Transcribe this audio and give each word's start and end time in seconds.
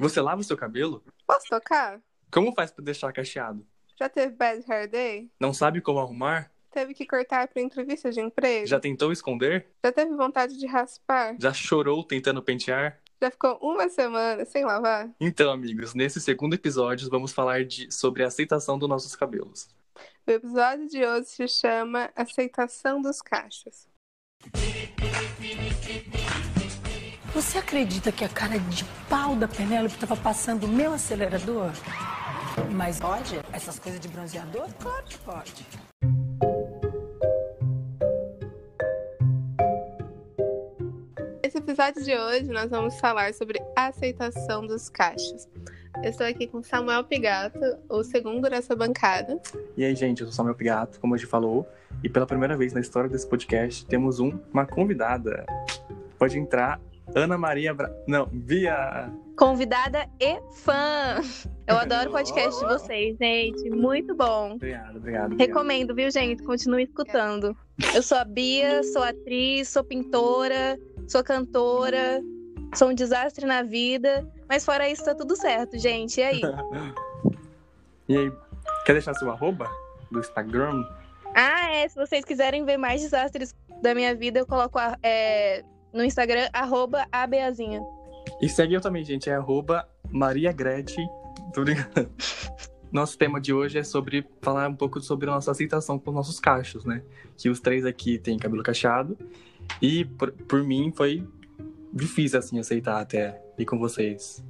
Você 0.00 0.18
lava 0.18 0.40
o 0.40 0.44
seu 0.44 0.56
cabelo? 0.56 1.04
Posso 1.26 1.46
tocar? 1.50 2.00
Como 2.32 2.54
faz 2.54 2.70
pra 2.70 2.82
deixar 2.82 3.12
cacheado? 3.12 3.66
Já 3.98 4.08
teve 4.08 4.34
bad 4.34 4.64
hair 4.66 4.88
day? 4.90 5.30
Não 5.38 5.52
sabe 5.52 5.82
como 5.82 5.98
arrumar? 5.98 6.50
Teve 6.70 6.94
que 6.94 7.04
cortar 7.04 7.46
pra 7.48 7.60
entrevista 7.60 8.10
de 8.10 8.18
emprego? 8.18 8.66
Já 8.66 8.80
tentou 8.80 9.12
esconder? 9.12 9.68
Já 9.84 9.92
teve 9.92 10.16
vontade 10.16 10.56
de 10.56 10.66
raspar? 10.66 11.36
Já 11.38 11.52
chorou 11.52 12.02
tentando 12.02 12.42
pentear? 12.42 12.98
Já 13.20 13.30
ficou 13.30 13.58
uma 13.60 13.90
semana 13.90 14.42
sem 14.46 14.64
lavar? 14.64 15.10
Então, 15.20 15.52
amigos, 15.52 15.92
nesse 15.92 16.18
segundo 16.18 16.54
episódio 16.54 17.10
vamos 17.10 17.30
falar 17.30 17.66
de, 17.66 17.92
sobre 17.92 18.24
a 18.24 18.28
aceitação 18.28 18.78
dos 18.78 18.88
nossos 18.88 19.14
cabelos. 19.14 19.68
O 20.26 20.30
episódio 20.30 20.88
de 20.88 21.04
hoje 21.04 21.26
se 21.26 21.46
chama 21.46 22.08
Aceitação 22.16 23.02
dos 23.02 23.20
Cachos. 23.20 23.86
Você 27.32 27.58
acredita 27.58 28.10
que 28.10 28.24
a 28.24 28.28
cara 28.28 28.58
de 28.58 28.84
pau 29.08 29.36
da 29.36 29.46
Penélope 29.46 29.94
estava 29.94 30.16
passando 30.16 30.64
o 30.64 30.68
meu 30.68 30.92
acelerador? 30.92 31.70
Mas 32.72 32.98
pode? 32.98 33.40
Essas 33.52 33.78
coisas 33.78 34.00
de 34.00 34.08
bronzeador? 34.08 34.66
Claro 34.80 35.04
que 35.04 35.18
pode. 35.18 35.64
Nesse 41.44 41.58
episódio 41.58 42.02
de 42.02 42.16
hoje, 42.16 42.48
nós 42.48 42.68
vamos 42.68 42.98
falar 42.98 43.32
sobre 43.32 43.62
aceitação 43.76 44.66
dos 44.66 44.88
cachos. 44.88 45.48
Eu 46.02 46.10
estou 46.10 46.26
aqui 46.26 46.48
com 46.48 46.60
Samuel 46.64 47.04
Pigato, 47.04 47.60
o 47.88 48.02
segundo 48.02 48.50
dessa 48.50 48.74
bancada. 48.74 49.40
E 49.76 49.84
aí, 49.84 49.94
gente, 49.94 50.20
eu 50.20 50.26
sou 50.26 50.34
Samuel 50.34 50.56
Pigato, 50.56 50.98
como 50.98 51.14
hoje 51.14 51.26
falou, 51.26 51.64
e 52.02 52.08
pela 52.08 52.26
primeira 52.26 52.56
vez 52.56 52.72
na 52.72 52.80
história 52.80 53.08
desse 53.08 53.28
podcast 53.28 53.86
temos 53.86 54.18
um, 54.18 54.36
uma 54.52 54.66
convidada. 54.66 55.46
Pode 56.18 56.36
entrar, 56.36 56.80
Ana 57.14 57.36
Maria 57.36 57.74
Bra... 57.74 57.90
Não, 58.06 58.26
Bia! 58.26 59.10
Convidada 59.36 60.06
e 60.20 60.38
fã. 60.62 61.20
Eu 61.66 61.76
adoro 61.78 62.10
o 62.10 62.12
podcast 62.12 62.60
de 62.60 62.66
vocês, 62.66 63.16
gente. 63.18 63.70
Muito 63.70 64.14
bom. 64.14 64.52
Obrigado, 64.52 64.96
obrigado. 64.96 65.32
obrigado. 65.32 65.38
Recomendo, 65.38 65.94
viu, 65.94 66.10
gente? 66.10 66.42
Continue 66.42 66.84
escutando. 66.84 67.56
Eu 67.94 68.02
sou 68.02 68.18
a 68.18 68.24
Bia, 68.24 68.82
sou 68.82 69.02
atriz, 69.02 69.68
sou 69.68 69.82
pintora, 69.82 70.78
sou 71.08 71.24
cantora, 71.24 72.22
sou 72.74 72.90
um 72.90 72.94
desastre 72.94 73.46
na 73.46 73.62
vida. 73.62 74.28
Mas 74.48 74.64
fora 74.64 74.88
isso, 74.88 75.04
tá 75.04 75.14
tudo 75.14 75.34
certo, 75.36 75.78
gente. 75.78 76.20
E 76.20 76.22
aí? 76.22 76.40
e 78.08 78.16
aí, 78.18 78.32
quer 78.84 78.92
deixar 78.92 79.14
seu 79.14 79.30
arroba 79.30 79.68
do 80.10 80.20
Instagram? 80.20 80.84
Ah, 81.34 81.72
é. 81.72 81.88
Se 81.88 81.96
vocês 81.96 82.24
quiserem 82.24 82.64
ver 82.64 82.76
mais 82.76 83.00
desastres 83.00 83.54
da 83.80 83.94
minha 83.94 84.14
vida, 84.14 84.40
eu 84.40 84.46
coloco 84.46 84.78
a, 84.78 84.96
é, 85.02 85.64
no 85.92 86.04
Instagram, 86.04 86.48
arroba 86.52 87.06
abeazinha. 87.10 87.80
E 88.40 88.48
segue 88.48 88.74
eu 88.74 88.80
também, 88.80 89.04
gente. 89.04 89.28
É 89.28 89.34
arroba 89.34 89.88
Maria 90.10 90.52
Gretchen. 90.52 91.08
Tô. 91.52 91.62
Nosso 92.92 93.16
tema 93.16 93.40
de 93.40 93.52
hoje 93.52 93.78
é 93.78 93.84
sobre 93.84 94.26
falar 94.42 94.68
um 94.68 94.74
pouco 94.74 95.00
sobre 95.00 95.28
a 95.28 95.32
nossa 95.32 95.52
aceitação 95.52 95.96
com 95.98 96.10
os 96.10 96.16
nossos 96.16 96.40
cachos, 96.40 96.84
né? 96.84 97.02
Que 97.36 97.48
os 97.48 97.60
três 97.60 97.86
aqui 97.86 98.18
têm 98.18 98.36
cabelo 98.36 98.62
cacheado. 98.62 99.16
E 99.80 100.04
por, 100.04 100.32
por 100.32 100.64
mim 100.64 100.92
foi 100.94 101.24
difícil, 101.92 102.38
assim, 102.38 102.58
aceitar 102.58 103.00
até 103.00 103.40
ir 103.56 103.64
com 103.64 103.78
vocês. 103.78 104.44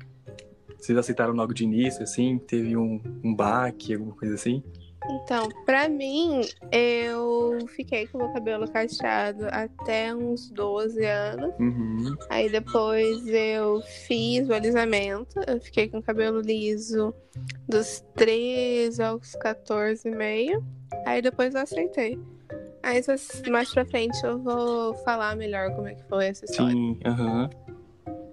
Vocês 0.78 0.96
aceitaram 0.96 1.34
logo 1.34 1.52
de 1.52 1.64
início, 1.64 2.02
assim? 2.02 2.38
Teve 2.38 2.76
um, 2.76 3.00
um 3.22 3.34
baque, 3.34 3.92
alguma 3.92 4.14
coisa 4.14 4.34
assim? 4.34 4.62
Então, 5.08 5.48
pra 5.64 5.88
mim, 5.88 6.42
eu 6.70 7.66
fiquei 7.68 8.06
com 8.06 8.18
o 8.18 8.22
meu 8.22 8.32
cabelo 8.32 8.70
cacheado 8.70 9.46
até 9.50 10.14
uns 10.14 10.50
12 10.50 11.04
anos. 11.04 11.54
Uhum. 11.58 12.16
Aí 12.28 12.50
depois 12.50 13.26
eu 13.26 13.80
fiz 14.06 14.48
o 14.48 14.52
alisamento. 14.52 15.40
Eu 15.46 15.60
fiquei 15.60 15.88
com 15.88 15.98
o 15.98 16.02
cabelo 16.02 16.40
liso 16.40 17.14
dos 17.68 18.04
13 18.14 19.02
aos 19.02 19.32
14 19.36 20.08
e 20.08 20.10
meio. 20.10 20.64
Aí 21.06 21.22
depois 21.22 21.54
eu 21.54 21.62
aceitei. 21.62 22.18
Aí 22.82 23.02
mais 23.50 23.72
pra 23.72 23.84
frente 23.84 24.22
eu 24.24 24.38
vou 24.38 24.94
falar 25.04 25.36
melhor 25.36 25.74
como 25.74 25.88
é 25.88 25.94
que 25.94 26.04
foi 26.04 26.26
essa 26.26 26.44
história. 26.44 26.72
Sim, 26.72 26.98
aham. 27.04 27.48
Uhum. 27.66 27.69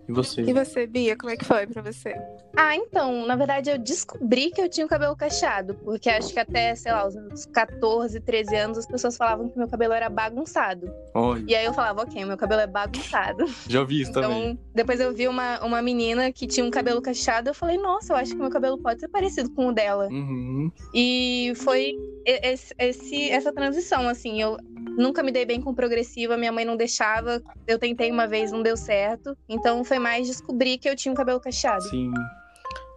E 0.08 0.14
você? 0.14 0.42
E 0.42 0.54
você, 0.54 0.88
Bia, 0.88 1.18
como 1.18 1.32
é 1.32 1.38
que 1.38 1.46
foi 1.46 1.68
pra 1.68 1.82
você? 1.82 2.16
Ah, 2.56 2.76
então, 2.76 3.26
na 3.26 3.36
verdade 3.36 3.70
eu 3.70 3.78
descobri 3.78 4.50
que 4.52 4.62
eu 4.62 4.70
tinha 4.70 4.86
o 4.86 4.90
cabelo 4.90 5.16
cacheado, 5.16 5.76
porque 5.76 6.10
acho 6.10 6.34
que 6.34 6.40
até, 6.40 6.74
sei 6.76 6.92
lá, 6.92 7.08
uns 7.08 7.46
14, 7.46 8.20
13 8.22 8.56
anos 8.56 8.78
as 8.78 8.88
pessoas 8.88 9.18
falavam 9.18 9.50
que 9.50 9.58
meu 9.58 9.68
cabelo 9.68 9.94
era 9.94 10.10
bagunçado. 10.10 10.92
Olha. 11.14 11.44
E 11.48 11.56
aí 11.56 11.66
eu 11.66 11.74
falava, 11.74 12.02
ok, 12.02 12.24
meu 12.26 12.38
cabelo 12.38 12.62
é 12.62 12.68
bagunçado. 12.68 13.46
Já 13.68 13.82
ouvi 13.82 14.02
isso 14.02 14.12
então, 14.12 14.24
também. 14.24 14.60
Depois 14.74 15.00
eu 15.00 15.14
vi 15.14 15.28
uma, 15.28 15.64
uma 15.64 15.82
menina 15.82 16.32
que 16.32 16.48
tinha 16.48 16.66
um 16.66 16.72
cabelo 16.72 17.02
cacheado, 17.02 17.50
eu 17.50 17.54
falei, 17.54 17.78
nossa, 17.78 18.14
eu 18.14 18.18
acho 18.18 18.32
que 18.32 18.38
meu 18.38 18.50
cabelo 18.50 18.78
pode 18.78 19.02
ser 19.02 19.10
parecido 19.10 19.52
com 19.52 19.68
o 19.68 19.74
dela. 19.74 20.08
Uhum. 20.08 20.72
E 20.94 21.54
foi 21.58 21.94
esse, 22.26 22.74
esse, 22.80 23.30
essa 23.30 23.54
transição, 23.54 24.08
assim, 24.08 24.42
eu 24.42 24.58
nunca 24.98 25.22
me 25.22 25.32
dei 25.32 25.46
bem 25.46 25.62
com 25.62 25.74
progressiva, 25.74 26.36
minha 26.38 26.52
mãe 26.52 26.66
não 26.66 26.76
deixava, 26.76 27.42
eu 27.68 27.78
tentei 27.78 28.12
uma 28.12 28.28
vez, 28.28 28.52
não 28.52 28.64
deu 28.64 28.76
certo. 28.76 29.38
Então 29.48 29.84
foi 29.84 29.97
mais 30.00 30.28
descobrir 30.28 30.78
que 30.78 30.90
eu 30.90 30.96
tinha 30.96 31.12
um 31.12 31.16
cabelo 31.16 31.40
cacheado. 31.40 31.84
Sim. 31.84 32.12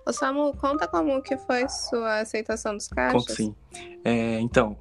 Ô 0.06 0.12
Samu, 0.12 0.52
conta 0.56 0.88
como 0.88 1.20
que 1.22 1.36
foi 1.36 1.68
sua 1.68 2.20
aceitação 2.20 2.76
dos 2.76 2.88
cachos. 2.88 3.26
Conto 3.26 3.36
sim. 3.36 3.54
É, 4.04 4.40
então, 4.40 4.76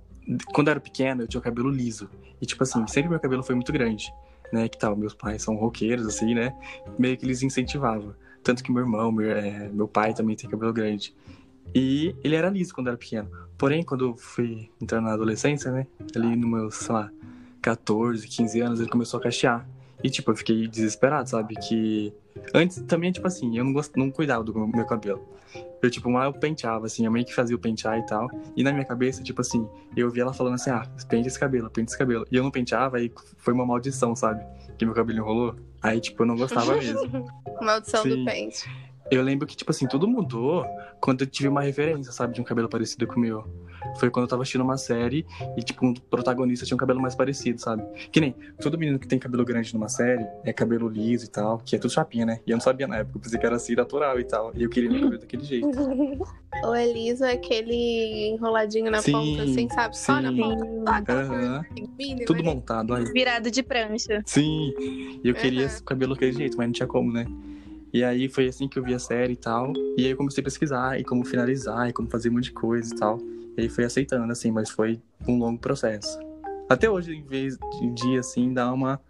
quando 0.53 0.67
eu 0.67 0.71
era 0.71 0.79
pequena, 0.79 1.23
eu 1.23 1.27
tinha 1.27 1.39
o 1.39 1.43
cabelo 1.43 1.69
liso. 1.69 2.09
E 2.41 2.45
tipo 2.45 2.63
assim, 2.63 2.85
sempre 2.87 3.09
meu 3.09 3.19
cabelo 3.19 3.43
foi 3.43 3.55
muito 3.55 3.71
grande. 3.71 4.13
Né, 4.51 4.67
que 4.67 4.79
tal, 4.79 4.95
meus 4.95 5.13
pais 5.13 5.43
são 5.43 5.55
roqueiros, 5.55 6.07
assim, 6.07 6.33
né? 6.33 6.55
Meio 6.97 7.15
que 7.15 7.23
eles 7.23 7.43
incentivavam. 7.43 8.15
Tanto 8.43 8.63
que 8.63 8.71
meu 8.71 8.81
irmão, 8.81 9.11
meu, 9.11 9.29
é, 9.29 9.69
meu 9.69 9.87
pai 9.87 10.11
também 10.11 10.35
tem 10.35 10.49
cabelo 10.49 10.73
grande. 10.73 11.13
E 11.75 12.15
ele 12.23 12.35
era 12.35 12.49
liso 12.49 12.73
quando 12.73 12.87
era 12.87 12.97
pequeno. 12.97 13.29
Porém, 13.57 13.83
quando 13.83 14.05
eu 14.05 14.17
fui 14.17 14.71
entrar 14.81 15.01
na 15.01 15.13
adolescência, 15.13 15.71
né? 15.71 15.85
Ali 16.15 16.35
no 16.35 16.47
meus, 16.47 16.75
sei 16.75 16.95
lá, 16.95 17.11
14, 17.61 18.27
15 18.27 18.61
anos, 18.61 18.79
ele 18.79 18.89
começou 18.89 19.19
a 19.19 19.23
cachear. 19.23 19.69
E, 20.03 20.09
tipo, 20.09 20.31
eu 20.31 20.35
fiquei 20.35 20.67
desesperado, 20.67 21.29
sabe? 21.29 21.55
Que. 21.55 22.13
Antes 22.53 22.81
também, 22.83 23.11
tipo 23.11 23.27
assim, 23.27 23.57
eu 23.57 23.65
não, 23.65 23.73
gost... 23.73 23.91
não 23.95 24.09
cuidava 24.09 24.43
do 24.43 24.67
meu 24.67 24.85
cabelo. 24.85 25.27
Eu, 25.81 25.89
tipo, 25.89 26.09
mal 26.09 26.25
eu 26.25 26.33
penteava, 26.33 26.85
assim, 26.85 27.05
a 27.05 27.11
mãe 27.11 27.23
que 27.23 27.33
fazia 27.33 27.55
o 27.55 27.59
pentear 27.59 27.97
e 27.97 28.05
tal. 28.05 28.29
E 28.55 28.63
na 28.63 28.71
minha 28.71 28.85
cabeça, 28.85 29.23
tipo 29.23 29.41
assim, 29.41 29.67
eu 29.95 30.09
via 30.09 30.23
ela 30.23 30.33
falando 30.33 30.55
assim, 30.55 30.69
ah, 30.69 30.85
pente 31.07 31.27
esse 31.27 31.39
cabelo, 31.39 31.69
pente 31.69 31.89
esse 31.89 31.97
cabelo. 31.97 32.25
E 32.31 32.35
eu 32.35 32.43
não 32.43 32.51
penteava, 32.51 33.01
e 33.01 33.11
foi 33.37 33.53
uma 33.53 33.65
maldição, 33.65 34.15
sabe? 34.15 34.43
Que 34.77 34.85
meu 34.85 34.93
cabelo 34.93 35.19
enrolou. 35.19 35.55
Aí, 35.81 35.99
tipo, 35.99 36.21
eu 36.23 36.27
não 36.27 36.35
gostava 36.35 36.75
mesmo. 36.75 37.27
Maldição 37.61 38.03
Sim. 38.03 38.09
do 38.09 38.25
pente. 38.25 38.69
Eu 39.09 39.23
lembro 39.23 39.47
que, 39.47 39.55
tipo 39.55 39.71
assim, 39.71 39.87
tudo 39.87 40.07
mudou 40.07 40.65
quando 41.01 41.21
eu 41.21 41.27
tive 41.27 41.47
uma 41.47 41.61
referência, 41.61 42.11
sabe, 42.11 42.33
de 42.33 42.41
um 42.41 42.43
cabelo 42.43 42.69
parecido 42.69 43.07
com 43.07 43.15
o 43.15 43.19
meu. 43.19 43.68
Foi 43.97 44.09
quando 44.09 44.23
eu 44.23 44.29
tava 44.29 44.41
assistindo 44.41 44.61
uma 44.61 44.77
série 44.77 45.25
e, 45.57 45.63
tipo, 45.63 45.85
um 45.85 45.93
protagonista 45.93 46.65
tinha 46.65 46.75
um 46.75 46.79
cabelo 46.79 47.01
mais 47.01 47.15
parecido, 47.15 47.59
sabe? 47.59 47.83
Que 48.11 48.19
nem 48.19 48.35
todo 48.61 48.77
menino 48.77 48.99
que 48.99 49.07
tem 49.07 49.19
cabelo 49.19 49.45
grande 49.45 49.73
numa 49.73 49.89
série 49.89 50.25
é 50.43 50.53
cabelo 50.53 50.87
liso 50.87 51.25
e 51.25 51.29
tal, 51.29 51.59
que 51.59 51.75
é 51.75 51.79
tudo 51.79 51.91
chapinha, 51.91 52.25
né? 52.25 52.39
E 52.45 52.51
eu 52.51 52.55
não 52.55 52.61
sabia 52.61 52.87
na 52.87 52.97
época, 52.97 53.17
eu 53.17 53.21
pensei 53.21 53.39
que 53.39 53.45
era 53.45 53.55
assim 53.55 53.75
natural 53.75 54.19
e 54.19 54.23
tal. 54.23 54.51
E 54.55 54.63
eu 54.63 54.69
queria 54.69 54.89
meu 54.89 55.01
cabelo 55.01 55.19
daquele 55.19 55.43
jeito. 55.43 55.67
Ou 56.63 56.75
é 56.75 56.91
liso, 56.91 57.23
é 57.23 57.33
aquele 57.33 58.29
enroladinho 58.29 58.91
na 58.91 59.01
sim, 59.01 59.11
ponta, 59.11 59.43
assim, 59.43 59.69
sabe? 59.69 59.97
Sim. 59.97 60.03
Só 60.03 60.21
na 60.21 60.31
ponta. 60.31 60.65
Uhum. 61.13 62.25
Tudo 62.25 62.43
montado, 62.43 62.93
aí. 62.93 63.05
Virado 63.05 63.51
de 63.51 63.63
prancha. 63.63 64.21
Sim. 64.25 64.73
E 65.23 65.27
eu 65.27 65.35
queria 65.35 65.67
uhum. 65.67 65.77
o 65.79 65.83
cabelo 65.83 66.13
daquele 66.13 66.33
jeito, 66.33 66.57
mas 66.57 66.67
não 66.67 66.73
tinha 66.73 66.87
como, 66.87 67.11
né? 67.11 67.25
E 67.91 68.03
aí 68.03 68.29
foi 68.29 68.47
assim 68.47 68.67
que 68.67 68.77
eu 68.77 68.83
vi 68.83 68.93
a 68.93 68.99
série 68.99 69.33
e 69.33 69.37
tal. 69.37 69.73
E 69.97 70.05
aí 70.05 70.11
eu 70.11 70.17
comecei 70.17 70.41
a 70.41 70.43
pesquisar 70.43 70.99
e 70.99 71.03
como 71.03 71.25
finalizar 71.25 71.89
e 71.89 71.93
como 71.93 72.09
fazer 72.09 72.29
um 72.29 72.33
monte 72.33 72.45
de 72.45 72.51
coisa 72.51 72.93
e 72.93 72.97
tal. 72.97 73.19
E 73.59 73.63
aí 73.63 73.69
foi 73.69 73.83
aceitando, 73.83 74.31
assim, 74.31 74.51
mas 74.51 74.69
foi 74.69 75.01
um 75.27 75.37
longo 75.37 75.59
processo. 75.59 76.17
Até 76.69 76.89
hoje, 76.89 77.13
em 77.13 77.25
vez 77.25 77.57
de 77.57 77.91
dia, 77.91 78.21
assim, 78.21 78.53
dá 78.53 78.71
uma 78.71 79.01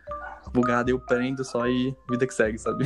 bugada, 0.52 0.90
eu 0.90 1.00
prendo 1.00 1.44
só 1.44 1.68
e 1.68 1.96
vida 2.10 2.26
que 2.26 2.34
segue, 2.34 2.58
sabe? 2.58 2.84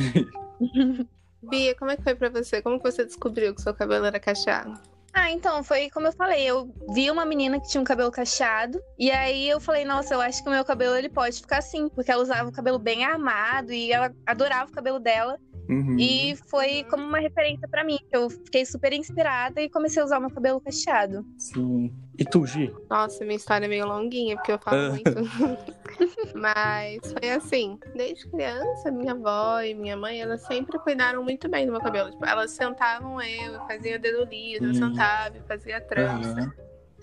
Bia, 1.42 1.74
como 1.74 1.90
é 1.90 1.96
que 1.96 2.02
foi 2.02 2.14
pra 2.14 2.28
você? 2.28 2.60
Como 2.60 2.78
que 2.78 2.90
você 2.90 3.02
descobriu 3.02 3.54
que 3.54 3.62
seu 3.62 3.72
cabelo 3.72 4.04
era 4.04 4.20
cacheado? 4.20 4.78
Ah, 5.10 5.30
então, 5.30 5.64
foi 5.64 5.88
como 5.88 6.08
eu 6.08 6.12
falei, 6.12 6.44
eu 6.44 6.70
vi 6.92 7.10
uma 7.10 7.24
menina 7.24 7.58
que 7.58 7.68
tinha 7.68 7.80
um 7.80 7.84
cabelo 7.84 8.10
cacheado, 8.10 8.78
e 8.98 9.10
aí 9.10 9.48
eu 9.48 9.60
falei, 9.60 9.84
nossa, 9.84 10.12
eu 10.12 10.20
acho 10.20 10.42
que 10.42 10.48
o 10.48 10.52
meu 10.52 10.64
cabelo 10.64 10.96
ele 10.96 11.08
pode 11.08 11.40
ficar 11.40 11.58
assim, 11.58 11.88
porque 11.88 12.10
ela 12.10 12.22
usava 12.22 12.48
o 12.48 12.52
cabelo 12.52 12.78
bem 12.78 13.04
armado 13.04 13.72
e 13.72 13.90
ela 13.90 14.12
adorava 14.26 14.70
o 14.70 14.74
cabelo 14.74 14.98
dela. 14.98 15.38
Uhum. 15.68 15.96
E 15.98 16.36
foi 16.48 16.84
como 16.84 17.02
uma 17.02 17.18
referência 17.18 17.66
para 17.68 17.84
mim. 17.84 17.98
Eu 18.12 18.28
fiquei 18.28 18.64
super 18.64 18.92
inspirada 18.92 19.60
e 19.60 19.68
comecei 19.68 20.02
a 20.02 20.04
usar 20.04 20.18
o 20.18 20.20
meu 20.20 20.30
cabelo 20.30 20.60
cacheado. 20.60 21.24
Sim. 21.38 21.92
E 22.18 22.24
tu, 22.24 22.46
Gi? 22.46 22.72
Nossa, 22.88 23.24
minha 23.24 23.36
história 23.36 23.64
é 23.64 23.68
meio 23.68 23.86
longuinha, 23.86 24.36
porque 24.36 24.52
eu 24.52 24.58
falo 24.58 24.76
ah. 24.76 24.90
muito. 24.90 25.10
Mas 26.34 27.12
foi 27.12 27.30
assim, 27.30 27.78
desde 27.94 28.28
criança, 28.28 28.90
minha 28.90 29.12
avó 29.12 29.60
e 29.60 29.74
minha 29.74 29.96
mãe, 29.96 30.20
elas 30.20 30.42
sempre 30.42 30.78
cuidaram 30.78 31.22
muito 31.22 31.48
bem 31.48 31.66
do 31.66 31.72
meu 31.72 31.80
cabelo. 31.80 32.10
Tipo, 32.10 32.24
elas 32.24 32.52
sentavam 32.52 33.20
eu, 33.20 33.66
fazia 33.66 33.98
dedo 33.98 34.24
liso, 34.30 34.64
eu 34.64 34.68
uhum. 34.68 34.74
sentava 34.74 35.36
e 35.36 35.40
fazia 35.42 35.80
trança. 35.80 36.40
Uhum. 36.40 36.52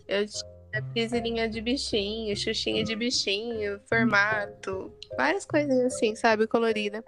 Eu 0.07 0.25
tinha 0.25 0.83
piselinha 0.93 1.49
de 1.49 1.61
bichinho, 1.61 2.35
xuxinha 2.35 2.83
de 2.83 2.95
bichinho, 2.95 3.79
formato, 3.87 4.93
várias 5.17 5.45
coisas 5.45 5.77
assim, 5.81 6.15
sabe, 6.15 6.47
colorida. 6.47 7.03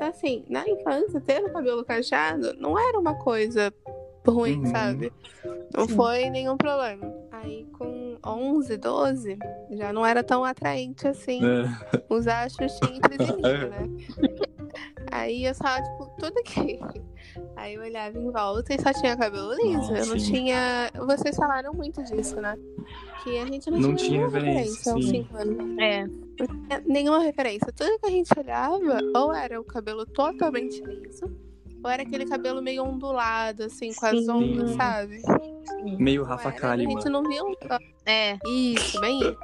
Então, 0.00 0.08
assim, 0.08 0.42
na 0.48 0.66
infância, 0.66 1.20
ter 1.20 1.44
o 1.44 1.52
cabelo 1.52 1.84
cacheado 1.84 2.54
não 2.58 2.78
era 2.78 2.98
uma 2.98 3.14
coisa 3.16 3.70
ruim, 4.26 4.60
Uhum. 4.60 4.66
sabe? 4.66 5.12
Não 5.76 5.86
Sim. 5.86 5.94
foi 5.94 6.30
nenhum 6.30 6.56
problema. 6.56 7.12
Aí, 7.30 7.66
com 7.78 8.16
11, 8.24 8.78
12, 8.78 9.38
já 9.72 9.92
não 9.92 10.06
era 10.06 10.22
tão 10.24 10.42
atraente 10.42 11.06
assim 11.06 11.40
É. 11.44 12.02
usar 12.08 12.44
a 12.44 12.48
xuxinha 12.48 12.98
e 13.12 13.68
né? 13.68 14.06
Aí 15.12 15.44
eu 15.44 15.54
só, 15.54 15.64
tipo, 15.82 16.06
tudo 16.18 16.38
aqui. 16.38 16.78
Aí 17.56 17.74
eu 17.74 17.82
olhava 17.82 18.16
em 18.18 18.30
volta 18.30 18.72
e 18.74 18.80
só 18.80 18.92
tinha 18.94 19.14
cabelo 19.18 19.52
liso. 19.54 19.92
eu 19.94 20.06
não 20.06 20.18
sim. 20.18 20.32
tinha. 20.32 20.90
Vocês 20.94 21.36
falaram 21.36 21.74
muito 21.74 22.02
disso, 22.04 22.40
né? 22.40 22.56
Que 23.22 23.38
a 23.38 23.44
gente 23.46 23.70
não, 23.70 23.78
Não 23.78 23.94
tinha, 23.94 24.08
tinha 24.10 24.24
referência, 24.28 24.92
aos 24.92 25.04
sim. 25.04 25.10
5 25.24 25.36
anos. 25.36 25.78
É. 25.78 26.06
tinha 26.46 26.82
nenhuma 26.86 27.20
referência. 27.20 27.72
Tudo 27.74 27.98
que 27.98 28.06
a 28.06 28.10
gente 28.10 28.30
olhava, 28.38 29.00
ou 29.14 29.32
era 29.32 29.60
o 29.60 29.64
cabelo 29.64 30.06
totalmente 30.06 30.80
liso, 30.82 31.30
ou 31.82 31.90
era 31.90 32.02
aquele 32.02 32.26
cabelo 32.26 32.62
meio 32.62 32.84
ondulado, 32.84 33.64
assim, 33.64 33.92
com 33.94 34.06
as 34.06 34.18
Sim. 34.24 34.30
ondas, 34.30 34.70
sabe? 34.72 35.22
Meio 35.98 36.22
Rafa 36.24 36.48
era, 36.48 36.56
A 36.56 36.60
Kalimann. 36.60 36.96
gente 36.96 37.08
não 37.08 37.22
via 37.22 37.42
um... 37.44 37.54
É. 38.06 38.38
Isso, 38.46 39.00
bem 39.00 39.18
isso. 39.20 39.38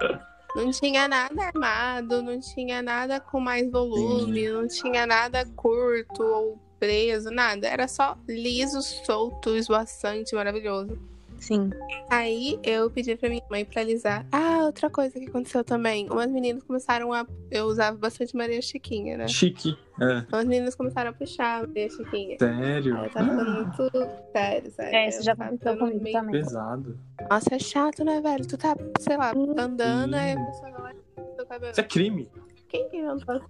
Não 0.57 0.71
tinha 0.71 1.07
nada 1.07 1.43
armado, 1.45 2.23
não 2.23 2.41
tinha 2.41 2.81
nada 2.81 3.21
com 3.21 3.39
mais 3.39 3.71
volume, 3.71 4.49
não 4.49 4.67
tinha 4.67 5.07
nada 5.07 5.45
curto 5.55 6.23
ou 6.23 6.59
preso, 6.79 7.31
nada. 7.31 7.67
Era 7.67 7.87
só 7.87 8.17
liso, 8.27 8.81
solto, 8.81 9.55
esvoaçante, 9.55 10.35
maravilhoso. 10.35 10.99
Sim. 11.39 11.71
Aí 12.11 12.59
eu 12.65 12.91
pedi 12.91 13.15
pra 13.17 13.29
minha 13.29 13.43
mãe 13.51 13.65
pra 13.65 13.83
alisar. 13.83 14.27
Ah, 14.33 14.61
outra 14.65 14.89
coisa 14.91 15.19
que 15.19 15.27
aconteceu 15.27 15.63
também. 15.63 16.09
Umas 16.11 16.31
meninas 16.31 16.63
começaram 16.63 17.13
a. 17.13 17.27
Eu 17.51 17.67
usava 17.67 17.97
bastante 17.97 18.35
Maria 18.37 18.61
Chiquinha, 18.63 19.17
né? 19.17 19.29
Chique. 19.29 19.77
É. 20.01 20.25
Umas 20.33 20.45
meninas 20.45 20.75
começaram 20.75 21.11
a 21.11 21.13
puxar 21.13 21.63
a 21.63 21.67
Maria 21.67 21.89
Chiquinha. 21.91 22.37
Sério? 22.39 22.97
Aí 22.99 23.11
tá 23.11 23.23
ficando 23.23 23.51
muito 23.53 23.93
sério, 24.33 24.71
sério. 24.73 24.95
É, 24.97 25.09
isso 25.09 25.23
já 25.23 25.37
Tá 25.37 25.45
aconteceu 25.47 25.79
comigo 25.79 26.03
meio- 26.03 26.17
também. 26.19 26.33
Pesado. 26.33 26.99
Nossa, 27.31 27.55
é 27.55 27.59
chato, 27.59 28.05
né, 28.05 28.21
velho? 28.21 28.47
Tu 28.47 28.57
tá, 28.59 28.77
sei 28.99 29.17
lá, 29.17 29.33
andando, 29.59 30.13
Sim. 30.15 30.19
aí 30.19 30.33
a 30.33 30.45
pessoa 30.47 30.71
vai 30.71 30.81
lá 30.83 30.93
e 30.95 31.37
seu 31.37 31.47
cabelo. 31.47 31.73
Isso 31.73 31.81
é 31.81 31.85
crime. 31.85 32.31
Quem 32.69 32.89
que 32.89 32.97
inventou? 32.97 33.41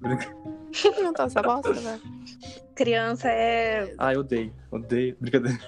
Quem 0.72 0.92
que 0.92 1.00
inventou 1.00 1.24
essa 1.26 1.40
bosta, 1.42 1.72
velho? 1.72 2.00
Criança 2.76 3.28
é. 3.30 3.94
Ah, 3.96 4.12
eu 4.12 4.20
odeio. 4.20 4.52
Odeio. 4.70 5.16
Brincadeira. 5.18 5.58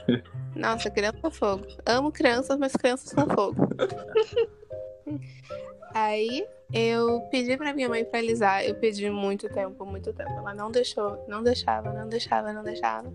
Nossa, 0.55 0.91
criança 0.91 1.19
é 1.25 1.31
fogo. 1.31 1.67
Amo 1.87 2.13
crianças, 2.13 2.59
mas 2.59 2.73
crianças 2.75 3.09
são 3.09 3.27
fogo. 3.27 3.67
Aí 5.95 6.47
eu 6.71 7.23
pedi 7.31 7.57
pra 7.57 7.73
minha 7.73 7.89
mãe 7.89 8.05
pra 8.05 8.19
alisar. 8.19 8.63
Eu 8.63 8.75
pedi 8.75 9.09
muito 9.09 9.49
tempo, 9.49 9.87
muito 9.87 10.13
tempo. 10.13 10.31
Ela 10.33 10.55
não 10.55 10.71
deixou, 10.71 11.25
não 11.27 11.43
deixava, 11.43 11.95
não 11.95 12.07
deixava, 12.07 12.53
não 12.53 12.63
deixava. 12.63 13.11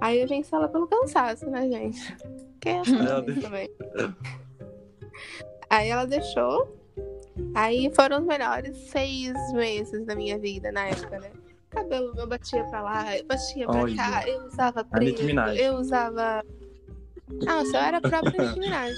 Aí 0.00 0.20
eu 0.20 0.26
venci 0.26 0.52
ela 0.52 0.68
pelo 0.68 0.88
cansaço, 0.88 1.48
né, 1.48 1.68
gente? 1.70 2.16
Que 2.60 2.70
é 2.70 2.72
Ela 2.72 3.20
assim 3.20 3.40
também. 3.40 3.70
Aí 5.70 5.88
ela 5.88 6.04
deixou. 6.04 6.76
Aí 7.54 7.92
foram 7.94 8.18
os 8.18 8.26
melhores 8.26 8.76
seis 8.90 9.32
meses 9.52 10.04
da 10.04 10.16
minha 10.16 10.36
vida 10.36 10.72
na 10.72 10.88
época, 10.88 11.20
né? 11.20 11.30
Cabelo, 11.76 12.14
eu 12.16 12.26
batia 12.26 12.64
pra 12.64 12.82
lá, 12.82 13.16
eu 13.16 13.26
batia 13.26 13.66
pra 13.66 13.80
Olha. 13.82 13.96
cá, 13.96 14.26
eu 14.26 14.46
usava 14.46 14.82
preto, 14.82 15.22
eu 15.58 15.74
usava. 15.74 16.42
Nossa, 17.44 17.76
eu 17.76 17.80
era 17.82 17.98
a 17.98 18.00
própria 18.00 18.46
Nicki 18.46 18.60
Minaj. 18.60 18.94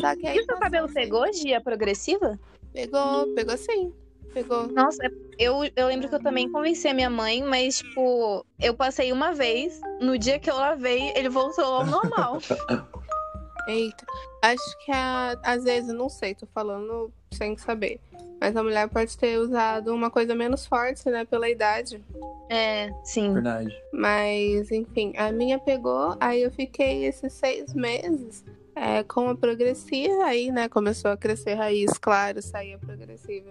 Só 0.00 0.16
que 0.16 0.26
aí. 0.26 0.38
E 0.38 0.40
o 0.40 0.44
seu 0.46 0.56
cabelo 0.56 0.86
passou, 0.86 1.02
pegou 1.02 1.30
dia 1.30 1.60
progressiva? 1.60 2.38
Pegou, 2.72 3.26
pegou 3.34 3.56
sim. 3.58 3.92
Pegou. 4.32 4.66
Nossa, 4.68 5.02
eu, 5.38 5.60
eu 5.76 5.86
lembro 5.88 6.08
que 6.08 6.14
eu 6.14 6.22
também 6.22 6.50
convenci 6.50 6.88
a 6.88 6.94
minha 6.94 7.10
mãe, 7.10 7.42
mas, 7.42 7.78
tipo, 7.78 8.46
eu 8.58 8.74
passei 8.74 9.12
uma 9.12 9.34
vez, 9.34 9.78
no 10.00 10.16
dia 10.16 10.38
que 10.38 10.50
eu 10.50 10.56
lavei, 10.56 11.12
ele 11.14 11.28
voltou 11.28 11.64
ao 11.64 11.86
normal. 11.86 12.38
Eita. 13.68 14.06
Acho 14.42 14.78
que 14.84 14.90
a, 14.90 15.36
às 15.44 15.64
vezes, 15.64 15.92
não 15.92 16.08
sei, 16.08 16.34
tô 16.34 16.46
falando 16.46 17.12
sem 17.32 17.56
saber. 17.56 18.00
Mas 18.40 18.56
a 18.56 18.62
mulher 18.62 18.88
pode 18.88 19.16
ter 19.16 19.38
usado 19.38 19.94
uma 19.94 20.10
coisa 20.10 20.34
menos 20.34 20.66
forte, 20.66 21.08
né, 21.08 21.24
pela 21.24 21.48
idade. 21.48 22.02
É, 22.50 22.90
sim. 23.04 23.32
Verdade. 23.32 23.72
Mas, 23.92 24.70
enfim, 24.72 25.12
a 25.16 25.30
minha 25.30 25.58
pegou, 25.60 26.16
aí 26.18 26.42
eu 26.42 26.50
fiquei 26.50 27.04
esses 27.04 27.32
seis 27.32 27.72
meses 27.72 28.44
é, 28.74 29.02
com 29.04 29.28
a 29.28 29.36
progressiva, 29.36 30.24
aí, 30.24 30.50
né, 30.50 30.68
começou 30.68 31.10
a 31.12 31.16
crescer 31.16 31.54
raiz, 31.54 31.92
claro, 31.98 32.42
saía 32.42 32.78
progressiva. 32.78 33.50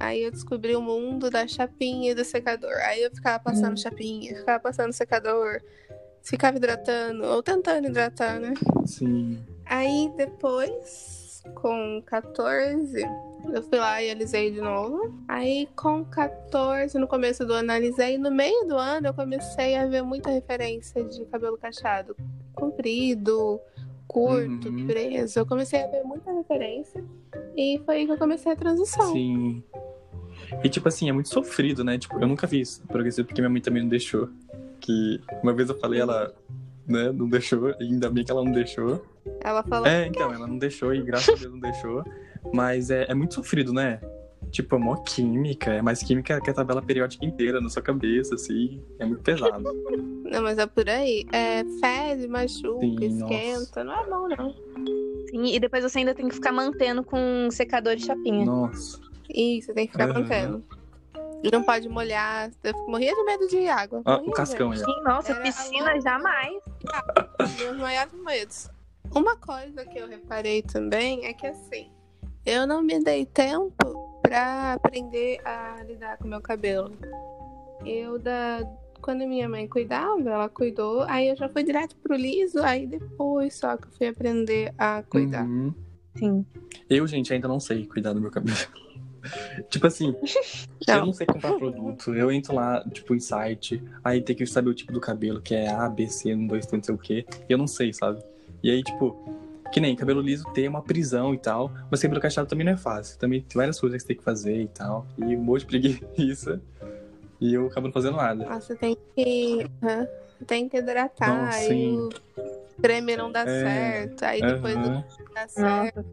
Aí 0.00 0.22
eu 0.22 0.30
descobri 0.30 0.74
o 0.74 0.80
mundo 0.80 1.30
da 1.30 1.46
chapinha 1.46 2.10
e 2.12 2.14
do 2.14 2.24
secador. 2.24 2.74
Aí 2.86 3.02
eu 3.02 3.10
ficava 3.14 3.38
passando 3.38 3.74
Hum. 3.74 3.76
chapinha, 3.76 4.34
ficava 4.34 4.58
passando 4.58 4.92
secador, 4.92 5.60
ficava 6.22 6.56
hidratando, 6.56 7.24
ou 7.24 7.42
tentando 7.42 7.88
hidratar, 7.88 8.40
né? 8.40 8.54
Sim. 8.86 9.38
Aí 9.66 10.10
depois, 10.16 11.21
com 11.54 12.02
14, 12.06 13.02
eu 13.52 13.62
fui 13.62 13.78
lá 13.78 14.02
e 14.02 14.10
alisei 14.10 14.50
de 14.50 14.60
novo. 14.60 15.12
Aí 15.28 15.68
com 15.76 16.04
14, 16.04 16.98
no 16.98 17.06
começo 17.08 17.44
do 17.44 17.52
ano, 17.52 17.72
alisei. 17.72 18.18
No 18.18 18.30
meio 18.30 18.66
do 18.66 18.76
ano, 18.76 19.08
eu 19.08 19.14
comecei 19.14 19.76
a 19.76 19.86
ver 19.86 20.02
muita 20.02 20.30
referência 20.30 21.02
de 21.04 21.24
cabelo 21.26 21.56
cacheado. 21.58 22.16
Comprido, 22.54 23.60
curto, 24.06 24.68
Uhum. 24.68 24.86
preso. 24.86 25.38
Eu 25.40 25.46
comecei 25.46 25.82
a 25.82 25.86
ver 25.88 26.02
muita 26.04 26.32
referência. 26.32 27.04
E 27.56 27.80
foi 27.84 27.96
aí 27.96 28.06
que 28.06 28.12
eu 28.12 28.18
comecei 28.18 28.52
a 28.52 28.56
transição. 28.56 29.12
Sim. 29.12 29.62
E 30.62 30.68
tipo 30.68 30.86
assim, 30.88 31.08
é 31.08 31.12
muito 31.12 31.28
sofrido, 31.28 31.82
né? 31.82 31.98
Tipo, 31.98 32.20
eu 32.20 32.26
nunca 32.28 32.46
vi 32.46 32.60
isso 32.60 32.82
progressivo 32.86 33.26
porque 33.26 33.40
minha 33.40 33.50
mãe 33.50 33.60
também 33.60 33.82
não 33.82 33.88
deixou. 33.88 34.28
Que 34.80 35.20
uma 35.42 35.52
vez 35.52 35.68
eu 35.68 35.78
falei, 35.78 36.00
ela 36.00 36.34
né, 36.86 37.10
não 37.12 37.28
deixou, 37.28 37.74
ainda 37.80 38.10
bem 38.10 38.24
que 38.24 38.30
ela 38.30 38.44
não 38.44 38.52
deixou. 38.52 39.02
Ela 39.40 39.62
falou. 39.62 39.86
É, 39.86 40.06
então, 40.06 40.32
ela 40.32 40.46
não 40.46 40.58
deixou 40.58 40.94
e 40.94 41.02
graças 41.02 41.36
a 41.36 41.38
Deus 41.38 41.52
não 41.52 41.60
deixou. 41.60 42.04
Mas 42.52 42.90
é, 42.90 43.06
é 43.08 43.14
muito 43.14 43.34
sofrido, 43.34 43.72
né? 43.72 44.00
Tipo, 44.50 44.76
é 44.76 44.78
mó 44.78 44.96
química, 44.96 45.72
é 45.72 45.80
mais 45.80 46.02
química 46.02 46.40
que 46.40 46.50
a 46.50 46.54
tabela 46.54 46.82
periódica 46.82 47.24
inteira 47.24 47.60
na 47.60 47.70
sua 47.70 47.80
cabeça, 47.80 48.34
assim. 48.34 48.82
É 48.98 49.04
muito 49.06 49.22
pesado. 49.22 49.62
Não, 50.24 50.42
mas 50.42 50.58
é 50.58 50.66
por 50.66 50.88
aí. 50.88 51.24
É, 51.32 51.62
fede, 51.80 52.26
machuca, 52.26 52.80
Sim, 52.80 52.96
esquenta. 53.06 53.84
Não 53.84 53.94
é 53.94 54.06
bom, 54.08 54.28
não. 54.28 54.54
Sim, 55.28 55.44
E 55.54 55.60
depois 55.60 55.82
você 55.84 55.98
ainda 55.98 56.14
tem 56.14 56.26
que 56.26 56.34
ficar 56.34 56.52
mantendo 56.52 57.04
com 57.04 57.18
um 57.18 57.50
secador 57.50 57.96
de 57.96 58.06
chapinha. 58.06 58.46
Nossa. 58.46 58.98
Isso, 59.28 59.74
tem 59.74 59.86
que 59.86 59.92
ficar 59.92 60.08
Aham. 60.08 60.20
mantendo. 60.20 60.64
E 61.42 61.50
não 61.50 61.62
pode 61.62 61.86
molhar. 61.88 62.50
Eu 62.62 62.72
morria 62.86 63.14
de 63.14 63.24
medo 63.24 63.48
de 63.48 63.68
água. 63.68 64.02
Morria, 64.06 64.28
o 64.28 64.32
cascão 64.32 64.70
ó. 64.70 64.74
Sim, 64.74 65.02
nossa, 65.02 65.32
Era 65.32 65.42
piscina 65.42 66.00
jamais. 66.00 66.52
gente. 66.52 67.62
Meus 67.62 67.76
maiores 67.78 68.12
medos. 68.24 68.70
Uma 69.14 69.36
coisa 69.36 69.84
que 69.84 69.98
eu 69.98 70.08
reparei 70.08 70.62
também 70.62 71.26
é 71.26 71.32
que 71.32 71.46
assim, 71.46 71.90
eu 72.46 72.66
não 72.66 72.82
me 72.82 73.02
dei 73.02 73.26
tempo 73.26 74.18
pra 74.22 74.72
aprender 74.74 75.40
a 75.44 75.82
lidar 75.82 76.16
com 76.18 76.28
meu 76.28 76.40
cabelo. 76.40 76.92
Eu 77.84 78.18
da. 78.18 78.60
Quando 79.00 79.26
minha 79.26 79.48
mãe 79.48 79.66
cuidava, 79.66 80.30
ela 80.30 80.48
cuidou, 80.48 81.02
aí 81.02 81.28
eu 81.28 81.36
já 81.36 81.48
fui 81.48 81.64
direto 81.64 81.96
pro 81.96 82.14
liso, 82.14 82.62
aí 82.62 82.86
depois 82.86 83.54
só 83.54 83.76
que 83.76 83.88
eu 83.88 83.90
fui 83.90 84.06
aprender 84.06 84.72
a 84.78 85.02
cuidar. 85.02 85.44
Uhum. 85.44 85.74
Sim. 86.16 86.46
Eu, 86.88 87.04
gente, 87.06 87.32
ainda 87.32 87.48
não 87.48 87.58
sei 87.58 87.84
cuidar 87.84 88.12
do 88.12 88.20
meu 88.20 88.30
cabelo. 88.30 88.56
tipo 89.68 89.86
assim, 89.88 90.14
Não. 90.86 90.94
eu 90.94 91.06
não 91.06 91.12
sei 91.12 91.26
comprar 91.26 91.54
produto. 91.54 92.14
Eu 92.14 92.30
entro 92.30 92.54
lá, 92.54 92.84
tipo, 92.90 93.12
em 93.14 93.20
site, 93.20 93.82
aí 94.04 94.22
tem 94.22 94.36
que 94.36 94.46
saber 94.46 94.70
o 94.70 94.74
tipo 94.74 94.92
do 94.92 95.00
cabelo, 95.00 95.40
que 95.40 95.54
é 95.54 95.68
A, 95.68 95.88
B, 95.88 96.06
C, 96.08 96.32
1, 96.32 96.46
2, 96.46 96.66
3, 96.66 96.72
não 96.78 96.84
sei 96.84 96.94
o 96.94 96.98
quê. 96.98 97.26
E 97.48 97.52
eu 97.52 97.58
não 97.58 97.66
sei, 97.66 97.92
sabe? 97.92 98.22
E 98.62 98.70
aí, 98.70 98.82
tipo, 98.82 99.16
que 99.72 99.80
nem 99.80 99.96
cabelo 99.96 100.20
liso 100.20 100.44
tem 100.52 100.68
uma 100.68 100.82
prisão 100.82 101.34
e 101.34 101.38
tal, 101.38 101.70
mas 101.90 102.00
cabelo 102.00 102.20
cacheado 102.20 102.48
também 102.48 102.64
não 102.64 102.72
é 102.72 102.76
fácil. 102.76 103.18
Também 103.18 103.40
tem 103.40 103.56
várias 103.58 103.80
coisas 103.80 103.96
que 103.96 104.02
você 104.02 104.08
tem 104.08 104.16
que 104.16 104.22
fazer 104.24 104.60
e 104.62 104.68
tal. 104.68 105.06
E 105.18 105.36
um 105.36 105.42
monte 105.42 105.60
de 105.60 105.66
preguiça. 105.66 106.60
E 107.40 107.54
eu 107.54 107.66
acabo 107.66 107.88
não 107.88 107.92
fazendo 107.92 108.16
nada. 108.16 108.44
Nossa, 108.44 108.76
tem 108.76 108.96
que. 109.16 109.66
aham, 109.82 110.06
Tem 110.46 110.68
que 110.68 110.76
hidratar, 110.76 111.52
aí 111.54 111.66
sim. 111.68 111.96
o 111.98 112.80
creme 112.82 113.16
não 113.16 113.32
dá 113.32 113.40
É, 113.42 113.44
certo, 113.46 114.22
aí 114.24 114.40
depois 114.40 114.74
não 114.76 114.84
Aham. 114.84 115.04
dá 115.34 115.48
certo. 115.48 116.04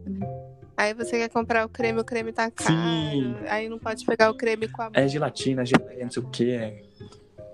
Aí 0.77 0.93
você 0.93 1.11
quer 1.17 1.29
comprar 1.29 1.65
o 1.65 1.69
creme, 1.69 1.99
o 1.99 2.05
creme 2.05 2.31
tá 2.31 2.49
caro. 2.49 2.77
Sim. 2.79 3.35
Aí 3.49 3.67
não 3.67 3.77
pode 3.77 4.05
pegar 4.05 4.29
o 4.31 4.33
creme 4.33 4.67
com 4.69 4.81
a 4.81 4.85
mão. 4.85 4.93
É 4.95 5.07
gelatina, 5.07 5.65
geleia, 5.65 6.03
não 6.05 6.11
sei 6.11 6.23
o 6.23 6.29
que, 6.29 6.51
é 6.51 6.83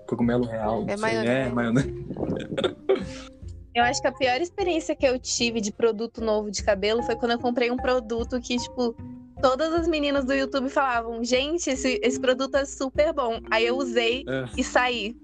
cogumelo 0.06 0.44
real. 0.44 0.82
não 0.82 0.90
É 0.90 0.96
sei, 0.96 1.16
É, 1.16 1.48
maionese. 1.48 2.06
Eu 3.76 3.84
acho 3.84 4.00
que 4.00 4.08
a 4.08 4.12
pior 4.12 4.40
experiência 4.40 4.96
que 4.96 5.06
eu 5.06 5.18
tive 5.18 5.60
de 5.60 5.70
produto 5.70 6.22
novo 6.22 6.50
de 6.50 6.64
cabelo 6.64 7.02
foi 7.02 7.14
quando 7.14 7.32
eu 7.32 7.38
comprei 7.38 7.70
um 7.70 7.76
produto 7.76 8.40
que, 8.40 8.56
tipo, 8.56 8.96
todas 9.42 9.70
as 9.74 9.86
meninas 9.86 10.24
do 10.24 10.32
YouTube 10.32 10.70
falavam: 10.70 11.22
gente, 11.22 11.68
esse, 11.68 12.00
esse 12.02 12.18
produto 12.18 12.54
é 12.56 12.64
super 12.64 13.12
bom. 13.12 13.38
Aí 13.50 13.66
eu 13.66 13.76
usei 13.76 14.24
É. 14.26 14.46
e 14.56 14.64
saí. 14.64 15.14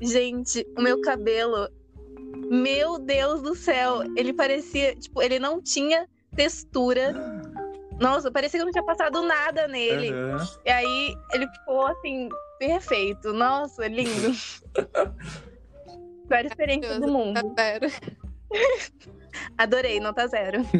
Gente, 0.00 0.66
o 0.74 0.80
meu 0.80 1.02
cabelo, 1.02 1.68
meu 2.50 2.98
Deus 2.98 3.42
do 3.42 3.54
céu, 3.54 4.04
ele 4.16 4.32
parecia, 4.32 4.96
tipo, 4.96 5.20
ele 5.20 5.38
não 5.38 5.60
tinha 5.60 6.08
textura. 6.34 7.12
Nossa, 8.00 8.30
parecia 8.30 8.58
que 8.58 8.62
eu 8.62 8.64
não 8.64 8.72
tinha 8.72 8.84
passado 8.84 9.20
nada 9.20 9.68
nele. 9.68 10.10
Aham. 10.10 10.48
E 10.64 10.70
aí 10.70 11.14
ele 11.34 11.46
ficou 11.46 11.86
assim, 11.88 12.30
perfeito. 12.58 13.34
Nossa, 13.34 13.86
lindo. 13.86 14.32
Melhor 16.30 16.46
experiência 16.46 17.00
do 17.00 17.08
mundo. 17.08 17.54
Tá 17.54 17.64
zero. 17.64 17.86
Adorei, 19.58 20.00
nota 20.00 20.26
zero. 20.28 20.58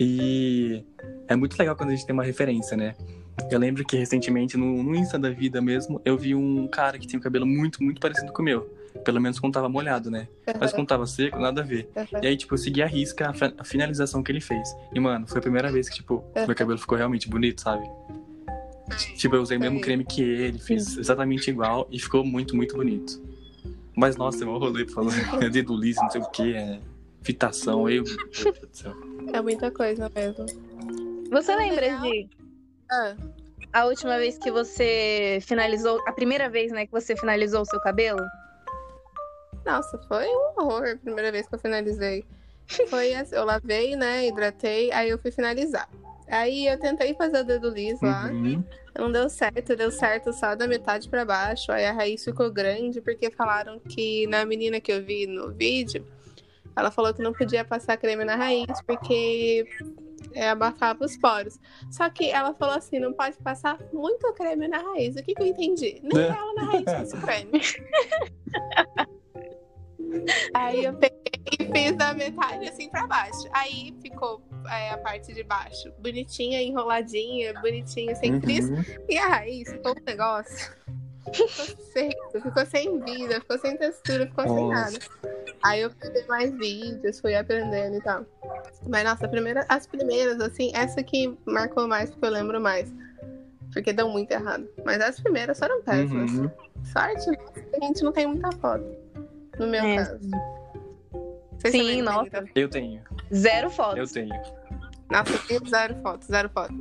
E 0.00 0.84
é 1.28 1.36
muito 1.36 1.56
legal 1.56 1.76
quando 1.76 1.90
a 1.90 1.92
gente 1.94 2.04
tem 2.04 2.12
uma 2.12 2.24
referência, 2.24 2.76
né? 2.76 2.94
Eu 3.50 3.58
lembro 3.58 3.84
que 3.84 3.96
recentemente, 3.96 4.56
no, 4.56 4.82
no 4.82 4.94
Insta 4.94 5.18
da 5.18 5.30
vida 5.30 5.60
mesmo, 5.62 6.00
eu 6.04 6.18
vi 6.18 6.34
um 6.34 6.66
cara 6.66 6.98
que 6.98 7.06
tinha 7.06 7.18
o 7.18 7.22
cabelo 7.22 7.46
muito, 7.46 7.82
muito 7.82 8.00
parecido 8.00 8.32
com 8.32 8.42
o 8.42 8.44
meu. 8.44 8.83
Pelo 9.02 9.20
menos 9.20 9.40
quando 9.40 9.54
tava 9.54 9.68
molhado, 9.68 10.10
né? 10.10 10.28
Mas 10.60 10.72
quando 10.72 10.86
tava 10.86 11.06
seco, 11.06 11.38
nada 11.38 11.62
a 11.62 11.64
ver. 11.64 11.88
E 12.22 12.26
aí, 12.26 12.36
tipo, 12.36 12.54
eu 12.54 12.58
segui 12.58 12.82
a 12.82 12.86
risca 12.86 13.32
a, 13.58 13.64
finalização 13.64 14.22
que 14.22 14.30
ele 14.30 14.40
fez. 14.40 14.74
E, 14.92 15.00
mano, 15.00 15.26
foi 15.26 15.38
a 15.38 15.42
primeira 15.42 15.70
vez 15.70 15.88
que, 15.88 15.96
tipo, 15.96 16.24
meu 16.34 16.54
cabelo 16.54 16.78
ficou 16.78 16.96
realmente 16.96 17.28
bonito, 17.28 17.60
sabe? 17.60 17.84
Tipo, 19.16 19.36
eu 19.36 19.42
usei 19.42 19.56
o 19.56 19.60
mesmo 19.60 19.80
creme 19.80 20.04
que 20.04 20.22
ele, 20.22 20.58
fiz 20.58 20.96
exatamente 20.96 21.50
igual 21.50 21.88
e 21.90 21.98
ficou 21.98 22.24
muito, 22.24 22.54
muito 22.54 22.76
bonito. 22.76 23.20
Mas, 23.96 24.16
nossa, 24.16 24.44
eu 24.44 24.58
rolê 24.58 24.84
pra 24.84 24.94
falar 24.94 25.12
dedo 25.50 25.76
liso, 25.76 26.00
não 26.00 26.10
sei 26.10 26.20
o 26.20 26.30
que, 26.30 26.54
é 26.54 26.80
fitação, 27.22 27.88
eu. 27.88 28.04
Meu 28.04 28.52
Deus 28.52 28.58
do 28.58 28.68
céu. 28.70 28.94
É 29.32 29.40
muita 29.40 29.70
coisa 29.70 30.10
mesmo. 30.14 30.46
Você 31.30 31.56
lembra 31.56 31.80
legal. 31.80 32.02
de 32.02 32.28
Ah, 32.90 33.16
a 33.72 33.86
última 33.86 34.18
vez 34.18 34.38
que 34.38 34.52
você 34.52 35.38
finalizou, 35.42 36.00
a 36.06 36.12
primeira 36.12 36.48
vez, 36.48 36.70
né, 36.70 36.86
que 36.86 36.92
você 36.92 37.16
finalizou 37.16 37.62
o 37.62 37.64
seu 37.64 37.80
cabelo? 37.80 38.20
Nossa, 39.64 39.98
foi 40.08 40.26
um 40.26 40.52
horror 40.58 40.88
a 40.94 40.96
primeira 40.96 41.32
vez 41.32 41.46
que 41.48 41.54
eu 41.54 41.58
finalizei. 41.58 42.24
Foi 42.88 43.14
assim, 43.14 43.34
eu 43.34 43.44
lavei, 43.44 43.94
né? 43.96 44.26
Hidratei, 44.26 44.90
aí 44.92 45.10
eu 45.10 45.18
fui 45.18 45.30
finalizar. 45.30 45.88
Aí 46.26 46.66
eu 46.66 46.78
tentei 46.78 47.14
fazer 47.14 47.40
o 47.40 47.44
dedo 47.44 47.68
liso 47.68 48.04
lá. 48.04 48.26
Uhum. 48.30 48.64
Não 48.98 49.12
deu 49.12 49.28
certo, 49.28 49.76
deu 49.76 49.90
certo 49.90 50.32
só 50.32 50.54
da 50.54 50.66
metade 50.66 51.08
pra 51.08 51.24
baixo. 51.24 51.70
Aí 51.72 51.84
a 51.84 51.92
raiz 51.92 52.24
ficou 52.24 52.50
grande 52.50 53.00
porque 53.00 53.30
falaram 53.30 53.78
que 53.78 54.26
na 54.28 54.44
menina 54.46 54.80
que 54.80 54.92
eu 54.92 55.04
vi 55.04 55.26
no 55.26 55.52
vídeo, 55.52 56.06
ela 56.74 56.90
falou 56.90 57.12
que 57.12 57.22
não 57.22 57.32
podia 57.32 57.64
passar 57.64 57.96
creme 57.96 58.24
na 58.24 58.36
raiz 58.36 58.80
porque 58.86 59.66
é, 60.32 60.48
abafava 60.48 61.04
os 61.04 61.16
poros. 61.18 61.58
Só 61.90 62.08
que 62.08 62.30
ela 62.30 62.54
falou 62.54 62.76
assim, 62.76 62.98
não 62.98 63.12
pode 63.12 63.36
passar 63.38 63.78
muito 63.92 64.32
creme 64.32 64.68
na 64.68 64.78
raiz. 64.78 65.16
O 65.16 65.22
que, 65.22 65.34
que 65.34 65.42
eu 65.42 65.46
entendi? 65.46 66.00
Nem 66.02 66.22
É. 66.22 66.28
ela 66.28 66.54
na 66.54 66.64
raiz 66.64 66.84
passa 66.84 67.16
creme. 67.20 67.60
Aí 70.54 70.84
eu 70.84 70.94
peguei 70.94 71.20
e 71.58 71.64
fiz 71.64 71.96
da 71.96 72.14
metade 72.14 72.68
assim 72.68 72.88
pra 72.88 73.06
baixo. 73.06 73.48
Aí 73.52 73.94
ficou 74.00 74.42
é, 74.68 74.90
a 74.90 74.98
parte 74.98 75.32
de 75.32 75.42
baixo 75.42 75.92
bonitinha, 75.98 76.62
enroladinha, 76.62 77.58
bonitinha, 77.60 78.14
sem 78.14 78.40
frizz. 78.40 78.70
Uhum. 78.70 78.82
E 79.08 79.18
a 79.18 79.28
raiz 79.28 79.70
ficou 79.70 79.92
um 79.92 80.04
negócio. 80.04 80.74
Ficou 81.32 81.76
seco, 81.92 82.40
ficou 82.42 82.66
sem 82.66 83.00
vida, 83.00 83.40
ficou 83.40 83.58
sem 83.58 83.76
textura, 83.76 84.26
ficou 84.26 84.44
sem 84.44 84.68
Nossa. 84.68 84.92
nada. 84.92 84.98
Aí 85.64 85.80
eu 85.80 85.90
ver 85.90 86.26
mais 86.28 86.52
vídeos, 86.52 87.20
fui 87.20 87.34
aprendendo 87.34 87.96
e 87.96 88.00
tal. 88.02 88.26
Mas 88.86 89.04
nossa, 89.04 89.26
primeira, 89.26 89.64
as 89.68 89.86
primeiras, 89.86 90.38
assim, 90.40 90.70
essa 90.74 91.02
que 91.02 91.34
marcou 91.46 91.88
mais, 91.88 92.10
porque 92.10 92.26
eu 92.26 92.30
lembro 92.30 92.60
mais. 92.60 92.92
Porque 93.72 93.92
deu 93.92 94.08
muito 94.08 94.30
errado. 94.30 94.68
Mas 94.84 95.00
as 95.00 95.18
primeiras 95.18 95.58
foram 95.58 95.82
péssimas. 95.82 96.30
Uhum. 96.32 96.50
Sorte, 96.84 97.30
que 97.54 97.76
a 97.76 97.86
gente 97.86 98.04
não 98.04 98.12
tem 98.12 98.26
muita 98.26 98.52
foto. 98.52 98.84
No 99.58 99.66
meu 99.66 99.84
É. 99.84 99.96
caso. 99.96 100.18
Vocês 101.58 101.72
Sim, 101.72 102.02
nossa. 102.02 102.20
muita 102.20 102.44
Eu 102.54 102.68
tenho, 102.68 103.02
Zero 103.32 103.66
eu 103.66 103.70
fotos. 103.70 104.12
tenho. 104.12 104.34
Nossa, 105.10 105.32
eu 105.32 105.38
tenho 105.46 105.68
zero 105.68 105.94
foto, 106.02 106.24
zero 106.26 106.48
foto. 106.50 106.74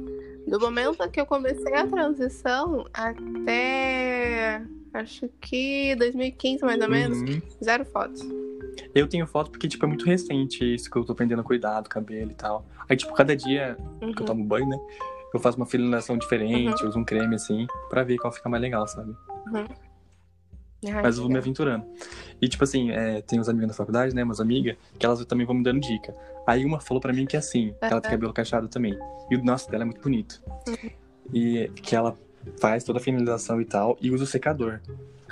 Do 0.47 0.59
momento 0.59 1.09
que 1.09 1.21
eu 1.21 1.25
comecei 1.25 1.73
a 1.75 1.87
transição 1.87 2.85
até 2.93 4.61
acho 4.93 5.29
que 5.41 5.95
2015, 5.95 6.63
mais 6.63 6.81
ou 6.81 6.89
menos, 6.89 7.19
Uhum. 7.21 7.41
zero 7.63 7.85
fotos. 7.85 8.21
Eu 8.93 9.07
tenho 9.07 9.25
foto 9.25 9.49
porque, 9.51 9.67
tipo, 9.67 9.85
é 9.85 9.87
muito 9.87 10.05
recente 10.05 10.75
isso 10.75 10.89
que 10.89 10.97
eu 10.97 11.05
tô 11.05 11.13
aprendendo 11.13 11.39
a 11.41 11.43
cuidar 11.43 11.81
do 11.81 11.89
cabelo 11.89 12.31
e 12.31 12.35
tal. 12.35 12.65
Aí, 12.89 12.95
tipo, 12.97 13.13
cada 13.13 13.35
dia 13.35 13.77
que 13.99 14.05
eu 14.05 14.09
Uhum. 14.09 14.13
tomo 14.25 14.43
banho, 14.43 14.67
né? 14.67 14.77
Eu 15.33 15.39
faço 15.39 15.57
uma 15.57 15.65
finalização 15.65 16.17
diferente, 16.17 16.85
uso 16.85 16.99
um 16.99 17.05
creme 17.05 17.35
assim, 17.35 17.65
pra 17.89 18.03
ver 18.03 18.17
qual 18.17 18.31
fica 18.31 18.49
mais 18.49 18.61
legal, 18.61 18.87
sabe? 18.87 19.15
Ai, 19.55 21.01
Mas 21.01 21.15
eu 21.17 21.23
vou 21.23 21.29
me 21.29 21.35
legal. 21.35 21.41
aventurando. 21.43 21.85
E, 22.43 22.47
tipo 22.49 22.61
assim, 22.65 22.91
é, 22.91 23.21
tem 23.21 23.39
uns 23.39 23.47
amigos 23.47 23.69
da 23.69 23.73
faculdade, 23.73 24.13
né? 24.13 24.21
Umas 24.21 24.41
amigas, 24.41 24.75
que 24.99 25.05
elas 25.05 25.23
também 25.25 25.45
vão 25.45 25.55
me 25.55 25.63
dando 25.63 25.79
dica. 25.79 26.13
Aí 26.45 26.65
uma 26.65 26.77
falou 26.81 26.99
pra 26.99 27.13
mim 27.13 27.25
que 27.25 27.37
é 27.37 27.39
assim, 27.39 27.73
que 27.79 27.85
ela 27.85 28.01
tem 28.01 28.11
cabelo 28.11 28.33
cacheado 28.33 28.67
também. 28.67 28.99
E 29.31 29.35
o 29.37 29.43
nosso 29.45 29.71
dela 29.71 29.83
é 29.83 29.85
muito 29.85 30.01
bonito. 30.01 30.43
Uhum. 30.67 30.89
E 31.33 31.69
que 31.75 31.95
ela 31.95 32.17
faz 32.59 32.83
toda 32.83 32.99
a 32.99 33.01
finalização 33.01 33.61
e 33.61 33.65
tal, 33.65 33.97
e 34.01 34.11
usa 34.11 34.25
o 34.25 34.27
secador. 34.27 34.81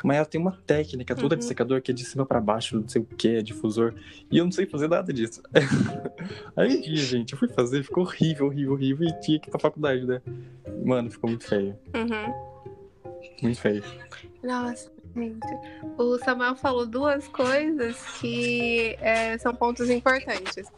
Mas 0.06 0.16
ela 0.16 0.26
tem 0.26 0.40
uma 0.40 0.54
técnica 0.66 1.14
toda 1.14 1.36
de 1.36 1.44
Uhum. 1.44 1.48
secador 1.50 1.82
que 1.82 1.92
é 1.92 1.94
de 1.94 2.06
cima 2.06 2.26
pra 2.26 2.40
baixo, 2.40 2.80
não 2.80 2.88
sei 2.88 3.02
o 3.02 3.06
que, 3.06 3.28
é 3.36 3.42
difusor. 3.42 3.94
E 4.32 4.38
eu 4.38 4.46
não 4.46 4.52
sei 4.54 4.66
fazer 4.66 4.88
nada 4.88 5.12
disso. 5.12 5.44
Aí 6.56 6.78
um 6.78 6.82
dia, 6.82 6.96
gente, 6.96 7.34
eu 7.34 7.38
fui 7.40 7.50
fazer, 7.50 7.84
ficou 7.84 8.06
horrível, 8.06 8.46
horrível, 8.46 8.72
horrível, 8.72 9.06
e 9.10 9.20
tinha 9.20 9.38
que 9.38 9.50
ir 9.50 9.52
pra 9.52 9.60
faculdade, 9.60 10.06
né? 10.06 10.22
Mano, 10.86 11.12
ficou 11.12 11.30
muito 11.30 11.46
feio. 11.46 11.76
Uhum. 11.94 12.34
Muito 13.44 13.60
feio. 13.60 13.84
Nossa. 14.42 14.90
O 15.98 16.18
Samuel 16.20 16.56
falou 16.56 16.86
duas 16.86 17.28
coisas 17.28 17.98
que 18.20 18.96
é, 19.02 19.38
são 19.38 19.54
pontos 19.54 19.90
importantes. 19.90 20.72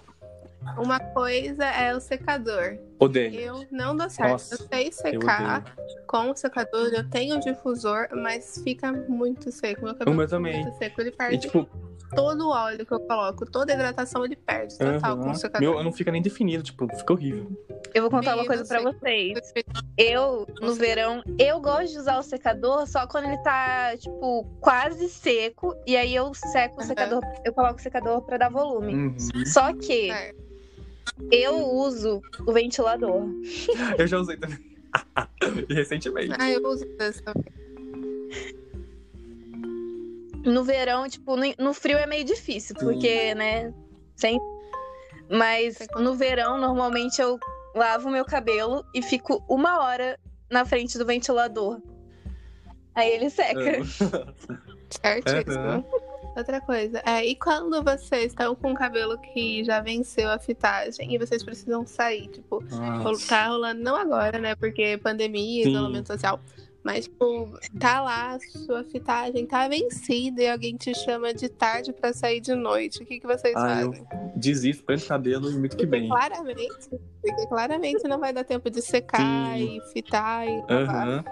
Uma 0.77 0.99
coisa 0.99 1.65
é 1.65 1.95
o 1.95 1.99
secador. 1.99 2.77
Odeio. 2.99 3.39
Eu 3.39 3.65
não 3.71 3.95
dou 3.95 4.09
certo. 4.09 4.31
Nossa, 4.31 4.55
eu 4.55 4.67
sei 4.71 4.87
Eu 4.87 4.91
secar 4.91 5.61
odeio. 5.61 5.97
com 6.07 6.29
o 6.31 6.35
secador, 6.35 6.87
eu 6.93 7.09
tenho 7.09 7.39
difusor, 7.39 8.07
mas 8.13 8.61
fica 8.63 8.91
muito 8.91 9.51
seco. 9.51 9.83
Meu 9.85 9.93
cabelo 9.95 10.15
meu 10.15 10.25
fica 10.27 10.37
também. 10.37 10.61
muito 10.63 10.77
seco. 10.77 11.01
Ele 11.01 11.09
E, 11.09 11.13
perde 11.13 11.37
tipo, 11.39 11.67
todo 12.15 12.47
o 12.47 12.49
óleo 12.51 12.85
que 12.85 12.91
eu 12.93 12.99
coloco, 13.01 13.45
toda 13.49 13.73
a 13.73 13.75
hidratação 13.75 14.23
ele 14.23 14.35
perde 14.35 14.77
total 14.77 15.17
com 15.17 15.23
aham, 15.23 15.31
o 15.31 15.35
secador. 15.35 15.69
meu 15.73 15.83
não 15.83 15.91
fica 15.91 16.11
nem 16.11 16.21
definido, 16.21 16.63
tipo, 16.63 16.87
fica 16.95 17.13
horrível. 17.13 17.51
Eu 17.93 18.01
vou 18.03 18.11
contar 18.11 18.35
uma 18.35 18.45
coisa 18.45 18.63
eu 18.63 18.67
pra 18.67 18.79
sei. 19.01 19.33
vocês. 19.33 19.53
Eu, 19.97 20.47
no 20.61 20.73
verão, 20.75 21.21
eu 21.37 21.59
gosto 21.59 21.91
de 21.91 21.99
usar 21.99 22.17
o 22.17 22.23
secador 22.23 22.87
só 22.87 23.05
quando 23.07 23.25
ele 23.25 23.37
tá, 23.39 23.95
tipo, 23.97 24.45
quase 24.61 25.09
seco. 25.09 25.75
E 25.85 25.95
aí 25.97 26.15
eu 26.15 26.33
seco 26.33 26.79
o 26.81 26.83
secador, 26.83 27.21
eu 27.43 27.53
coloco 27.53 27.79
o 27.79 27.81
secador 27.81 28.21
pra 28.21 28.37
dar 28.37 28.49
volume. 28.49 28.93
Uhum. 28.95 29.17
Só 29.45 29.73
que 29.73 30.09
É. 30.11 30.33
eu 31.31 31.55
uso 31.55 32.21
o 32.45 32.51
ventilador. 32.51 33.23
Eu 33.97 34.07
já 34.07 34.17
usei 34.17 34.37
também. 34.37 34.59
Recentemente. 35.69 36.35
Ah, 36.37 36.51
eu 36.51 36.63
uso 36.67 36.85
também. 37.23 37.53
No 40.45 40.63
verão, 40.63 41.07
tipo, 41.07 41.35
no, 41.57 41.73
frio 41.73 41.97
é 41.97 42.05
meio 42.05 42.23
difícil, 42.23 42.75
porque, 42.75 43.33
né, 43.33 43.73
sem... 44.15 44.39
Mas 45.29 45.79
no 45.95 46.15
verão, 46.15 46.59
normalmente 46.59 47.21
eu 47.21 47.39
lavo 47.73 48.09
meu 48.09 48.25
cabelo 48.25 48.85
e 48.93 49.01
fico 49.01 49.43
uma 49.47 49.79
hora 49.81 50.19
na 50.51 50.65
frente 50.65 50.97
do 50.97 51.05
ventilador. 51.05 51.81
Aí 52.93 53.09
ele 53.11 53.29
seca. 53.29 53.59
Certíssimo. 54.89 55.85
Outra 56.35 56.59
coisa, 56.61 56.99
é, 57.05 57.23
e 57.25 57.35
quando 57.35 57.83
vocês 57.83 58.27
estão 58.31 58.55
com 58.55 58.71
o 58.71 58.75
cabelo 58.75 59.19
que 59.19 59.63
já 59.63 59.79
venceu 59.81 60.31
a 60.31 60.39
fitagem 60.39 61.13
e 61.13 61.17
vocês 61.19 61.43
precisam 61.43 61.85
sair, 61.85 62.27
tipo, 62.27 62.59
Nossa. 62.71 63.27
tá 63.27 63.47
rolando, 63.47 63.81
não 63.83 63.95
agora, 63.95 64.39
né? 64.39 64.55
Porque 64.55 64.97
pandemia, 64.97 65.63
Sim. 65.63 65.69
isolamento 65.69 66.07
social. 66.07 66.39
Mas, 66.83 67.05
tipo, 67.05 67.57
tá 67.79 68.01
lá, 68.01 68.37
sua 68.65 68.83
fitagem 68.83 69.45
tá 69.45 69.67
vencida 69.69 70.41
e 70.41 70.49
alguém 70.49 70.75
te 70.75 70.93
chama 70.93 71.33
de 71.33 71.47
tarde 71.47 71.93
pra 71.93 72.11
sair 72.11 72.41
de 72.41 72.53
noite. 72.55 73.01
O 73.01 73.05
que, 73.05 73.19
que 73.21 73.27
vocês 73.27 73.55
Ah, 73.55 73.81
eu 73.83 73.93
fazem? 73.93 74.07
desisto, 74.35 74.83
prendo 74.83 75.03
o 75.03 75.07
cabelo 75.07 75.49
e 75.51 75.53
muito 75.55 75.77
que 75.77 75.85
bem. 75.85 76.09
claramente, 76.09 76.89
porque 77.21 77.47
claramente 77.47 78.05
não 78.07 78.19
vai 78.19 78.33
dar 78.33 78.43
tempo 78.43 78.69
de 78.69 78.81
secar 78.81 79.21
Sim. 79.57 79.77
e 79.77 79.93
fitar 79.93 80.45
e. 80.45 80.61
Aham. 80.69 81.23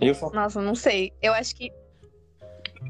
Eu 0.00 0.14
só. 0.14 0.30
Nossa, 0.30 0.62
não 0.62 0.74
sei. 0.74 1.12
Eu 1.20 1.34
acho 1.34 1.54
que 1.54 1.70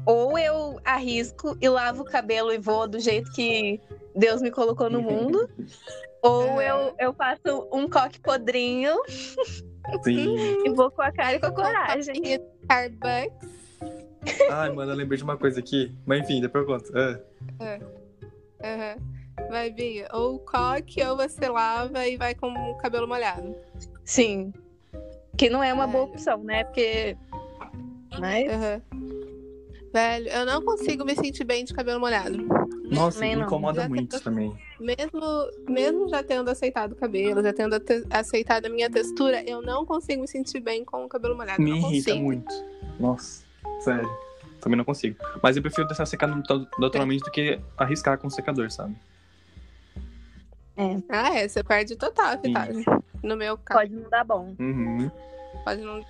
ou 0.05 0.37
eu 0.37 0.79
arrisco 0.83 1.57
e 1.61 1.69
lavo 1.69 2.01
o 2.01 2.05
cabelo 2.05 2.51
e 2.51 2.57
vou 2.57 2.87
do 2.87 2.99
jeito 2.99 3.31
que 3.31 3.79
Deus 4.15 4.41
me 4.41 4.51
colocou 4.51 4.89
no 4.89 5.01
mundo, 5.01 5.49
ou 6.21 6.59
Aham. 6.59 6.61
eu, 6.61 6.95
eu 6.99 7.13
faço 7.13 7.67
um 7.71 7.89
coque 7.89 8.19
podrinho 8.19 8.95
Sim. 10.03 10.35
e 10.65 10.69
vou 10.71 10.91
com 10.91 11.01
a 11.01 11.11
cara 11.11 11.35
e 11.35 11.39
com 11.39 11.47
a 11.47 11.51
coragem. 11.51 12.15
Starbucks. 12.63 13.51
Ai, 14.49 14.69
mano, 14.71 14.91
eu 14.91 14.95
lembrei 14.95 15.17
de 15.17 15.23
uma 15.23 15.37
coisa 15.37 15.59
aqui. 15.59 15.95
Mas 16.05 16.21
enfim, 16.21 16.41
depois 16.41 16.67
eu 16.67 16.77
conto. 16.77 16.91
Ah. 16.95 17.19
Aham. 18.63 18.97
Vai, 19.49 19.71
Bia. 19.71 20.07
Ou 20.13 20.39
coque, 20.39 21.03
ou 21.03 21.17
você 21.17 21.49
lava 21.49 22.05
e 22.07 22.17
vai 22.17 22.35
com 22.35 22.51
o 22.53 22.77
cabelo 22.77 23.07
molhado. 23.07 23.55
Sim. 24.05 24.53
Que 25.37 25.49
não 25.49 25.63
é 25.63 25.73
uma 25.73 25.87
boa 25.87 26.05
Sério. 26.05 26.13
opção, 26.13 26.43
né? 26.43 26.63
Porque. 26.65 27.17
Mas. 28.19 28.51
Aham. 28.51 28.81
Velho, 29.93 30.27
eu 30.29 30.45
não 30.45 30.61
consigo 30.61 31.03
me 31.03 31.15
sentir 31.15 31.43
bem 31.43 31.65
de 31.65 31.73
cabelo 31.73 31.99
molhado. 31.99 32.37
Nossa, 32.89 33.19
me 33.19 33.33
incomoda 33.33 33.81
Já 33.81 33.89
muito 33.89 34.09
tem- 34.11 34.19
também. 34.21 34.57
Mesmo, 34.79 35.21
mesmo 35.67 36.09
já 36.09 36.23
tendo 36.23 36.49
aceitado 36.49 36.93
o 36.93 36.95
cabelo, 36.95 37.41
já 37.43 37.51
tendo 37.53 37.75
aceitado 38.09 38.65
a 38.65 38.69
minha 38.69 38.89
textura, 38.89 39.43
eu 39.49 39.61
não 39.61 39.85
consigo 39.85 40.21
me 40.21 40.27
sentir 40.27 40.59
bem 40.61 40.83
com 40.85 41.05
o 41.05 41.09
cabelo 41.09 41.35
molhado. 41.35 41.61
Me 41.61 41.71
não 41.71 41.77
irrita 41.77 42.09
consigo. 42.11 42.23
muito. 42.25 42.53
Nossa, 42.99 43.43
sério. 43.81 44.09
Também 44.61 44.77
não 44.77 44.85
consigo. 44.85 45.17
Mas 45.41 45.55
eu 45.57 45.61
prefiro 45.61 45.87
deixar 45.87 46.05
secar 46.05 46.27
no- 46.27 46.43
naturalmente 46.79 47.23
do 47.23 47.31
que 47.31 47.59
arriscar 47.77 48.17
com 48.17 48.27
o 48.27 48.31
secador, 48.31 48.69
sabe? 48.71 48.95
Ah, 51.09 51.35
é, 51.35 51.47
você 51.47 51.63
perde 51.63 51.95
total 51.95 52.33
a 52.33 52.37
fitagem. 52.37 52.83
No 53.23 53.35
meu 53.35 53.57
caso, 53.57 53.79
Pode 53.81 53.93
não 53.93 54.09
dar 54.09 54.23
bom. 54.23 54.55
Uhum. 54.59 55.11
pode 55.63 55.81
não. 55.81 56.03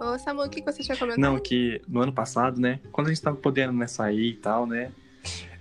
Ô, 0.00 0.18
Samu, 0.18 0.42
o 0.42 0.48
que 0.50 0.62
você 0.62 0.82
tinha 0.82 0.96
comentado? 0.96 1.20
Não, 1.20 1.38
que 1.38 1.80
no 1.88 2.00
ano 2.00 2.12
passado, 2.12 2.60
né? 2.60 2.80
Quando 2.92 3.06
a 3.06 3.10
gente 3.10 3.22
tava 3.22 3.36
podendo 3.36 3.72
né, 3.72 3.86
sair 3.86 4.30
e 4.30 4.34
tal, 4.34 4.66
né? 4.66 4.90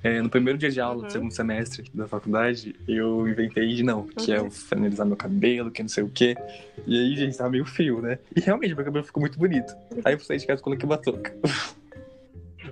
é, 0.04 0.22
no 0.22 0.30
primeiro 0.30 0.60
dia 0.60 0.70
de 0.70 0.82
aula 0.82 0.98
Uhum. 1.02 1.08
do 1.08 1.12
segundo 1.12 1.32
semestre 1.32 1.90
da 1.94 2.06
faculdade, 2.06 2.76
eu 2.86 3.26
inventei 3.26 3.74
de 3.74 3.84
não, 3.84 4.04
que 4.06 4.34
é 4.34 4.42
Uhum. 4.42 4.48
o 4.48 4.52
finalizar 4.52 5.06
meu 5.08 5.16
cabelo, 5.16 5.72
que 5.72 5.82
não 5.82 5.88
sei 5.88 6.04
o 6.04 6.10
quê. 6.10 6.36
E 6.86 7.00
aí, 7.00 7.16
gente, 7.16 7.38
tava 7.38 7.50
meio 7.50 7.64
frio, 7.66 8.02
né? 8.02 8.20
E 8.36 8.42
realmente, 8.42 8.76
meu 8.76 8.84
cabelo 8.84 9.06
ficou 9.06 9.22
muito 9.22 9.40
bonito. 9.40 9.74
Aí 10.04 10.14
eu 10.14 10.20
saí 10.20 10.38
de 10.40 10.46
casa 10.46 10.60
e 10.60 10.64
coloquei 10.64 10.86
uma 10.86 10.98
touca. 10.98 11.34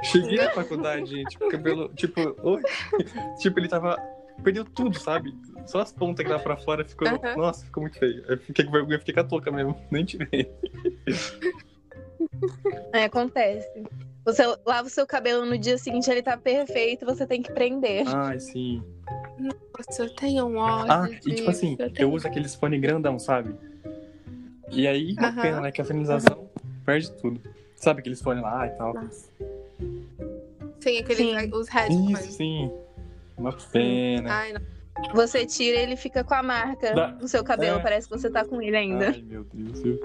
Cheguei 0.04 0.38
na 0.38 0.50
faculdade, 0.52 1.06
gente, 1.10 1.38
o 1.38 1.48
cabelo, 1.50 1.90
tipo, 1.96 2.36
oi? 2.44 2.62
tipo, 3.40 3.60
ele 3.60 3.68
tava. 3.70 3.98
Perdeu 4.44 4.66
tudo, 4.66 5.00
sabe? 5.00 5.34
Só 5.66 5.80
as 5.82 5.92
pontas 5.94 6.26
que 6.26 6.32
lá 6.32 6.40
pra 6.40 6.58
fora 6.58 6.84
ficou. 6.84 7.08
Uhum. 7.08 7.38
Nossa, 7.38 7.66
ficou 7.66 7.82
muito 7.82 7.98
feio. 8.00 8.24
Eu 8.28 8.38
fiquei 8.38 8.66
com 8.66 8.72
vergonha, 8.72 9.00
fiquei 9.00 9.14
com 9.14 9.20
a 9.20 9.24
touca 9.24 9.52
mesmo. 9.52 9.76
Nem 9.92 10.04
tirei. 10.04 10.52
É, 12.94 13.04
acontece. 13.06 13.68
Você 14.26 14.44
lava 14.66 14.88
o 14.88 14.90
seu 14.90 15.06
cabelo 15.08 15.46
no 15.46 15.58
dia 15.58 15.78
seguinte, 15.78 16.10
ele 16.10 16.22
tá 16.22 16.38
perfeito, 16.38 17.06
você 17.06 17.26
tem 17.26 17.42
que 17.42 17.52
prender. 17.52 18.04
Ai, 18.08 18.40
sim. 18.40 18.84
Nossa, 19.40 20.04
eu 20.04 20.16
tenho 20.16 20.46
um 20.46 20.58
ódio. 20.58 20.92
Ah, 20.92 21.08
e 21.10 21.16
tipo 21.16 21.30
disso, 21.36 21.50
assim, 21.50 21.76
eu 21.80 21.92
tenho- 21.92 22.12
uso 22.12 22.28
aqueles 22.28 22.54
fone 22.54 22.80
grandão, 22.80 23.18
sabe? 23.18 23.56
E 24.70 24.88
aí, 24.88 25.14
uma 25.18 25.28
Aham. 25.30 25.42
pena, 25.42 25.62
né? 25.62 25.72
Que 25.72 25.82
a 25.82 25.86
finalização 25.86 26.48
perde 26.86 27.12
tudo. 27.14 27.42
Sabe 27.76 28.02
aqueles 28.02 28.22
fones 28.22 28.44
lá 28.44 28.68
e 28.68 28.70
tal? 28.72 28.94
Nossa. 28.94 29.28
Sim, 30.80 30.98
aqueles, 31.00 31.18
Sim. 31.18 31.52
os 31.54 31.68
headphones. 31.68 32.20
Isso, 32.20 32.32
sim. 32.34 32.72
Uma 33.42 33.52
pena. 33.72 34.32
Ai, 34.32 34.54
não. 34.54 34.62
Você 35.16 35.46
tira 35.46 35.78
ele 35.80 35.96
fica 35.96 36.24
com 36.24 36.34
a 36.34 36.44
marca 36.44 36.94
Da- 36.94 37.08
no 37.14 37.28
seu 37.28 37.44
cabelo, 37.44 37.80
É. 37.80 37.82
parece 37.82 38.08
que 38.08 38.16
você 38.18 38.30
tá 38.30 38.46
com 38.46 38.62
ele 38.62 38.78
ainda. 38.78 39.08
Ai, 39.10 39.22
meu 39.22 39.44
Deus. 39.44 39.82
viu? 39.82 40.00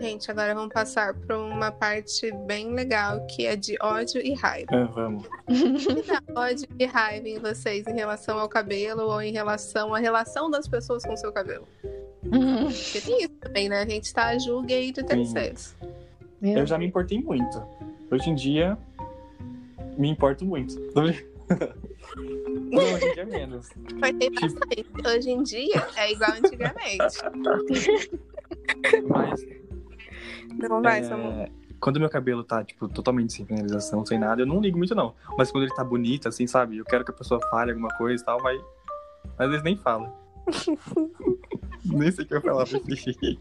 Gente, 0.00 0.30
agora 0.30 0.54
vamos 0.54 0.72
passar 0.72 1.12
para 1.12 1.36
uma 1.38 1.72
parte 1.72 2.30
bem 2.46 2.72
legal 2.72 3.26
que 3.26 3.44
é 3.46 3.56
de 3.56 3.76
ódio 3.80 4.20
e 4.24 4.32
raiva. 4.32 4.68
Ah, 4.72 4.84
vamos. 4.84 5.26
O 5.26 5.94
que 5.94 6.02
dá 6.02 6.22
ódio 6.40 6.68
e 6.78 6.84
raiva 6.86 7.28
em 7.28 7.38
vocês 7.40 7.84
em 7.86 7.94
relação 7.94 8.38
ao 8.38 8.48
cabelo 8.48 9.02
ou 9.02 9.20
em 9.20 9.32
relação 9.32 9.92
à 9.92 9.98
relação 9.98 10.48
das 10.50 10.68
pessoas 10.68 11.02
com 11.02 11.14
o 11.14 11.16
seu 11.16 11.32
cabelo? 11.32 11.66
Porque 12.22 13.00
tem 13.00 13.18
isso 13.24 13.27
também, 13.58 13.68
né? 13.68 13.82
A 13.82 13.86
gente 13.86 14.14
tá 14.14 14.28
a 14.28 14.38
julgue 14.38 14.72
aí 14.72 14.92
de 14.92 15.02
terceiros. 15.02 15.74
Eu 16.40 16.64
já 16.64 16.78
me 16.78 16.86
importei 16.86 17.20
muito. 17.20 17.60
Hoje 18.10 18.30
em 18.30 18.34
dia, 18.34 18.78
me 19.96 20.08
importo 20.08 20.44
muito. 20.44 20.78
Não, 22.16 22.82
hoje 22.82 23.06
em 23.06 23.12
dia 23.14 23.22
é 23.22 23.24
menos. 23.24 23.70
Mas 24.00 24.16
tem 24.16 24.32
bastante. 24.32 24.86
Hoje 25.06 25.30
em 25.30 25.42
dia 25.42 25.86
é 25.96 26.12
igual 26.12 26.30
antigamente. 26.32 27.16
Mas 29.08 29.46
Não 30.68 30.82
vai, 30.82 31.00
É, 31.00 31.02
Samu. 31.02 31.48
Quando 31.80 32.00
meu 32.00 32.10
cabelo 32.10 32.42
tá, 32.42 32.64
tipo, 32.64 32.88
totalmente 32.88 33.32
sem 33.32 33.46
finalização, 33.46 34.04
sem 34.04 34.18
nada, 34.18 34.42
eu 34.42 34.46
não 34.46 34.60
ligo 34.60 34.76
muito, 34.76 34.94
não. 34.94 35.14
Mas 35.36 35.50
quando 35.50 35.64
ele 35.64 35.74
tá 35.74 35.84
bonito, 35.84 36.28
assim, 36.28 36.46
sabe? 36.46 36.78
Eu 36.78 36.84
quero 36.84 37.04
que 37.04 37.10
a 37.12 37.14
pessoa 37.14 37.40
fale 37.50 37.70
alguma 37.70 37.90
coisa 37.96 38.20
e 38.20 38.26
tal, 38.26 38.42
mas 38.42 38.60
às 39.38 39.48
vezes 39.48 39.62
nem 39.62 39.76
fala. 39.76 40.12
nem 41.84 42.10
sei 42.10 42.24
o 42.24 42.28
que 42.28 42.34
eu 42.34 42.42
falar 42.42 42.66
pra 42.66 42.80
ti. 42.80 43.16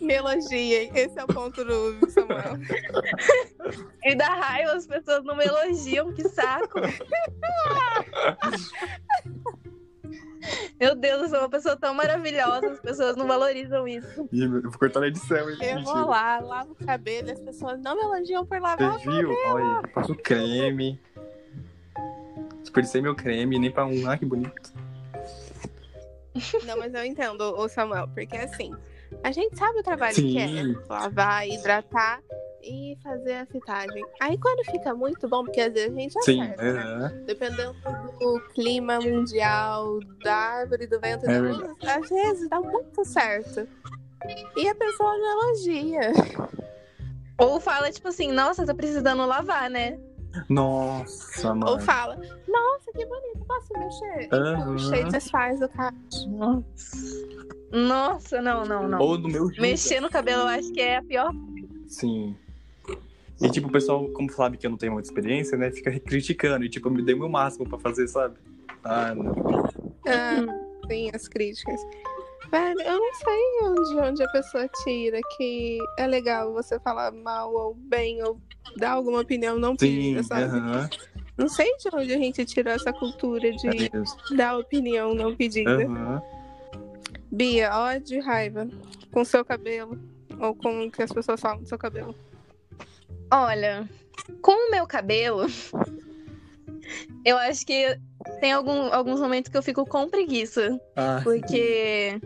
Me 0.00 0.14
elogiem. 0.14 0.90
Esse 0.94 1.18
é 1.18 1.24
o 1.24 1.26
ponto 1.26 1.64
do 1.64 2.10
Samuel. 2.10 2.58
E 4.02 4.14
dá 4.14 4.28
raiva, 4.28 4.72
as 4.72 4.86
pessoas 4.86 5.22
não 5.24 5.36
me 5.36 5.44
elogiam, 5.44 6.12
que 6.12 6.26
saco. 6.28 6.80
Meu 10.80 10.96
Deus, 10.96 11.22
eu 11.22 11.28
sou 11.28 11.38
uma 11.40 11.50
pessoa 11.50 11.76
tão 11.76 11.92
maravilhosa, 11.92 12.70
as 12.70 12.80
pessoas 12.80 13.14
não 13.14 13.26
valorizam 13.26 13.86
isso. 13.86 14.26
Ih, 14.32 14.48
vou 14.48 14.72
cortar 14.72 15.00
na 15.00 15.08
edição, 15.08 15.50
hein? 15.50 15.58
Eu 15.60 15.84
vou 15.84 16.08
lá, 16.08 16.40
lavo 16.40 16.72
o 16.72 16.86
cabelo 16.86 17.28
e 17.28 17.32
as 17.32 17.40
pessoas 17.40 17.78
não 17.80 17.94
me 17.94 18.02
elogiam 18.02 18.46
por 18.46 18.58
lavar. 18.58 18.98
Você 18.98 19.10
viu? 19.10 19.36
Olha, 19.46 19.82
eu 19.84 19.88
passo 19.92 20.14
creme. 20.16 20.98
Desperdicei 22.70 23.02
meu 23.02 23.16
creme, 23.16 23.58
nem 23.58 23.70
pra 23.70 23.84
um. 23.84 24.08
Ah, 24.08 24.16
que 24.16 24.24
bonito. 24.24 24.72
Não, 26.64 26.78
mas 26.78 26.94
eu 26.94 27.04
entendo, 27.04 27.40
ô 27.40 27.68
Samuel, 27.68 28.06
porque 28.14 28.36
assim, 28.36 28.72
a 29.24 29.32
gente 29.32 29.58
sabe 29.58 29.80
o 29.80 29.82
trabalho 29.82 30.14
Sim. 30.14 30.28
que 30.28 30.38
é 30.38 30.62
né? 30.62 30.74
lavar, 30.88 31.48
hidratar 31.48 32.22
e 32.62 32.96
fazer 33.02 33.34
a 33.34 33.46
fitagem. 33.46 34.04
Aí 34.20 34.38
quando 34.38 34.64
fica 34.70 34.94
muito 34.94 35.28
bom, 35.28 35.44
porque 35.44 35.60
às 35.60 35.72
vezes 35.72 35.90
a 35.96 36.00
gente 36.00 36.22
Sim, 36.22 36.40
acerta, 36.40 36.72
né? 36.72 36.80
aham. 36.80 37.24
Dependendo 37.26 37.74
do 38.20 38.40
clima 38.54 39.00
mundial, 39.00 39.98
da 40.22 40.34
árvore, 40.34 40.86
do 40.86 41.00
vento, 41.00 41.26
É 41.26 41.40
da 41.40 41.40
luz, 41.40 41.76
às 41.84 42.08
vezes 42.08 42.48
dá 42.48 42.60
muito 42.60 43.04
certo. 43.04 43.66
E 44.56 44.68
a 44.68 44.74
pessoa 44.76 45.18
não 45.18 45.42
elogia. 45.42 46.12
Ou 47.36 47.58
fala, 47.58 47.90
tipo 47.90 48.06
assim, 48.06 48.30
nossa, 48.30 48.64
tá 48.64 48.74
precisando 48.74 49.26
lavar, 49.26 49.68
né? 49.68 49.98
Nossa, 50.48 51.54
mano. 51.54 51.72
Ou 51.72 51.80
fala, 51.80 52.16
nossa, 52.48 52.92
que 52.94 53.04
bonito, 53.04 53.44
posso 53.46 53.72
mexer? 53.78 54.28
Aham. 54.32 54.72
Puxa, 54.72 54.96
e 54.96 55.04
desfaz 55.04 55.60
do 55.60 55.68
carro. 55.68 55.96
Nossa. 56.28 57.30
Nossa, 57.72 58.42
não, 58.42 58.64
não, 58.64 58.88
não. 58.88 58.98
Ou 59.00 59.18
meu 59.18 59.46
julga. 59.46 59.60
Mexer 59.60 60.00
no 60.00 60.10
cabelo 60.10 60.42
eu 60.42 60.48
acho 60.48 60.72
que 60.72 60.80
é 60.80 60.96
a 60.98 61.02
pior. 61.02 61.32
Sim. 61.86 62.36
E 63.40 63.48
tipo, 63.50 63.68
o 63.68 63.72
pessoal, 63.72 64.06
como 64.08 64.30
sabe 64.30 64.56
que 64.58 64.66
eu 64.66 64.70
não 64.70 64.76
tenho 64.76 64.92
muita 64.92 65.08
experiência, 65.08 65.56
né, 65.56 65.70
fica 65.70 65.98
criticando. 66.00 66.64
E 66.64 66.68
tipo, 66.68 66.88
eu 66.88 66.92
me 66.92 67.02
dei 67.02 67.14
o 67.14 67.18
meu 67.18 67.28
máximo 67.28 67.68
pra 67.68 67.78
fazer, 67.78 68.06
sabe? 68.06 68.36
Ah, 68.84 69.14
não. 69.14 69.34
Ah, 70.06 70.86
sim, 70.88 71.10
as 71.14 71.26
críticas. 71.26 71.80
Velho, 72.50 72.80
eu 72.82 72.98
não 72.98 73.14
sei 73.14 73.60
onde, 73.62 74.08
onde 74.08 74.22
a 74.24 74.28
pessoa 74.28 74.68
tira 74.82 75.20
que 75.36 75.78
é 75.98 76.06
legal 76.06 76.52
você 76.52 76.78
falar 76.80 77.12
mal 77.12 77.52
ou 77.54 77.74
bem 77.74 78.22
ou 78.24 78.40
dar 78.76 78.92
alguma 78.92 79.20
opinião 79.20 79.56
não 79.58 79.70
Sim, 79.72 79.76
pedida, 79.78 80.22
sabe? 80.24 80.42
aham. 80.44 80.90
Não 81.36 81.48
sei 81.48 81.74
de 81.76 81.88
onde 81.94 82.12
a 82.12 82.18
gente 82.18 82.44
tirou 82.44 82.72
essa 82.72 82.92
cultura 82.92 83.50
de 83.52 83.68
É 83.86 84.36
dar 84.36 84.58
opinião 84.58 85.14
não 85.14 85.34
pedida. 85.34 85.78
Bia, 87.32 87.70
ódio 87.72 88.18
e 88.18 88.20
raiva 88.20 88.68
com 89.12 89.24
seu 89.24 89.44
cabelo 89.44 89.98
ou 90.38 90.54
com 90.54 90.86
o 90.86 90.90
que 90.90 91.02
as 91.02 91.12
pessoas 91.12 91.40
falam 91.40 91.62
do 91.62 91.68
seu 91.68 91.78
cabelo. 91.78 92.14
Olha, 93.32 93.88
com 94.42 94.52
o 94.52 94.70
meu 94.70 94.86
cabelo, 94.86 95.46
eu 97.24 97.38
acho 97.38 97.64
que 97.64 97.96
tem 98.40 98.52
algum- 98.52 98.92
alguns 98.92 99.20
momentos 99.20 99.50
que 99.50 99.56
eu 99.56 99.62
fico 99.62 99.86
com 99.86 100.08
preguiça. 100.10 100.78
Ah, 100.96 101.20
Porque. 101.22 102.20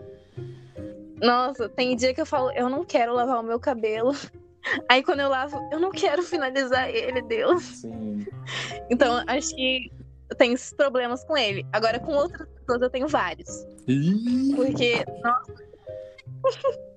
Nossa, 1.25 1.69
tem 1.69 1.97
dia 1.97 2.13
que 2.13 2.21
eu 2.21 2.27
falo, 2.27 2.51
eu 2.53 2.69
não 2.69 2.85
quero 2.85 3.15
lavar 3.15 3.41
o 3.41 3.43
meu 3.43 3.59
cabelo. 3.59 4.13
Aí 4.89 5.03
quando 5.03 5.21
eu 5.21 5.29
lavo, 5.29 5.59
eu 5.73 5.81
não 5.81 5.91
quero 5.91 6.23
finalizar 6.23 6.89
ele, 6.89 7.23
Deus. 7.23 7.63
sim. 7.63 8.27
Então, 8.91 9.23
acho 9.27 9.55
que 9.55 9.91
eu 10.29 10.37
tenho 10.37 10.55
esses 10.55 10.73
problemas 10.73 11.25
com 11.25 11.37
ele. 11.37 11.67
Agora, 11.73 11.99
com 11.99 12.13
outras 12.13 12.49
pessoas, 12.49 12.83
eu 12.83 12.91
tenho 12.91 13.09
vários. 13.09 13.65
Ih, 13.87 14.53
Porque, 14.55 15.05
nossa. 15.23 15.55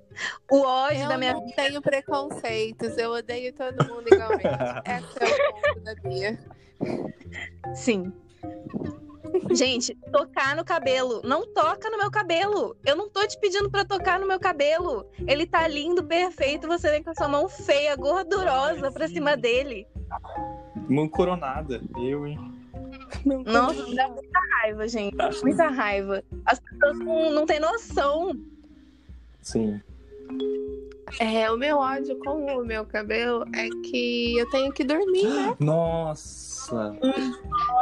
o 0.50 0.60
ódio 0.60 1.02
Eu 1.02 1.08
da 1.08 1.18
minha 1.18 1.34
não 1.34 1.46
tenho 1.52 1.80
preconceitos, 1.80 2.98
eu 2.98 3.12
odeio 3.12 3.52
todo 3.54 3.84
mundo 3.86 4.06
igualmente. 4.12 4.48
Esse 4.84 5.22
é 5.22 5.48
o 5.48 5.52
ponto 5.52 5.80
da 5.80 5.94
Bia. 5.94 6.38
Sim. 7.74 8.12
Gente, 9.50 9.94
tocar 10.12 10.56
no 10.56 10.64
cabelo. 10.64 11.20
Não 11.24 11.46
toca 11.52 11.90
no 11.90 11.98
meu 11.98 12.10
cabelo. 12.10 12.76
Eu 12.84 12.96
não 12.96 13.08
tô 13.08 13.26
te 13.26 13.38
pedindo 13.38 13.70
pra 13.70 13.84
tocar 13.84 14.18
no 14.20 14.26
meu 14.26 14.38
cabelo. 14.38 15.06
Ele 15.26 15.46
tá 15.46 15.66
lindo, 15.66 16.04
perfeito. 16.04 16.66
Você 16.68 16.90
vem 16.90 17.02
com 17.02 17.10
a 17.10 17.14
sua 17.14 17.28
mão 17.28 17.48
feia, 17.48 17.96
gordurosa 17.96 18.90
pra 18.90 19.08
cima 19.08 19.36
dele. 19.36 19.86
mão 20.88 21.08
coronada. 21.08 21.80
Eu, 21.96 22.26
hein? 22.26 22.38
Nossa, 23.46 23.82
me 23.84 23.94
dá 23.94 24.08
muita 24.08 24.40
raiva, 24.60 24.88
gente. 24.88 25.16
Muita 25.42 25.68
raiva. 25.68 26.22
As 26.46 26.60
pessoas 26.60 26.98
não, 26.98 27.30
não 27.30 27.46
têm 27.46 27.60
noção. 27.60 28.32
Sim. 29.40 29.80
É, 31.18 31.50
o 31.50 31.56
meu 31.56 31.78
ódio 31.78 32.18
com 32.18 32.44
o 32.44 32.64
meu 32.64 32.84
cabelo 32.84 33.44
é 33.54 33.68
que 33.88 34.36
eu 34.36 34.48
tenho 34.50 34.72
que 34.72 34.84
dormir, 34.84 35.26
né? 35.26 35.56
Nossa! 35.58 36.47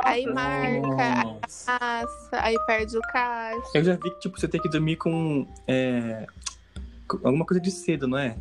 Aí 0.04 0.26
marca, 0.26 1.24
Nossa. 1.24 1.78
passa, 1.78 2.30
aí 2.32 2.54
perde 2.66 2.96
o 2.96 3.00
cacho. 3.02 3.70
Eu 3.74 3.84
já 3.84 3.94
vi 3.94 4.10
que, 4.10 4.20
tipo, 4.20 4.38
você 4.40 4.46
tem 4.48 4.60
que 4.60 4.68
dormir 4.68 4.96
com, 4.96 5.46
é, 5.66 6.26
com 7.08 7.16
alguma 7.26 7.44
coisa 7.44 7.60
de 7.60 7.70
cedo, 7.70 8.06
não 8.06 8.18
é? 8.18 8.36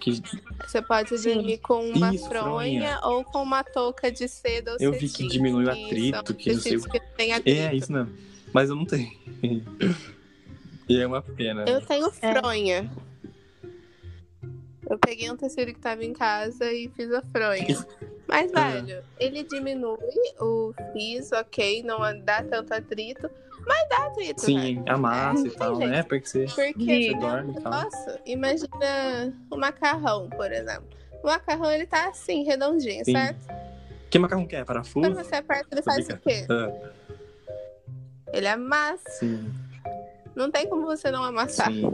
Que 0.00 0.20
Você 0.66 0.82
pode 0.82 1.16
Sim. 1.18 1.34
dormir 1.34 1.58
com 1.58 1.88
uma 1.90 2.12
Isso, 2.14 2.26
fronha, 2.28 2.98
fronha. 2.98 3.00
ou 3.04 3.24
com 3.24 3.42
uma 3.42 3.62
touca 3.62 4.10
de 4.10 4.26
seda 4.28 4.72
ou 4.72 4.76
Eu 4.80 4.92
vi 4.92 5.08
que 5.08 5.26
diminui 5.28 5.64
o 5.64 5.70
Isso, 5.70 5.84
atrito, 5.86 6.34
que 6.34 6.52
não 6.52 6.60
sei 6.60 6.76
o- 6.76 6.82
que 6.88 7.00
tem 7.16 7.32
atrito. 7.32 7.60
É, 7.60 7.74
isso 7.74 7.92
mesmo. 7.92 8.12
Mas 8.52 8.68
eu 8.68 8.74
não 8.76 8.84
tenho. 8.84 9.10
e 10.88 10.98
é 11.00 11.06
uma 11.06 11.22
pena. 11.22 11.64
Eu 11.68 11.80
tenho 11.86 12.12
É. 12.20 12.88
Eu 14.88 14.98
peguei 14.98 15.30
um 15.30 15.36
tecido 15.36 15.72
que 15.72 15.80
tava 15.80 16.04
em 16.04 16.12
casa 16.12 16.70
e 16.72 16.88
fiz 16.90 17.10
a 17.12 17.22
fronha. 17.22 17.66
Mas, 18.28 18.50
Ah. 18.54 18.70
velho, 18.70 19.02
ele 19.18 19.42
diminui 19.44 19.96
o 20.40 20.72
frizz, 20.92 21.30
ok, 21.32 21.82
não 21.82 21.98
dá 22.24 22.42
tanto 22.42 22.72
atrito, 22.72 23.30
mas 23.66 23.88
dá 23.88 24.06
atrito, 24.06 24.40
Sim, 24.40 24.58
velho. 24.58 24.84
amassa 24.88 25.46
É, 25.46 25.50
e 25.50 25.54
tal, 25.54 25.78
né? 25.78 26.02
Porque 26.02 26.26
você. 26.26 26.46
Porque, 26.46 27.02
Você 27.12 27.14
dorme 27.14 27.52
e 27.56 27.60
tal. 27.60 27.72
nossa, 27.72 28.20
imagina 28.26 29.34
o 29.50 29.56
macarrão, 29.56 30.28
por 30.30 30.50
exemplo. 30.52 30.88
O 31.22 31.26
macarrão, 31.26 31.70
ele 31.70 31.86
tá 31.86 32.08
assim, 32.08 32.42
redondinho, 32.42 33.04
Sim. 33.04 33.12
certo? 33.12 33.46
Que 34.10 34.18
macarrão 34.18 34.46
que 34.46 34.56
é? 34.56 34.64
Parafuso? 34.64 35.00
Quando 35.08 35.14
você 35.24 35.36
aperta, 35.36 35.68
ele 35.72 35.82
faz 35.82 36.08
o 36.08 36.16
quê? 36.18 36.44
Ah, 36.50 36.90
Ele 38.32 38.46
amassa. 38.48 39.08
sim, 39.10 39.52
Não 40.34 40.50
tem 40.50 40.68
como 40.68 40.84
você 40.86 41.10
não 41.10 41.22
amassar. 41.22 41.70
sim. 41.72 41.88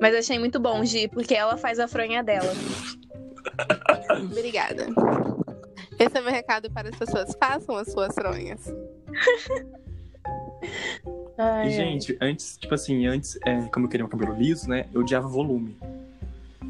Mas 0.04 0.14
achei 0.16 0.38
muito 0.38 0.60
bom, 0.60 0.84
Gi, 0.84 1.08
porque 1.08 1.34
ela 1.34 1.56
faz 1.56 1.80
a 1.80 1.88
fronha 1.88 2.22
dela. 2.22 2.52
Obrigada. 4.30 4.88
Esse 5.98 6.18
é 6.18 6.22
meu 6.22 6.30
recado 6.30 6.70
para 6.70 6.90
as 6.90 6.96
pessoas. 6.98 7.34
Façam 7.40 7.78
as 7.78 7.90
suas 7.90 8.14
fronhas. 8.14 8.68
Ai, 11.38 11.68
E, 11.68 11.70
gente, 11.70 12.18
antes, 12.20 12.58
tipo 12.58 12.76
assim, 12.76 13.08
antes, 13.08 13.40
é, 13.46 13.62
como 13.70 13.86
eu 13.86 13.90
queria 13.90 14.06
um 14.06 14.10
cabelo 14.10 14.36
liso, 14.36 14.68
né? 14.68 14.88
Eu 14.94 15.00
odiava 15.00 15.30
volume. 15.30 15.74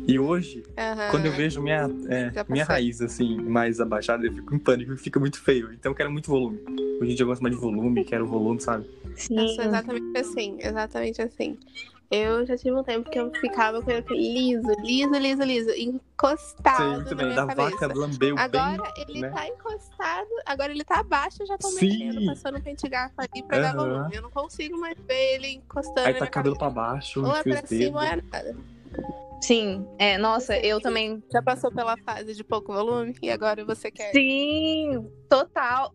E 0.07 0.19
hoje, 0.19 0.63
Aham. 0.77 1.09
quando 1.09 1.25
eu 1.25 1.31
vejo 1.31 1.59
minha, 1.59 1.89
é, 2.09 2.31
minha 2.47 2.65
raiz, 2.65 3.01
assim, 3.01 3.37
mais 3.37 3.79
abaixada, 3.79 4.27
eu 4.27 4.31
fico 4.31 4.53
em 4.53 4.59
pânico, 4.59 4.95
fica 4.95 5.19
muito 5.19 5.41
feio. 5.41 5.73
Então 5.73 5.91
eu 5.91 5.95
quero 5.95 6.11
muito 6.11 6.29
volume. 6.29 6.59
Hoje 7.01 7.13
em 7.13 7.15
dia 7.15 7.23
eu 7.23 7.27
gosto 7.27 7.41
mais 7.41 7.55
de 7.55 7.59
volume, 7.59 8.05
quero 8.05 8.27
volume, 8.27 8.61
sabe? 8.61 8.87
Sim. 9.15 9.39
Eu 9.39 9.47
sou 9.47 9.65
exatamente 9.65 10.19
assim, 10.19 10.57
exatamente 10.59 11.19
assim. 11.19 11.57
Eu 12.15 12.45
já 12.45 12.55
tive 12.55 12.75
um 12.75 12.83
tempo 12.83 13.09
que 13.09 13.17
eu 13.17 13.31
ficava 13.33 13.81
com 13.81 13.89
ele 13.89 14.05
liso, 14.11 14.69
liso, 14.83 15.13
liso, 15.15 15.41
liso, 15.43 15.69
encostado 15.71 16.91
muito 16.91 17.09
na 17.09 17.15
bem. 17.15 17.25
minha 17.25 17.35
Da 17.35 17.47
cabeça. 17.47 17.87
vaca 17.87 17.99
lambeu 17.99 18.35
Agora 18.37 18.83
bem. 18.83 18.93
ele 19.07 19.21
né? 19.21 19.29
tá 19.31 19.47
encostado, 19.47 20.27
agora 20.45 20.71
ele 20.71 20.83
tá 20.83 20.99
abaixo, 20.99 21.37
eu 21.41 21.47
já 21.47 21.57
tô 21.57 21.69
Sim. 21.69 21.87
mexendo, 21.89 22.25
passando 22.27 22.57
um 22.59 22.61
pente 22.61 22.87
garfo 22.87 23.15
ali 23.17 23.41
pra 23.47 23.57
dar 23.57 23.75
Aham. 23.75 23.89
volume. 23.89 24.15
Eu 24.15 24.21
não 24.21 24.29
consigo 24.29 24.79
mais 24.79 24.95
ver 25.07 25.33
ele 25.35 25.47
encostando 25.53 26.01
Aí 26.01 26.13
na 26.13 26.19
tá 26.19 26.27
cabelo 26.27 26.55
cabeça. 26.55 26.71
pra 26.75 26.83
baixo, 26.91 27.25
Ou 27.25 27.35
é 27.35 27.41
pra 27.43 27.65
cima 27.65 27.97
ou 27.97 28.03
é 28.05 28.15
nada. 28.17 28.55
Sim. 29.41 29.83
É, 29.97 30.15
nossa, 30.19 30.55
eu 30.59 30.79
também. 30.79 31.21
Já 31.31 31.41
passou 31.41 31.71
pela 31.71 31.97
fase 31.97 32.35
de 32.35 32.43
pouco 32.43 32.71
volume 32.71 33.15
e 33.23 33.31
agora 33.31 33.65
você 33.65 33.89
quer. 33.89 34.11
Sim, 34.11 35.09
total. 35.27 35.91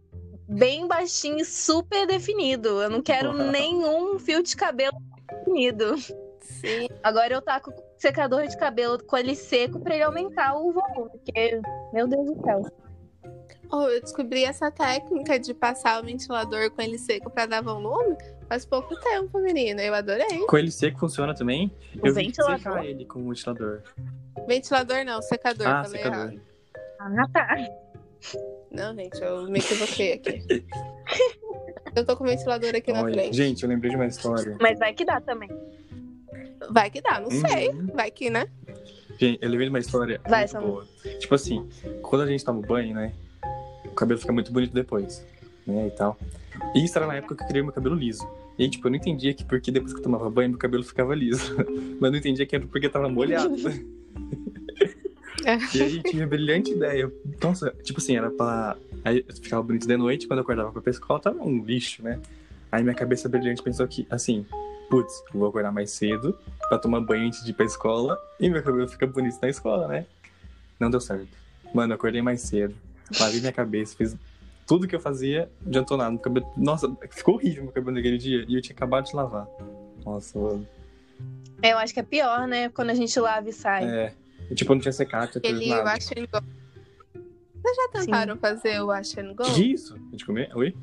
Bem 0.49 0.87
baixinho, 0.89 1.37
e 1.39 1.45
super 1.45 2.07
definido. 2.09 2.83
Eu 2.83 2.91
não 2.91 3.01
quero 3.03 3.33
nenhum 3.33 4.19
fio 4.19 4.43
de 4.43 4.57
cabelo 4.57 4.97
definido. 5.39 5.97
Sim. 6.41 6.89
Agora 7.03 7.35
eu 7.35 7.43
taco 7.43 7.73
secador 7.97 8.47
de 8.47 8.57
cabelo 8.57 9.03
com 9.05 9.17
ele 9.17 9.35
seco 9.35 9.81
pra 9.81 9.95
ele 9.95 10.05
aumentar 10.05 10.55
o 10.57 10.73
volume. 10.73 11.11
Porque, 11.11 11.61
meu 11.93 12.07
Deus 12.07 12.27
do 12.27 12.43
céu. 12.43 12.63
Oh, 13.71 13.83
eu 13.83 14.01
descobri 14.01 14.45
essa 14.45 14.71
técnica 14.71 15.39
de 15.39 15.53
passar 15.53 16.01
o 16.01 16.07
ventilador 16.07 16.71
com 16.71 16.81
ele 16.81 16.99
seco 16.99 17.31
pra 17.31 17.45
dar 17.45 17.63
volume 17.63 18.17
faz 18.49 18.65
pouco 18.65 18.97
tempo, 18.97 19.39
menina. 19.39 19.83
Eu 19.83 19.95
adorei. 19.95 20.47
Com 20.47 20.57
ele 20.57 20.71
seco 20.71 20.99
funciona 20.99 21.35
também? 21.35 21.71
O 22.03 22.07
eu 22.07 22.15
vi 22.15 22.25
ventilador? 22.25 22.59
secar 22.59 22.85
ele 22.85 23.05
com 23.05 23.21
o 23.21 23.29
ventilador. 23.29 23.83
Ventilador 24.47 25.05
não, 25.05 25.21
secador. 25.21 25.67
ah, 25.67 25.85
secador. 25.85 26.33
errado. 26.33 26.41
Ah, 26.99 27.29
tá. 27.33 27.57
Não, 28.71 28.95
gente, 28.95 29.21
eu 29.21 29.49
me 29.49 29.59
equivoquei 29.59 30.13
aqui. 30.15 30.45
eu 31.97 32.05
tô 32.05 32.17
com 32.17 32.25
o 32.25 32.27
ventilador 32.27 32.75
aqui 32.75 32.93
na 32.93 33.03
Olha, 33.03 33.15
frente. 33.15 33.37
gente, 33.37 33.63
eu 33.63 33.69
lembrei 33.69 33.91
de 33.91 33.97
uma 33.97 34.07
história. 34.07 34.57
Mas 34.61 34.79
vai 34.79 34.93
que 34.95 35.05
dá 35.05 35.21
também. 35.21 35.49
Vai 36.71 36.91
que 36.91 37.01
dá, 37.01 37.21
não 37.21 37.31
sei. 37.31 37.71
Uhum. 37.71 37.87
Vai 37.95 38.11
que, 38.11 38.31
né? 38.31 38.47
Gente, 39.19 39.39
eu 39.43 39.49
lembrei 39.49 39.67
de 39.69 39.71
uma 39.71 39.79
história 39.79 40.21
Vai, 40.29 40.47
muito 40.47 40.61
boa. 40.61 40.89
Tipo 41.19 41.35
assim, 41.35 41.69
quando 42.03 42.23
a 42.23 42.27
gente 42.27 42.45
toma 42.45 42.61
banho, 42.61 42.95
né? 42.95 43.13
O 43.85 43.91
cabelo 43.91 44.21
fica 44.21 44.33
muito 44.33 44.53
bonito 44.53 44.73
depois, 44.73 45.27
né? 45.67 45.89
E 45.89 45.91
tal. 45.91 46.17
E 46.75 46.85
isso 46.85 46.97
era 46.99 47.07
na 47.07 47.15
época 47.17 47.35
que 47.35 47.43
eu 47.43 47.47
criei 47.47 47.63
meu 47.63 47.73
cabelo 47.73 47.97
liso. 47.97 48.29
E 48.59 48.65
aí, 48.65 48.71
tipo, 48.71 48.87
eu 48.87 48.91
não 48.91 48.97
entendia 48.97 49.33
que 49.33 49.45
porque 49.45 49.71
depois 49.71 49.93
que 49.93 50.01
eu 50.01 50.03
tomava 50.03 50.29
banho, 50.29 50.51
meu 50.51 50.59
cabelo 50.59 50.83
ficava 50.85 51.15
liso. 51.15 51.57
Mas 52.01 52.03
eu 52.03 52.11
não 52.11 52.19
entendia 52.19 52.45
que 52.45 52.57
era 52.57 52.67
porque 52.67 52.89
tava 52.89 53.09
molhado? 53.09 53.55
E 55.75 55.83
aí 55.83 56.03
tinha 56.03 56.25
a 56.25 56.27
brilhante 56.27 56.73
ideia. 56.73 57.11
Nossa, 57.43 57.71
tipo 57.83 58.01
assim, 58.01 58.17
era 58.17 58.31
pra. 58.31 58.77
Aí 59.05 59.25
ficava 59.43 59.63
bonito 59.63 59.87
de 59.87 59.97
noite, 59.97 60.27
quando 60.27 60.39
eu 60.39 60.43
acordava 60.43 60.81
pra 60.81 60.91
escola, 60.91 61.21
tava 61.21 61.43
um 61.43 61.65
lixo, 61.65 62.03
né? 62.03 62.21
Aí 62.71 62.83
minha 62.83 62.95
cabeça 62.95 63.29
brilhante 63.29 63.63
pensou 63.63 63.87
que, 63.89 64.07
assim, 64.11 64.45
putz, 64.91 65.23
eu 65.33 65.41
vou 65.41 65.49
acordar 65.49 65.73
mais 65.73 65.91
cedo 65.91 66.39
pra 66.69 66.79
tomar 66.79 67.01
banho 67.01 67.27
antes 67.27 67.43
de 67.43 67.51
ir 67.51 67.55
pra 67.55 67.65
escola 67.65 68.19
e 68.39 68.51
meu 68.51 68.63
cabelo 68.63 68.87
fica 68.89 69.07
bonito 69.07 69.39
na 69.41 69.49
escola, 69.49 69.89
né? 69.89 70.05
Não 70.79 70.91
deu 70.91 71.01
certo. 71.01 71.29
Mano, 71.73 71.93
eu 71.93 71.97
acordei 71.97 72.21
mais 72.21 72.43
cedo, 72.43 72.75
lavei 73.19 73.41
minha 73.41 73.53
cabeça, 73.53 73.97
fiz 73.97 74.17
tudo 74.67 74.87
que 74.87 74.95
eu 74.95 75.01
fazia, 75.01 75.51
não 75.63 75.69
adiantou 75.69 75.97
nada. 75.97 76.11
Meu 76.11 76.21
cabelo... 76.21 76.47
Nossa, 76.57 76.95
ficou 77.11 77.37
horrível 77.37 77.65
meu 77.65 77.73
cabelo 77.73 77.97
naquele 77.97 78.19
dia 78.19 78.45
e 78.47 78.55
eu 78.55 78.61
tinha 78.61 78.77
acabado 78.77 79.07
de 79.07 79.17
lavar. 79.17 79.47
Nossa, 80.05 80.39
mano. 80.39 80.69
Eu 81.63 81.79
acho 81.79 81.95
que 81.95 82.01
é 82.01 82.03
pior, 82.03 82.47
né? 82.47 82.69
Quando 82.69 82.91
a 82.91 82.95
gente 82.95 83.19
lava 83.19 83.49
e 83.49 83.53
sai. 83.53 83.85
É. 83.85 84.15
E, 84.51 84.55
tipo, 84.55 84.75
não 84.75 84.81
tinha 84.81 84.93
secado, 84.93 85.41
tinha 85.41 85.51
Ele, 85.51 85.59
feito 85.59 85.73
o 85.73 85.77
nada. 85.77 85.91
Wash 85.91 86.11
and 86.13 86.27
Go. 86.33 86.47
Vocês 87.63 87.77
já 87.77 87.89
tentaram 88.01 88.37
fazer 88.39 88.81
o 88.81 88.87
Wash 88.87 89.19
and 89.19 89.35
Go? 89.35 89.45
Que 89.45 89.73
isso? 89.73 89.95
A 89.95 90.11
gente 90.11 90.25
comer? 90.25 90.51
Oi? 90.57 90.75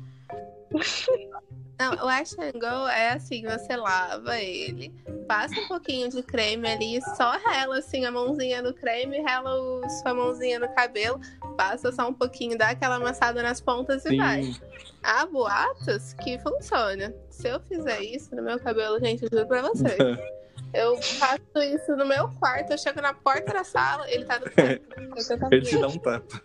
Não, 1.78 1.92
o 1.92 2.06
Wash 2.06 2.38
and 2.38 2.58
Go 2.58 2.88
é 2.88 3.12
assim, 3.12 3.42
você 3.42 3.76
lava 3.76 4.40
ele, 4.40 4.90
passa 5.28 5.60
um 5.60 5.68
pouquinho 5.68 6.08
de 6.08 6.22
creme 6.22 6.66
ali, 6.66 7.02
só 7.16 7.32
rela 7.32 7.78
assim 7.78 8.06
a 8.06 8.10
mãozinha 8.10 8.62
no 8.62 8.72
creme, 8.72 9.18
rela 9.18 9.54
o, 9.54 9.86
sua 10.00 10.14
mãozinha 10.14 10.58
no 10.58 10.68
cabelo, 10.74 11.20
passa 11.54 11.92
só 11.92 12.08
um 12.08 12.14
pouquinho, 12.14 12.56
dá 12.56 12.70
aquela 12.70 12.96
amassada 12.96 13.42
nas 13.42 13.60
pontas 13.60 14.06
e 14.06 14.16
vai. 14.16 14.44
Sim. 14.44 14.56
Há 15.02 15.26
boatos 15.26 16.14
que 16.14 16.38
funciona. 16.38 17.14
Se 17.28 17.48
eu 17.48 17.60
fizer 17.60 18.00
isso 18.00 18.34
no 18.34 18.42
meu 18.42 18.58
cabelo, 18.58 18.98
gente, 18.98 19.24
eu 19.24 19.28
juro 19.30 19.46
pra 19.46 19.62
vocês. 19.62 19.96
Eu 20.76 21.00
faço 21.00 21.40
isso 21.74 21.96
no 21.96 22.06
meu 22.06 22.28
quarto, 22.38 22.72
eu 22.72 22.76
chego 22.76 23.00
na 23.00 23.14
porta 23.14 23.50
da 23.50 23.64
sala, 23.64 24.04
ele 24.10 24.26
tá 24.26 24.38
no 24.38 24.44
tô 25.40 25.48
Ele 25.50 25.62
te 25.62 25.78
dá 25.78 25.88
um 25.88 25.96
tapa. 25.96 26.42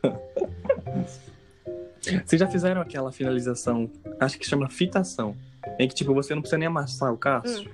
Vocês 2.26 2.40
já 2.40 2.48
fizeram 2.48 2.80
aquela 2.80 3.12
finalização, 3.12 3.92
acho 4.22 4.40
que 4.40 4.48
chama 4.48 4.70
fitação, 4.70 5.36
em 5.78 5.86
que 5.86 5.94
tipo, 5.94 6.14
você 6.14 6.34
não 6.34 6.42
precisa 6.42 6.58
nem 6.58 6.68
amassar 6.68 7.14
o 7.14 7.18
cacho. 7.18 7.70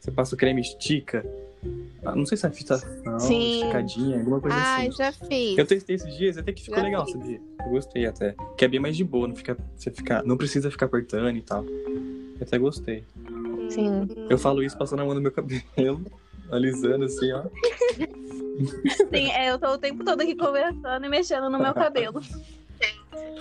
Você 0.00 0.10
passa 0.10 0.34
o 0.34 0.38
creme 0.38 0.60
estica. 0.60 1.24
Ah, 2.04 2.14
não 2.16 2.26
sei 2.26 2.36
se 2.36 2.46
é 2.46 2.50
fitação, 2.50 3.18
Sim. 3.18 3.60
esticadinha, 3.60 4.18
alguma 4.18 4.40
coisa 4.40 4.56
Ai, 4.56 4.88
assim. 4.88 4.96
já 4.98 5.12
fiz. 5.12 5.56
Eu 5.56 5.64
testei 5.64 5.96
esses 5.96 6.14
dias, 6.14 6.36
até 6.36 6.52
que 6.52 6.62
ficou 6.62 6.76
Já 6.76 6.82
legal, 6.82 7.06
fiz. 7.06 7.14
sabia? 7.14 7.40
Eu 7.60 7.70
gostei 7.70 8.04
até. 8.04 8.34
Que 8.58 8.64
é 8.64 8.68
bem 8.68 8.80
mais 8.80 8.96
de 8.96 9.04
boa, 9.04 9.28
não, 9.28 9.36
fica, 9.36 9.56
você 9.76 9.90
fica, 9.92 10.22
não 10.24 10.36
precisa 10.36 10.70
ficar 10.70 10.86
apertando 10.86 11.34
e 11.38 11.40
tal. 11.40 11.64
Eu 11.64 12.42
até 12.42 12.58
gostei. 12.58 13.04
Sim. 13.70 14.08
Eu 14.28 14.38
falo 14.38 14.62
isso 14.62 14.76
passando 14.76 15.02
a 15.02 15.04
mão 15.04 15.14
no 15.14 15.20
meu 15.20 15.32
cabelo, 15.32 15.62
alisando 16.50 17.04
assim, 17.04 17.32
ó. 17.32 17.44
Sim, 19.12 19.30
é, 19.32 19.50
eu 19.50 19.58
tô 19.58 19.68
o 19.68 19.78
tempo 19.78 20.04
todo 20.04 20.20
aqui 20.20 20.36
conversando 20.36 21.04
e 21.04 21.08
mexendo 21.08 21.50
no 21.50 21.58
meu 21.58 21.74
cabelo. 21.74 22.20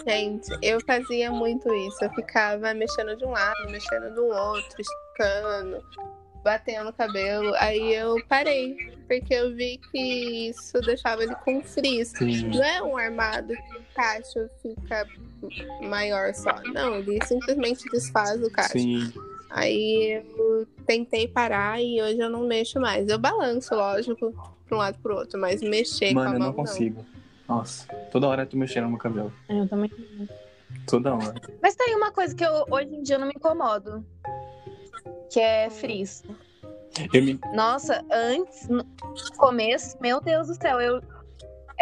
Gente, 0.08 0.50
eu 0.62 0.80
fazia 0.82 1.32
muito 1.32 1.74
isso. 1.74 2.04
Eu 2.04 2.10
ficava 2.12 2.74
mexendo 2.74 3.16
de 3.16 3.26
um 3.26 3.32
lado, 3.32 3.70
mexendo 3.70 4.14
do 4.14 4.26
outro, 4.26 4.82
esticando, 4.82 5.84
batendo 6.44 6.90
o 6.90 6.94
cabelo. 6.94 7.54
Aí 7.56 7.94
eu 7.94 8.16
parei, 8.28 8.76
porque 9.08 9.34
eu 9.34 9.56
vi 9.56 9.80
que 9.92 10.50
isso 10.50 10.80
deixava 10.82 11.24
ele 11.24 11.36
com 11.36 11.62
frizz. 11.64 12.10
Sim. 12.10 12.50
Não 12.50 12.64
é 12.64 12.82
um 12.82 12.98
armado 12.98 13.54
que 13.54 13.78
o 13.78 13.84
cacho 13.96 14.50
fica 14.62 15.08
maior 15.82 16.34
só. 16.34 16.62
Não, 16.74 16.96
ele 16.96 17.24
simplesmente 17.26 17.90
desfaz 17.90 18.42
o 18.44 18.52
cacho. 18.52 18.74
Sim. 18.74 19.14
Aí 19.56 20.24
eu 20.38 20.66
tentei 20.88 21.28
parar 21.28 21.80
e 21.80 22.02
hoje 22.02 22.18
eu 22.18 22.30
não 22.30 22.48
mexo 22.48 22.80
mais. 22.80 23.08
Eu 23.08 23.20
balanço, 23.20 23.76
lógico, 23.76 24.34
pra 24.68 24.76
um 24.76 24.80
lado 24.80 24.98
pro 24.98 25.16
outro, 25.16 25.40
mas 25.40 25.62
mexer 25.62 26.10
com 26.10 26.16
Mano, 26.16 26.30
a 26.30 26.34
eu 26.34 26.40
mão 26.40 26.48
não 26.48 26.56
consigo. 26.56 27.06
Nossa, 27.48 27.88
toda 28.12 28.28
hora 28.28 28.42
eu 28.44 28.48
tô 28.48 28.58
mexendo 28.58 28.86
no 28.86 28.90
meu 28.90 28.98
cabelo. 28.98 29.32
Eu 29.48 29.68
também. 29.68 29.92
Toda 30.88 31.14
hora. 31.14 31.36
Mas 31.62 31.76
tem 31.76 31.96
uma 31.96 32.12
coisa 32.12 32.34
que 32.36 32.44
eu, 32.44 32.66
hoje 32.72 32.96
em 32.96 33.04
dia 33.04 33.16
eu 33.16 33.20
não 33.20 33.28
me 33.28 33.34
incomodo. 33.36 34.04
que 35.30 35.40
é 35.40 35.70
frizz. 35.70 36.24
Eu 37.14 37.24
me... 37.24 37.40
Nossa, 37.54 38.04
antes, 38.12 38.68
no 38.68 38.84
começo, 39.38 39.98
meu 40.02 40.20
Deus 40.20 40.48
do 40.48 40.56
céu, 40.56 40.82
eu 40.82 41.02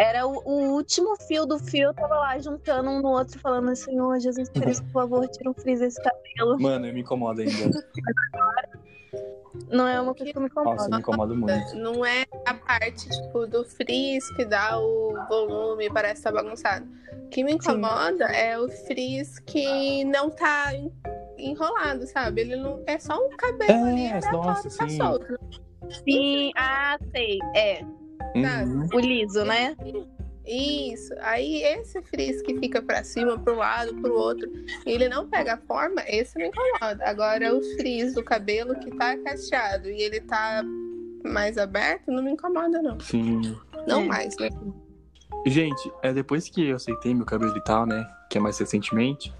era 0.02 0.26
o, 0.26 0.32
o 0.44 0.72
último 0.74 1.16
fio 1.16 1.46
do 1.46 1.58
fio, 1.58 1.88
eu 1.88 1.94
tava 1.94 2.14
lá 2.18 2.38
juntando 2.38 2.90
um 2.90 3.00
no 3.00 3.08
outro, 3.10 3.38
falando 3.38 3.70
assim, 3.70 4.00
ô 4.00 4.18
Jesus 4.18 4.48
Cristo, 4.48 4.84
por 4.86 5.02
favor, 5.02 5.28
tira 5.28 5.50
um 5.50 5.54
frizz 5.54 5.80
desse 5.80 6.02
cabelo. 6.02 6.60
Mano, 6.60 6.86
eu 6.86 6.94
me 6.94 7.00
incomodo 7.00 7.40
ainda. 7.40 7.70
Não 9.68 9.86
é 9.86 10.00
uma 10.00 10.14
coisa 10.14 10.32
que 10.32 10.36
eu 10.38 10.42
me 10.42 10.48
incomodo. 10.48 10.76
Nossa, 10.76 10.88
me 10.90 10.98
incomodo 10.98 11.36
muito. 11.36 11.76
Não 11.76 12.04
é 12.04 12.24
a 12.46 12.54
parte, 12.54 13.08
tipo, 13.08 13.46
do 13.46 13.64
frizz 13.64 14.28
que 14.34 14.44
dá 14.44 14.78
o 14.78 15.14
volume, 15.28 15.90
parece 15.90 16.16
que 16.16 16.22
tá 16.24 16.32
bagunçado. 16.32 16.86
O 17.26 17.28
que 17.28 17.44
me 17.44 17.52
incomoda 17.52 18.24
é 18.26 18.58
o 18.58 18.68
frizz 18.68 19.38
que 19.40 20.04
não 20.04 20.30
tá 20.30 20.74
en- 20.74 20.90
enrolado, 21.38 22.06
sabe? 22.06 22.42
Ele 22.42 22.56
não 22.56 22.82
é 22.86 22.98
só 22.98 23.14
um 23.16 23.30
cabelo 23.36 23.70
É, 23.72 23.90
ali, 23.90 24.06
aleatório, 24.08 24.38
nossa, 24.46 24.76
tá 24.78 24.88
sim. 24.88 24.96
solto. 24.96 25.38
Sim, 26.04 26.50
ah, 26.56 26.98
sei. 27.14 27.38
É, 27.54 27.84
Uhum. 28.34 28.88
o 28.92 28.98
liso, 28.98 29.44
né? 29.44 29.76
Isso. 30.46 31.14
Aí 31.20 31.62
esse 31.62 32.02
frizz 32.02 32.42
que 32.42 32.58
fica 32.58 32.82
pra 32.82 33.04
cima, 33.04 33.38
pro 33.38 33.54
lado, 33.56 33.94
pro 34.00 34.12
outro, 34.12 34.50
e 34.84 34.90
ele 34.90 35.08
não 35.08 35.28
pega 35.28 35.56
forma, 35.68 36.02
esse 36.08 36.36
me 36.38 36.48
incomoda. 36.48 37.04
Agora 37.04 37.54
o 37.54 37.62
frizz 37.76 38.14
do 38.14 38.24
cabelo 38.24 38.74
que 38.80 38.90
tá 38.96 39.16
cacheado 39.18 39.88
e 39.88 40.02
ele 40.02 40.20
tá 40.20 40.62
mais 41.24 41.56
aberto, 41.58 42.10
não 42.10 42.22
me 42.24 42.32
incomoda, 42.32 42.82
não. 42.82 42.98
Sim. 42.98 43.56
Não 43.86 44.04
mais, 44.04 44.36
né? 44.38 44.48
Gente, 45.46 45.92
é, 46.02 46.12
depois 46.12 46.48
que 46.48 46.68
eu 46.68 46.76
aceitei 46.76 47.14
meu 47.14 47.24
cabelo 47.24 47.56
e 47.56 47.62
tal, 47.64 47.86
né? 47.86 48.04
Que 48.28 48.38
é 48.38 48.40
mais 48.40 48.58
recentemente. 48.58 49.32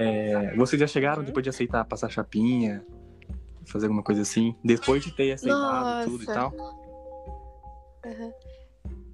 é, 0.00 0.54
vocês 0.56 0.78
já 0.78 0.86
chegaram 0.86 1.18
Uhum. 1.20 1.24
depois 1.26 1.42
de 1.42 1.50
aceitar 1.50 1.84
passar 1.84 2.08
chapinha? 2.08 2.84
Fazer 3.66 3.86
alguma 3.86 4.02
coisa 4.02 4.22
assim? 4.22 4.54
Depois 4.64 5.02
de 5.04 5.10
ter 5.12 5.32
aceitado 5.32 6.04
tudo 6.04 6.22
e 6.22 6.26
Nossa. 6.26 6.87
Tal? 8.02 8.34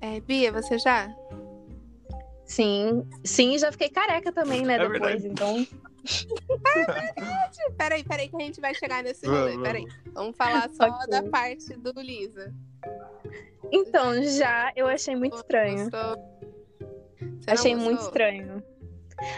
É, 0.00 0.20
Bia, 0.20 0.52
você 0.52 0.78
já? 0.78 1.08
Sim, 2.46 3.08
sim, 3.24 3.58
já 3.58 3.72
fiquei 3.72 3.88
careca 3.88 4.30
também, 4.30 4.62
né? 4.62 4.74
É 4.74 4.78
depois, 4.78 5.22
verdade. 5.22 5.28
então. 5.28 5.66
Peraí, 7.78 8.04
peraí, 8.04 8.28
que 8.28 8.36
a 8.36 8.40
gente 8.40 8.60
vai 8.60 8.74
chegar 8.74 9.02
nesse 9.02 9.26
Vamos, 9.26 9.40
rolê. 9.54 9.58
Peraí. 9.62 9.86
Vamos 10.12 10.36
falar 10.36 10.68
só 10.70 10.84
Ok. 10.84 11.06
da 11.08 11.22
parte 11.30 11.74
do 11.78 11.92
Lisa. 12.00 12.52
Então, 13.72 14.22
já 14.22 14.70
eu 14.76 14.86
achei 14.86 15.16
muito 15.16 15.36
estranho. 15.36 15.88
Achei 17.46 17.74
muito 17.74 18.00
estranho. 18.00 18.62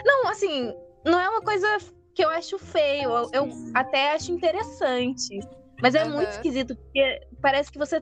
Não, 0.05 0.27
assim, 0.27 0.73
não 1.05 1.19
é 1.19 1.29
uma 1.29 1.41
coisa 1.41 1.67
que 2.13 2.23
eu 2.23 2.29
acho 2.29 2.59
feio. 2.59 3.09
Eu, 3.11 3.29
eu 3.31 3.49
até 3.73 4.11
acho 4.11 4.31
interessante. 4.31 5.39
Mas 5.81 5.95
é 5.95 6.01
Aham. 6.01 6.15
muito 6.15 6.29
esquisito, 6.31 6.75
porque 6.75 7.21
parece 7.41 7.71
que 7.71 7.77
você. 7.77 8.01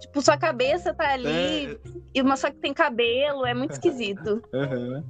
Tipo, 0.00 0.20
sua 0.20 0.36
cabeça 0.36 0.92
tá 0.94 1.12
ali, 1.14 1.66
É, 1.66 1.78
e 2.14 2.22
mas 2.22 2.40
só 2.40 2.50
que 2.50 2.58
tem 2.58 2.74
cabelo, 2.74 3.46
é 3.46 3.54
muito 3.54 3.72
esquisito. 3.72 4.42
aham. 4.54 5.02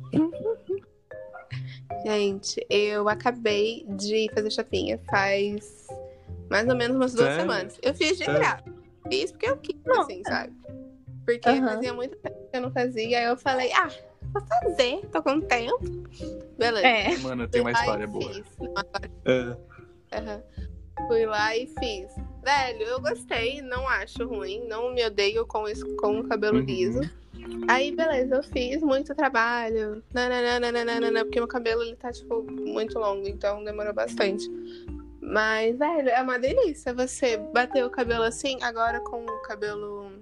Gente, 2.04 2.64
eu 2.70 3.08
acabei 3.08 3.84
de 3.88 4.28
fazer 4.34 4.50
chapinha 4.50 4.98
faz 5.10 5.86
mais 6.50 6.68
ou 6.68 6.76
menos 6.76 6.96
umas 6.96 7.12
duas 7.12 7.28
Sério? 7.28 7.40
semanas. 7.42 7.78
Eu 7.82 7.94
fiz 7.94 8.16
de 8.16 8.24
Sério? 8.24 8.34
graça. 8.40 8.64
Fiz 9.08 9.32
porque 9.32 9.46
eu 9.46 9.56
quis, 9.56 9.76
Não. 9.84 10.02
assim, 10.02 10.22
sabe? 10.24 10.52
Porque 11.24 11.48
Aham. 11.48 11.66
fazia 11.68 11.92
muito 11.92 12.16
tempo 12.18 12.48
que 12.50 12.56
eu 12.56 12.60
não 12.60 12.70
fazia. 12.70 13.18
Aí 13.18 13.24
eu 13.24 13.36
falei, 13.36 13.72
ah, 13.72 13.88
vou 14.32 14.42
fazer, 14.46 15.00
tô 15.12 15.22
com 15.22 15.40
tempo. 15.40 15.80
Beleza. 16.58 16.86
É. 16.86 17.16
Mano, 17.18 17.48
tem 17.48 17.60
uma 17.60 17.72
história 17.72 18.06
boa. 18.06 18.32
fiz. 18.32 18.46
Não, 18.60 18.72
agora 18.76 19.10
É, 20.12 20.18
Aham. 20.18 20.42
Fui 21.08 21.26
lá 21.26 21.56
e 21.56 21.66
fiz. 21.78 22.10
Velho, 22.46 22.82
eu 22.82 23.00
gostei, 23.00 23.60
não 23.60 23.88
acho 23.88 24.24
ruim, 24.24 24.68
não 24.68 24.94
me 24.94 25.04
odeio 25.04 25.44
com, 25.44 25.66
esse, 25.66 25.84
com 25.96 26.20
o 26.20 26.22
cabelo 26.22 26.58
Uhum. 26.58 26.64
liso. 26.64 27.00
Aí, 27.66 27.90
beleza, 27.90 28.36
eu 28.36 28.42
fiz 28.44 28.80
muito 28.82 29.16
trabalho, 29.16 30.00
nananana, 30.14 31.24
porque 31.24 31.40
meu 31.40 31.48
cabelo 31.48 31.82
ele 31.82 31.96
tá, 31.96 32.12
tipo, 32.12 32.46
muito 32.64 33.00
longo, 33.00 33.26
então 33.26 33.64
demorou 33.64 33.92
bastante. 33.92 34.48
Mas, 35.20 35.76
velho, 35.76 36.08
é 36.08 36.22
uma 36.22 36.38
delícia 36.38 36.94
você 36.94 37.36
bater 37.52 37.84
o 37.84 37.90
cabelo 37.90 38.22
assim, 38.22 38.62
agora 38.62 39.00
com 39.00 39.24
o 39.26 39.42
cabelo 39.42 40.12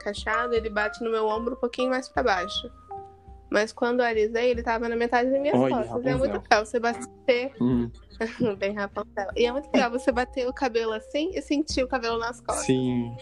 cacheado, 0.00 0.52
ele 0.54 0.68
bate 0.68 1.02
no 1.02 1.10
meu 1.10 1.26
ombro 1.26 1.54
um 1.54 1.60
pouquinho 1.60 1.88
mais 1.88 2.10
pra 2.10 2.22
baixo. 2.22 2.70
Mas 3.50 3.72
quando 3.72 4.00
eu 4.00 4.06
alisei, 4.06 4.50
ele 4.50 4.62
tava 4.62 4.86
na 4.86 4.96
metade 4.96 5.30
das 5.30 5.40
minhas 5.40 5.58
Olha, 5.58 5.76
costas. 5.76 6.04
É 6.04 6.14
muito 6.14 6.42
legal 6.42 6.66
você 6.66 6.78
bater 6.78 7.52
Hum, 7.58 7.90
Bem 8.58 8.72
Rapunzel. 8.74 9.28
E 9.36 9.46
é 9.46 9.52
muito 9.52 9.70
legal 9.72 9.90
você 9.90 10.12
bater 10.12 10.46
o 10.48 10.52
cabelo 10.52 10.92
assim 10.92 11.30
e 11.34 11.42
sentir 11.42 11.82
o 11.82 11.88
cabelo 11.88 12.18
nas 12.18 12.40
costas. 12.40 12.66
sim. 12.66 13.14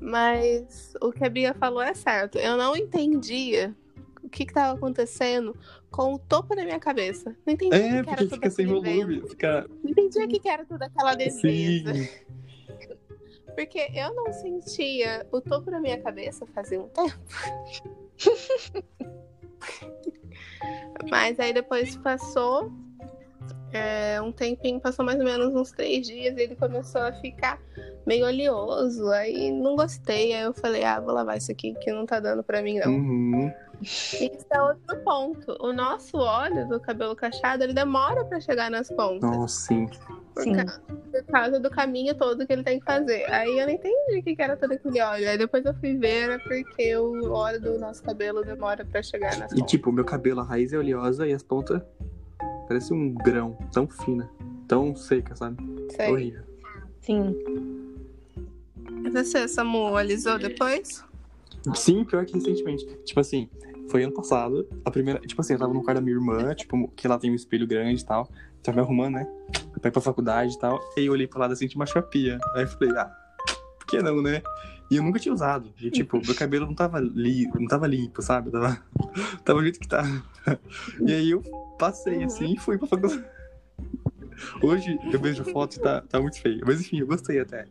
Mas 0.00 0.94
o 1.00 1.10
que 1.10 1.24
a 1.24 1.28
Bia 1.28 1.54
falou 1.54 1.82
é 1.82 1.94
certo. 1.94 2.38
Eu 2.38 2.56
não 2.56 2.76
entendia 2.76 3.74
o 4.22 4.28
que 4.28 4.44
estava 4.44 4.74
acontecendo 4.76 5.56
com 5.90 6.14
o 6.14 6.18
topo 6.18 6.54
da 6.54 6.64
minha 6.64 6.78
cabeça. 6.78 7.34
Não 7.46 7.54
entendia 7.54 7.78
o 7.78 7.82
É, 7.82 8.04
que 8.04 8.10
era 8.10 8.28
fica 8.28 8.50
sem 8.50 8.66
volume. 8.66 9.22
Fica. 9.28 9.66
Não 9.82 9.90
entendia 9.90 10.24
o 10.24 10.28
que 10.28 10.48
era 10.48 10.64
tudo 10.64 10.82
aquela 10.82 11.14
defesa. 11.14 11.94
Sim. 11.94 12.08
Porque 13.54 13.90
eu 13.94 14.14
não 14.14 14.32
sentia 14.32 15.26
o 15.32 15.40
topo 15.40 15.70
da 15.70 15.80
minha 15.80 15.98
cabeça 16.00 16.46
fazia 16.54 16.80
um 16.80 16.88
tempo. 16.88 17.18
Mas 21.10 21.38
aí 21.40 21.52
depois 21.52 21.96
passou 21.96 22.70
é, 23.76 24.20
um 24.22 24.32
tempinho, 24.32 24.80
passou 24.80 25.04
mais 25.04 25.18
ou 25.18 25.24
menos 25.24 25.54
uns 25.54 25.70
três 25.72 26.06
dias, 26.06 26.36
e 26.36 26.40
ele 26.40 26.56
começou 26.56 27.00
a 27.02 27.12
ficar 27.12 27.60
meio 28.06 28.26
oleoso. 28.26 29.08
Aí 29.10 29.50
não 29.50 29.76
gostei. 29.76 30.32
Aí 30.34 30.42
eu 30.42 30.54
falei, 30.54 30.84
ah, 30.84 31.00
vou 31.00 31.12
lavar 31.14 31.36
isso 31.36 31.50
aqui 31.52 31.74
que 31.74 31.92
não 31.92 32.06
tá 32.06 32.18
dando 32.20 32.42
pra 32.42 32.62
mim, 32.62 32.78
não. 32.78 32.90
Uhum. 32.92 33.52
E 33.82 33.84
Isso 33.84 34.46
é 34.50 34.62
outro 34.62 34.96
ponto. 35.04 35.56
O 35.60 35.72
nosso 35.72 36.16
óleo 36.16 36.66
do 36.68 36.80
cabelo 36.80 37.14
cacheado, 37.14 37.62
ele 37.62 37.74
demora 37.74 38.24
pra 38.24 38.40
chegar 38.40 38.70
nas 38.70 38.88
pontas. 38.88 39.30
Nossa, 39.30 39.66
sim. 39.66 39.86
Por, 40.34 40.42
Sim. 40.42 40.54
ca- 40.54 40.80
por 41.10 41.24
causa 41.32 41.58
do 41.58 41.70
caminho 41.70 42.14
todo 42.14 42.46
que 42.46 42.52
ele 42.52 42.62
tem 42.62 42.78
que 42.78 42.84
fazer. 42.84 43.24
Aí 43.32 43.58
eu 43.58 43.66
não 43.66 43.72
entendi 43.72 44.18
o 44.18 44.22
que 44.22 44.36
era 44.38 44.54
todo 44.54 44.72
aquele 44.72 45.00
óleo. 45.00 45.30
Aí 45.30 45.38
depois 45.38 45.64
eu 45.64 45.72
fui 45.74 45.96
ver, 45.96 46.24
era 46.24 46.38
porque 46.38 46.94
o 46.94 47.32
óleo 47.32 47.58
do 47.58 47.78
nosso 47.78 48.02
cabelo 48.02 48.44
demora 48.44 48.84
pra 48.84 49.02
chegar 49.02 49.34
nas 49.38 49.50
E 49.52 49.54
pontas. 49.54 49.70
tipo, 49.70 49.90
meu 49.90 50.04
cabelo, 50.04 50.40
a 50.40 50.44
raiz 50.44 50.74
é 50.74 50.78
oleosa 50.78 51.26
e 51.26 51.32
as 51.32 51.42
pontas 51.42 51.80
parece 52.66 52.92
um 52.92 53.14
grão, 53.14 53.56
tão 53.72 53.86
fina, 53.86 54.30
tão 54.66 54.94
seca, 54.94 55.34
sabe? 55.34 55.56
Sei. 55.94 56.10
Horrível. 56.10 56.42
Sim. 57.00 57.34
E 59.04 59.10
você, 59.10 59.46
Samu, 59.46 59.96
alisou 59.96 60.38
depois? 60.38 61.04
Sim, 61.74 62.04
pior 62.04 62.24
que 62.24 62.34
recentemente. 62.34 62.84
Tipo 63.04 63.20
assim, 63.20 63.48
foi 63.88 64.04
ano 64.04 64.12
passado, 64.12 64.68
a 64.84 64.90
primeira. 64.90 65.20
Tipo 65.20 65.40
assim, 65.40 65.52
eu 65.52 65.58
tava 65.58 65.72
no 65.72 65.82
quarto 65.82 65.98
da 65.98 66.00
minha 66.00 66.16
irmã, 66.16 66.54
tipo, 66.54 66.88
que 66.96 67.06
lá 67.06 67.18
tem 67.18 67.30
um 67.30 67.34
espelho 67.34 67.66
grande 67.66 68.02
e 68.02 68.04
tal. 68.04 68.28
Tava 68.62 68.76
me 68.76 68.82
arrumando, 68.82 69.14
né? 69.14 69.26
Pra 69.80 69.88
ir 69.88 69.92
pra 69.92 70.02
faculdade 70.02 70.54
e 70.54 70.58
tal. 70.58 70.80
Aí 70.96 71.06
eu 71.06 71.12
olhei 71.12 71.26
pro 71.26 71.38
lado 71.38 71.52
assim, 71.52 71.68
tinha 71.68 71.80
uma 71.80 71.86
chapinha. 71.86 72.38
Aí 72.54 72.62
eu 72.62 72.68
falei, 72.68 72.90
ah, 72.96 73.10
por 73.78 73.86
que 73.86 74.02
não, 74.02 74.20
né? 74.20 74.42
E 74.90 74.96
eu 74.96 75.02
nunca 75.02 75.18
tinha 75.18 75.32
usado. 75.32 75.72
E 75.80 75.90
tipo, 75.90 76.20
meu 76.24 76.34
cabelo 76.34 76.66
não 76.66 76.74
tava, 76.74 77.00
li... 77.00 77.48
não 77.54 77.66
tava 77.66 77.86
limpo, 77.86 78.22
sabe? 78.22 78.50
Tava... 78.50 78.82
tava 79.44 79.58
do 79.58 79.64
jeito 79.64 79.80
que 79.80 79.88
tava. 79.88 80.22
E 81.00 81.12
aí 81.12 81.30
eu 81.30 81.42
passei 81.78 82.24
assim 82.24 82.54
e 82.54 82.58
fui 82.58 82.78
pra 82.78 82.86
faculdade. 82.86 83.24
Hoje 84.62 84.98
eu 85.12 85.18
vejo 85.18 85.44
foto 85.44 85.76
e 85.76 85.80
tá, 85.80 86.02
tá 86.02 86.20
muito 86.20 86.40
feio. 86.40 86.60
Mas 86.66 86.80
enfim, 86.80 87.00
eu 87.00 87.06
gostei 87.06 87.40
até. 87.40 87.66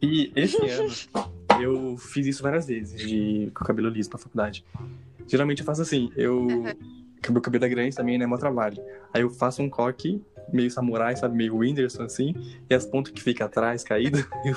E 0.00 0.32
esse 0.34 0.56
ano 0.68 0.92
eu 1.60 1.96
fiz 1.96 2.26
isso 2.26 2.42
várias 2.42 2.66
vezes, 2.66 3.00
de 3.00 3.50
com 3.54 3.64
o 3.64 3.66
cabelo 3.66 3.88
liso 3.88 4.10
pra 4.10 4.18
faculdade. 4.18 4.64
Geralmente 5.26 5.60
eu 5.60 5.66
faço 5.66 5.82
assim, 5.82 6.10
eu. 6.16 6.46
que 7.22 7.30
Meu 7.30 7.40
cabelo 7.40 7.64
é 7.64 7.68
grande 7.68 7.94
também, 7.96 8.18
né? 8.18 8.24
É 8.24 8.28
meu 8.28 8.38
trabalho. 8.38 8.82
Aí 9.12 9.22
eu 9.22 9.30
faço 9.30 9.62
um 9.62 9.68
coque 9.68 10.22
meio 10.52 10.70
samurai, 10.70 11.16
sabe? 11.16 11.36
Meio 11.36 11.56
Whindersson, 11.56 12.02
assim. 12.02 12.34
E 12.68 12.74
as 12.74 12.84
pontas 12.84 13.12
que 13.12 13.22
ficam 13.22 13.46
atrás, 13.46 13.84
caídas. 13.84 14.26
Eu... 14.44 14.56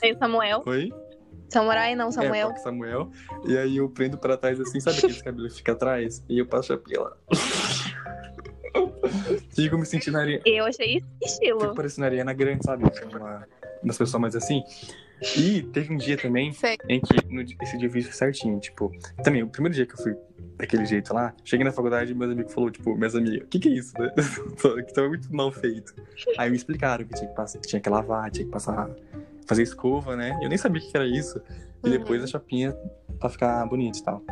Tem 0.00 0.14
o 0.14 0.18
Samuel. 0.18 0.62
Oi? 0.66 0.92
Samurai 1.48 1.94
não, 1.94 2.08
É, 2.08 2.12
Samuel. 2.12 2.48
coque 2.48 2.60
Samuel. 2.60 3.10
E 3.46 3.56
aí 3.58 3.76
eu 3.76 3.88
prendo 3.88 4.16
pra 4.16 4.36
trás 4.36 4.58
assim, 4.60 4.80
sabe 4.80 4.98
aqueles 4.98 5.20
cabelos 5.20 5.52
que 5.52 5.58
ficam 5.58 5.74
atrás? 5.74 6.24
E 6.28 6.38
eu 6.38 6.46
passo 6.46 6.72
a 6.72 7.00
lá. 7.00 7.16
Fico 9.54 9.76
me 9.76 9.84
sentindo 9.84 10.14
na 10.14 10.20
areia. 10.20 10.40
Eu 10.46 10.64
achei 10.64 11.02
estilo. 11.22 11.60
Fico 11.60 11.74
parecendo 11.74 12.06
a 12.06 12.08
Ariana 12.08 12.32
Grande, 12.32 12.64
sabe? 12.64 12.84
Uma 13.14 13.46
das 13.84 13.98
pessoas 13.98 14.20
mais 14.20 14.34
assim. 14.34 14.62
E 15.36 15.62
teve 15.62 15.92
um 15.92 15.96
dia 15.96 16.16
também 16.16 16.52
Sei. 16.52 16.76
em 16.88 17.00
que 17.00 17.32
no 17.32 17.42
esse 17.42 17.78
dia 17.78 17.86
eu 17.86 17.92
fiz 17.92 18.06
certinho, 18.14 18.58
tipo, 18.58 18.90
também, 19.22 19.42
o 19.42 19.48
primeiro 19.48 19.74
dia 19.74 19.86
que 19.86 19.94
eu 19.94 19.98
fui 19.98 20.16
daquele 20.56 20.84
jeito 20.84 21.14
lá, 21.14 21.32
cheguei 21.44 21.64
na 21.64 21.70
faculdade 21.70 22.10
e 22.10 22.14
meus 22.14 22.32
amigos 22.32 22.52
falaram, 22.52 22.72
tipo, 22.72 22.96
minhas 22.96 23.14
amigas, 23.14 23.46
o 23.46 23.46
que 23.46 23.60
que 23.60 23.68
é 23.68 23.72
isso, 23.72 23.92
né? 23.98 24.10
que 24.84 24.92
tava 24.92 25.08
muito 25.08 25.32
mal 25.34 25.52
feito. 25.52 25.94
Aí 26.36 26.50
me 26.50 26.56
explicaram 26.56 27.04
que 27.04 27.14
tinha 27.14 27.28
que, 27.28 27.36
passar, 27.36 27.58
que 27.60 27.68
tinha 27.68 27.80
que 27.80 27.88
lavar, 27.88 28.30
tinha 28.32 28.44
que 28.44 28.50
passar, 28.50 28.90
fazer 29.46 29.62
escova, 29.62 30.16
né? 30.16 30.38
Eu 30.42 30.48
nem 30.48 30.58
sabia 30.58 30.80
o 30.80 30.84
que 30.84 30.96
era 30.96 31.06
isso. 31.06 31.40
E 31.84 31.88
Uhum. 31.88 31.98
depois 31.98 32.22
a 32.22 32.26
chapinha 32.26 32.72
pra 33.18 33.28
ficar 33.28 33.66
bonito 33.66 33.98
e 33.98 34.02
tal. 34.02 34.22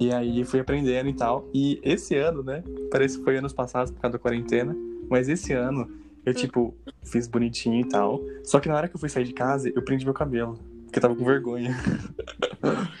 E 0.00 0.12
aí 0.12 0.44
fui 0.44 0.60
aprendendo 0.60 1.08
e 1.08 1.14
tal. 1.14 1.44
E 1.54 1.80
esse 1.82 2.16
ano, 2.16 2.42
né? 2.42 2.62
Parece 2.90 3.18
que 3.18 3.24
foi 3.24 3.36
anos 3.36 3.52
passados 3.52 3.90
por 3.92 4.00
causa 4.00 4.12
da 4.12 4.18
quarentena, 4.18 4.74
mas 5.10 5.28
esse 5.28 5.52
ano 5.52 5.88
Eu, 6.24 6.32
tipo, 6.32 6.72
fiz 7.02 7.26
bonitinho 7.26 7.80
e 7.80 7.88
tal. 7.88 8.20
Só 8.44 8.60
que 8.60 8.68
na 8.68 8.76
hora 8.76 8.88
que 8.88 8.94
eu 8.94 9.00
fui 9.00 9.08
sair 9.08 9.24
de 9.24 9.32
casa, 9.32 9.68
eu 9.74 9.82
prendi 9.82 10.04
meu 10.04 10.14
cabelo. 10.14 10.54
Porque 10.84 10.98
eu 10.98 11.02
tava 11.02 11.16
com 11.16 11.24
vergonha. 11.24 11.74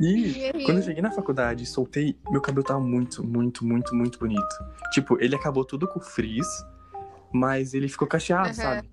E 0.00 0.34
quando 0.64 0.76
eu 0.78 0.82
cheguei 0.82 1.00
na 1.02 1.10
faculdade 1.10 1.64
e 1.64 1.66
soltei, 1.66 2.14
meu 2.30 2.40
cabelo 2.42 2.62
tava 2.64 2.78
muito, 2.78 3.24
muito, 3.26 3.64
muito, 3.64 3.94
muito 3.94 4.18
bonito. 4.18 4.46
Tipo, 4.92 5.16
ele 5.20 5.34
acabou 5.34 5.64
tudo 5.64 5.88
com 5.88 5.98
frizz, 5.98 6.46
mas 7.32 7.72
ele 7.74 7.88
ficou 7.88 8.06
cacheado, 8.06 8.48
Aham. 8.48 8.54
sabe? 8.54 8.90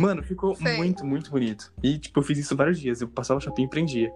Mano, 0.00 0.22
ficou 0.22 0.54
Sei. 0.54 0.76
muito, 0.76 1.04
muito 1.04 1.30
bonito. 1.30 1.72
E, 1.82 1.98
tipo, 1.98 2.18
eu 2.20 2.22
fiz 2.24 2.38
isso 2.38 2.56
vários 2.56 2.78
dias. 2.80 3.00
Eu 3.00 3.08
passava 3.08 3.38
o 3.38 3.40
chapinho 3.40 3.66
e 3.66 3.70
prendia. 3.70 4.12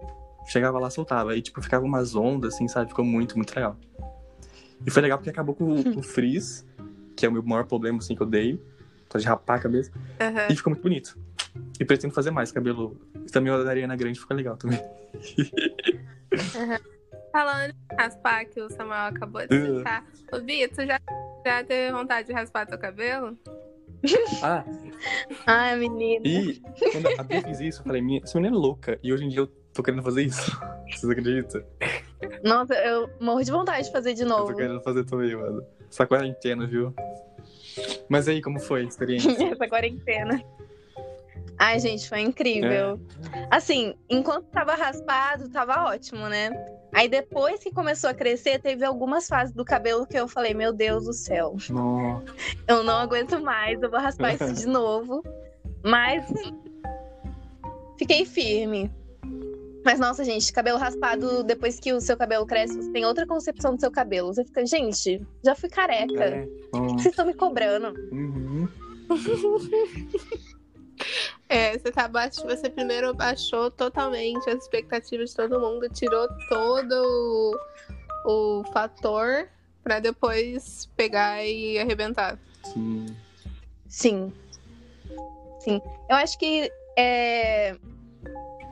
Chegava 0.47 0.79
lá, 0.79 0.89
soltava. 0.89 1.35
E, 1.35 1.41
tipo, 1.41 1.61
ficava 1.61 1.85
umas 1.85 2.15
ondas, 2.15 2.53
assim, 2.55 2.67
sabe? 2.67 2.89
Ficou 2.89 3.03
muito, 3.05 3.35
muito 3.35 3.53
legal. 3.55 3.77
E 4.85 4.91
foi 4.91 5.01
legal 5.01 5.17
porque 5.17 5.29
acabou 5.29 5.55
com, 5.55 5.83
com 5.83 5.99
o 5.99 6.03
frizz, 6.03 6.65
que 7.15 7.25
é 7.25 7.29
o 7.29 7.31
meu 7.31 7.43
maior 7.43 7.65
problema, 7.65 7.99
assim, 7.99 8.15
que 8.15 8.21
eu 8.21 8.27
odeio. 8.27 8.61
Pode 9.09 9.25
rapar 9.25 9.57
a 9.57 9.61
cabeça. 9.61 9.91
Aham. 10.19 10.47
E 10.49 10.55
ficou 10.55 10.71
muito 10.71 10.81
bonito. 10.83 11.17
E 11.79 11.85
pretendo 11.85 12.13
fazer 12.13 12.31
mais 12.31 12.51
cabelo. 12.51 12.99
Também 13.31 13.51
o 13.51 13.63
da 13.63 13.69
Ariana 13.69 13.95
Grande 13.95 14.19
ficou 14.19 14.35
legal 14.35 14.57
também. 14.57 14.79
Falando 17.31 17.71
em 17.71 17.95
raspar, 17.97 18.45
que 18.45 18.61
o 18.61 18.69
Samuel 18.69 19.07
acabou 19.07 19.45
de 19.47 19.55
Uh. 19.55 19.77
citar. 19.77 20.05
Ô, 20.31 20.39
Bia, 20.39 20.69
tu 20.69 20.85
já, 20.85 20.99
já 21.45 21.63
teve 21.63 21.91
vontade 21.91 22.27
de 22.27 22.33
raspar 22.33 22.65
teu 22.65 22.77
cabelo? 22.77 23.37
Ah, 24.43 24.63
Ai, 25.45 25.75
menina. 25.77 26.21
E 26.27 26.61
quando 26.91 27.19
a 27.19 27.23
Bia 27.23 27.41
fez 27.41 27.59
isso, 27.61 27.81
eu 27.81 27.85
falei, 27.85 28.01
"Minha- 28.01 28.21
essa 28.23 28.37
menina 28.39 28.55
é 28.55 28.59
louca. 28.59 28.99
E 29.03 29.13
hoje 29.13 29.25
em 29.25 29.29
dia 29.29 29.39
eu 29.39 29.47
tô 29.73 29.83
querendo 29.83 30.03
fazer 30.03 30.23
isso. 30.23 30.51
Vocês 30.91 31.09
acreditam? 31.09 31.61
Nossa, 32.43 32.73
eu 32.75 33.09
morro 33.19 33.43
de 33.43 33.51
vontade 33.51 33.85
de 33.87 33.91
fazer 33.91 34.13
de 34.13 34.21
Eu 34.23 34.29
novo. 34.29 34.47
tô 34.51 34.55
querendo 34.57 34.81
fazer 34.81 35.03
também, 35.05 35.35
mano. 35.35 35.63
Essa 35.89 36.05
quarentena, 36.05 36.65
viu? 36.65 36.93
Mas 38.09 38.27
aí, 38.27 38.41
como 38.41 38.59
foi 38.59 38.81
a 38.81 38.83
experiência? 38.85 39.29
Essa 39.51 39.67
quarentena. 39.67 40.41
Ai, 41.57 41.79
gente, 41.79 42.07
foi 42.09 42.19
incrível. 42.21 42.99
Assim, 43.49 43.95
enquanto 44.09 44.45
tava 44.47 44.75
raspado, 44.75 45.49
tava 45.49 45.85
ótimo, 45.85 46.27
né? 46.27 46.49
Aí 46.95 47.09
depois 47.09 47.61
que 47.61 47.71
começou 47.71 48.09
a 48.09 48.13
crescer, 48.13 48.57
teve 48.61 48.85
algumas 48.85 49.27
fases 49.27 49.53
do 49.53 49.65
cabelo 49.65 50.07
que 50.07 50.17
eu 50.17 50.29
falei, 50.29 50.53
meu 50.53 50.71
Deus 50.71 51.03
do 51.03 51.11
céu, 51.11 51.57
Nossa. 51.69 52.33
eu 52.65 52.83
não 52.83 52.99
aguento 52.99 53.37
mais, 53.41 53.81
eu 53.83 53.91
vou 53.91 53.99
raspar 53.99 54.33
isso 54.33 54.53
de 54.53 54.65
novo. 54.65 55.21
Mas 55.83 56.25
fiquei 57.99 58.23
firme. 58.23 58.89
Mas 59.83 59.99
nossa, 59.99 60.23
gente, 60.23 60.53
cabelo 60.53 60.79
raspado, 60.79 61.43
depois 61.43 61.81
que 61.81 61.91
o 61.91 61.99
seu 61.99 62.15
cabelo 62.15 62.45
cresce, 62.45 62.77
você 62.81 62.89
tem 62.89 63.05
outra 63.05 63.27
concepção 63.27 63.75
do 63.75 63.79
seu 63.81 63.91
cabelo. 63.91 64.33
Você 64.33 64.45
fica, 64.45 64.65
gente, 64.65 65.21
já 65.43 65.53
fui 65.53 65.67
careca. 65.67 66.23
É. 66.23 66.47
O 66.73 66.77
Ó. 66.77 66.85
que 66.85 66.93
vocês 66.93 67.07
estão 67.07 67.25
me 67.25 67.33
cobrando? 67.33 67.93
Uhum. 68.09 68.69
É, 71.47 71.77
você, 71.77 71.91
tá 71.91 72.07
baix... 72.07 72.37
você 72.37 72.69
primeiro 72.69 73.13
baixou 73.13 73.69
totalmente 73.69 74.49
as 74.49 74.63
expectativas 74.63 75.29
de 75.29 75.35
todo 75.35 75.59
mundo, 75.59 75.87
tirou 75.89 76.27
todo 76.49 77.57
o, 78.25 78.61
o 78.61 78.63
fator 78.71 79.47
pra 79.83 79.99
depois 79.99 80.87
pegar 80.95 81.45
e 81.45 81.77
arrebentar. 81.77 82.39
Sim. 82.63 83.05
Sim. 83.87 84.33
Sim. 85.59 85.81
Eu 86.09 86.15
acho 86.15 86.37
que 86.39 86.71
é, 86.97 87.75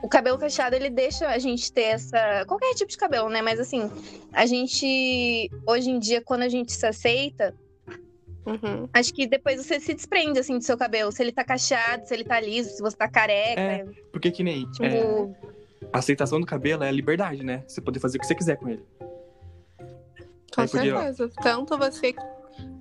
o 0.04 0.08
cabelo 0.08 0.36
cacheado 0.36 0.76
ele 0.76 0.90
deixa 0.90 1.28
a 1.28 1.38
gente 1.38 1.72
ter 1.72 1.84
essa. 1.84 2.44
Qualquer 2.46 2.74
tipo 2.74 2.90
de 2.90 2.96
cabelo, 2.98 3.30
né? 3.30 3.40
Mas 3.40 3.58
assim, 3.58 3.90
a 4.34 4.44
gente. 4.44 5.50
Hoje 5.66 5.88
em 5.88 5.98
dia, 5.98 6.20
quando 6.20 6.42
a 6.42 6.48
gente 6.48 6.72
se 6.72 6.86
aceita, 6.86 7.54
Uhum. 8.46 8.88
acho 8.92 9.12
que 9.14 9.26
depois 9.26 9.64
você 9.64 9.80
se 9.80 9.94
desprende 9.94 10.38
assim 10.38 10.58
do 10.58 10.64
seu 10.64 10.76
cabelo. 10.76 11.10
Se 11.10 11.22
ele 11.22 11.32
tá 11.32 11.42
cacheado, 11.44 12.06
se 12.06 12.12
ele 12.14 12.24
tá 12.24 12.38
liso, 12.40 12.70
se 12.70 12.82
você 12.82 12.96
tá 12.96 13.08
careca. 13.08 13.60
É, 13.60 13.84
Porque 14.12 14.30
que 14.30 14.42
nem. 14.42 14.70
Tipo, 14.72 14.84
é, 14.84 15.88
a 15.92 15.98
aceitação 15.98 16.40
do 16.40 16.46
cabelo 16.46 16.84
é 16.84 16.88
a 16.88 16.92
liberdade, 16.92 17.42
né? 17.44 17.62
Você 17.66 17.80
poder 17.80 18.00
fazer 18.00 18.18
o 18.18 18.20
que 18.20 18.26
você 18.26 18.34
quiser 18.34 18.56
com 18.56 18.68
ele. 18.68 18.84
Com 20.54 20.60
Aí 20.60 20.68
podia- 20.68 20.96
certeza. 21.14 21.30
Tanto 21.42 21.76
você 21.78 22.14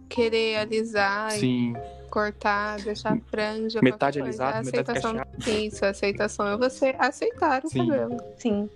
querer 0.10 0.58
alisar 0.58 1.36
e 1.36 1.40
Sim. 1.40 1.74
cortar, 2.10 2.80
deixar 2.82 3.18
franja. 3.32 3.80
Metade 3.82 4.20
qualquer 4.20 4.30
coisa. 4.38 4.46
alisado, 4.46 4.58
A 4.58 4.72
metade 4.72 4.92
aceitação... 5.00 5.26
Isso, 5.66 5.86
a 5.86 5.90
aceitação 5.90 6.48
é 6.48 6.58
você 6.58 6.96
aceitar 7.00 7.64
o 7.66 7.70
Sim. 7.70 7.88
cabelo. 7.88 8.18
sim. 8.38 8.70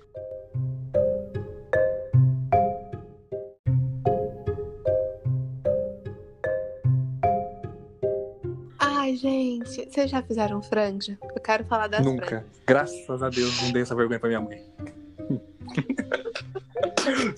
Ai, 9.08 9.16
gente, 9.16 9.86
vocês 9.90 10.12
já 10.12 10.22
fizeram 10.22 10.62
franja? 10.62 11.18
Eu 11.34 11.42
quero 11.42 11.64
falar 11.64 11.88
das 11.88 12.06
Nunca. 12.06 12.26
franjas. 12.26 12.46
Graças 12.68 13.24
a 13.24 13.30
Deus, 13.30 13.62
não 13.62 13.72
dei 13.72 13.84
essa 13.84 13.96
vergonha 13.96 14.20
pra 14.20 14.28
minha 14.28 14.42
mãe. 14.42 14.62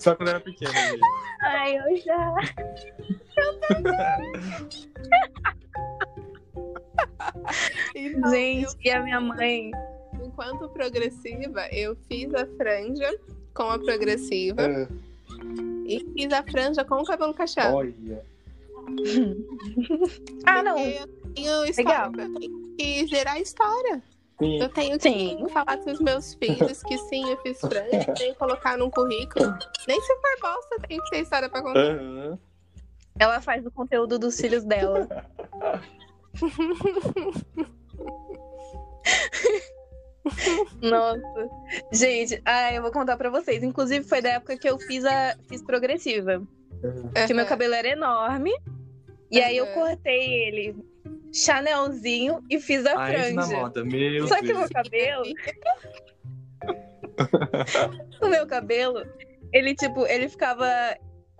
Só 0.00 0.16
quando 0.16 0.30
eu 0.30 0.34
era 0.34 0.40
pequena, 0.40 0.72
gente. 0.72 1.00
Ai, 1.42 1.76
eu 1.76 1.96
já. 1.98 2.34
Então, 7.94 8.30
Gente, 8.30 8.76
e 8.84 8.90
a 8.90 9.00
minha 9.00 9.20
mãe. 9.20 9.70
eu, 10.18 10.26
enquanto 10.26 10.68
progressiva, 10.70 11.66
eu 11.72 11.96
fiz 12.08 12.32
a 12.34 12.46
franja 12.56 13.18
com 13.54 13.62
a 13.64 13.78
progressiva 13.78 14.62
É. 14.62 14.88
e 15.86 16.00
fiz 16.14 16.32
a 16.32 16.42
franja 16.42 16.84
com 16.84 16.96
o 16.96 17.04
cabelo 17.04 17.34
cacheado. 17.34 17.76
Olha. 17.76 17.94
Ah, 20.46 20.62
não. 20.62 20.74
Porque 20.74 20.98
eu 20.98 21.06
tenho 21.34 21.64
história, 21.64 22.08
Legal. 22.08 22.12
eu 22.18 22.34
tenho 22.40 22.76
que 22.76 23.06
gerar 23.06 23.40
história. 23.40 24.02
Sim. 24.40 24.58
Eu 24.58 24.68
tenho 24.70 24.98
que 24.98 25.02
Sim. 25.02 25.46
falar 25.50 25.76
pros 25.76 26.00
meus 26.00 26.32
filhos 26.34 26.82
que 26.82 26.96
sim, 26.96 27.30
eu 27.30 27.36
fiz 27.42 27.60
franja, 27.60 28.14
tenho 28.14 28.32
que 28.32 28.38
colocar 28.38 28.78
num 28.78 28.88
currículo. 28.88 29.54
Nem 29.86 30.00
se 30.00 30.16
for 30.16 30.40
bosta, 30.40 30.76
tem 30.88 30.98
que 30.98 31.10
ter 31.10 31.20
história 31.20 31.48
pra 31.50 31.62
contar. 31.62 31.78
Aham. 31.78 32.38
Ela 33.18 33.42
faz 33.42 33.66
o 33.66 33.70
conteúdo 33.70 34.18
dos 34.18 34.40
filhos 34.40 34.64
dela. 34.64 35.06
Nossa. 40.80 41.50
Gente, 41.92 42.40
ai, 42.44 42.78
eu 42.78 42.82
vou 42.82 42.90
contar 42.90 43.18
pra 43.18 43.28
vocês. 43.28 43.62
Inclusive, 43.62 44.06
foi 44.06 44.22
da 44.22 44.30
época 44.30 44.56
que 44.56 44.68
eu 44.68 44.78
fiz 44.78 45.04
a 45.04 45.36
fiz 45.48 45.62
progressiva. 45.62 46.42
Que 47.26 47.34
meu 47.34 47.44
cabelo 47.44 47.74
era 47.74 47.88
enorme. 47.88 48.52
E 49.30 49.38
aí 49.40 49.58
eu 49.58 49.66
cortei 49.74 50.48
ele 50.48 50.89
chanelzinho 51.32 52.40
e 52.50 52.60
fiz 52.60 52.84
a 52.86 52.98
A 52.98 53.10
Ed 53.12 53.32
na 53.32 53.42
franja. 53.42 53.60
moda, 53.60 53.84
meu 53.84 54.28
Só 54.28 54.36
que 54.36 54.44
o 54.44 54.46
Deus. 54.46 54.58
meu 54.58 54.68
cabelo, 54.70 55.24
o 58.22 58.28
meu 58.28 58.46
cabelo, 58.46 59.06
ele 59.52 59.74
tipo, 59.74 60.06
ele 60.06 60.28
ficava. 60.28 60.66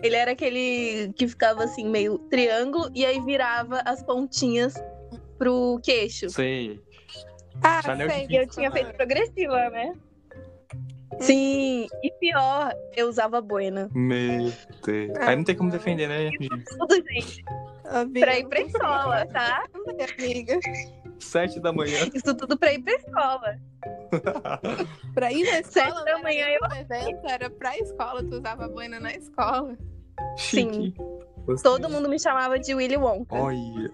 Ele 0.02 0.16
era 0.16 0.32
aquele 0.32 1.12
que 1.14 1.28
ficava 1.28 1.64
assim, 1.64 1.86
meio 1.86 2.18
triângulo, 2.30 2.90
e 2.94 3.04
aí 3.04 3.20
virava 3.20 3.82
as 3.84 4.02
pontinhas 4.02 4.74
pro 5.38 5.78
queixo. 5.82 6.30
Sei. 6.30 6.80
Ah, 7.62 7.82
Chanel 7.82 8.08
sei. 8.08 8.26
de 8.26 8.34
E 8.34 8.36
eu 8.38 8.48
tinha 8.48 8.70
feito 8.70 8.94
progressiva, 8.94 9.68
né? 9.68 9.92
Sim, 11.18 11.86
e 12.02 12.10
pior, 12.18 12.72
eu 12.96 13.08
usava 13.08 13.42
boina. 13.42 13.90
Meu 13.92 14.50
Deus. 14.86 15.18
Aí 15.18 15.36
não 15.36 15.44
tem 15.44 15.54
como 15.54 15.70
defender, 15.70 16.08
né? 16.08 16.30
Tudo, 16.78 16.94
gente, 16.94 17.44
Bia, 18.10 18.24
pra 18.24 18.38
ir 18.38 18.48
pra 18.48 18.60
escola, 18.60 19.26
tá? 19.26 19.64
minha 19.86 20.06
amiga. 20.18 20.58
Sete 21.18 21.60
da 21.60 21.72
manhã. 21.72 22.08
Isso 22.14 22.34
tudo 22.34 22.56
pra 22.58 22.72
ir 22.72 22.82
pra 22.82 22.94
escola. 22.94 23.58
Pra 25.14 25.32
ir 25.32 25.44
na 25.44 25.62
Sete 25.62 25.78
escola, 25.88 26.04
da 26.04 26.12
não 26.12 26.18
era 26.18 26.22
manhã 26.22 26.46
eu- 26.48 26.76
evento, 26.80 27.26
era 27.28 27.48
pra 27.50 27.76
escola, 27.78 28.22
tu 28.24 28.36
usava 28.36 28.68
boina 28.68 28.98
na 29.00 29.12
escola. 29.12 29.76
Chique. 30.36 30.94
Gostei. 31.46 31.70
Todo 31.72 31.88
mundo 31.88 32.08
me 32.08 32.18
chamava 32.18 32.58
de 32.58 32.74
Willy 32.74 32.96
Wonka. 32.96 33.34
Olha. 33.36 33.90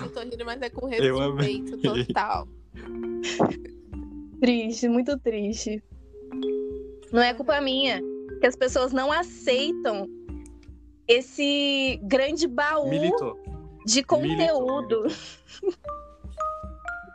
Eu 0.00 0.10
tô 0.12 0.20
rindo, 0.20 0.44
mas 0.44 0.60
é 0.62 0.70
com 0.70 0.86
respeito 0.86 1.78
total. 1.78 2.48
Triste, 4.40 4.88
muito 4.88 5.18
triste. 5.18 5.82
Não 7.12 7.22
é 7.22 7.32
culpa 7.34 7.60
minha 7.60 8.00
que 8.40 8.46
as 8.46 8.56
pessoas 8.56 8.92
não 8.92 9.12
aceitam 9.12 10.08
esse 11.08 11.98
grande 12.02 12.46
baú 12.46 12.88
Militou. 12.88 13.38
de 13.86 14.02
conteúdo. 14.02 15.04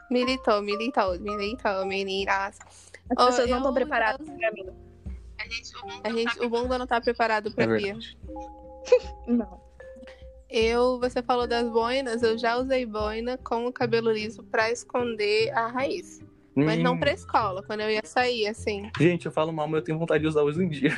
Militou, 0.09 0.61
militou, 0.61 1.19
militou, 1.19 1.85
meninas. 1.85 2.57
As 3.09 3.25
pessoas 3.25 3.49
não 3.49 3.55
eu 3.55 3.57
estão 3.57 3.73
preparadas 3.73 4.25
pra 4.29 4.51
mim. 4.53 4.65
A 6.03 6.09
gente, 6.11 6.39
o 6.39 6.49
mundo 6.49 6.77
não 6.77 6.87
tá 6.87 6.99
preparado 7.01 7.51
pra 7.53 7.65
É 7.65 7.67
verdade. 7.67 8.17
Não. 9.27 9.61
Eu, 10.49 10.97
você 10.99 11.21
falou 11.21 11.45
das 11.45 11.69
boinas, 11.69 12.23
eu 12.23 12.37
já 12.37 12.57
usei 12.57 12.85
boina 12.85 13.37
com 13.37 13.67
o 13.67 13.73
cabelo 13.73 14.09
liso 14.11 14.43
pra 14.43 14.71
esconder 14.71 15.51
a 15.51 15.67
raiz. 15.67 16.21
Mas 16.55 16.79
não 16.79 16.93
Hum. 16.93 16.99
pra 16.99 17.11
escola, 17.11 17.61
quando 17.63 17.81
eu 17.81 17.89
ia 17.89 18.01
sair, 18.05 18.47
assim. 18.47 18.89
Gente, 18.97 19.25
eu 19.25 19.31
falo 19.31 19.51
mal, 19.51 19.67
mas 19.67 19.79
eu 19.79 19.83
tenho 19.83 19.99
vontade 19.99 20.21
de 20.21 20.27
usar 20.27 20.41
hoje 20.43 20.63
em 20.63 20.69
dia. 20.69 20.97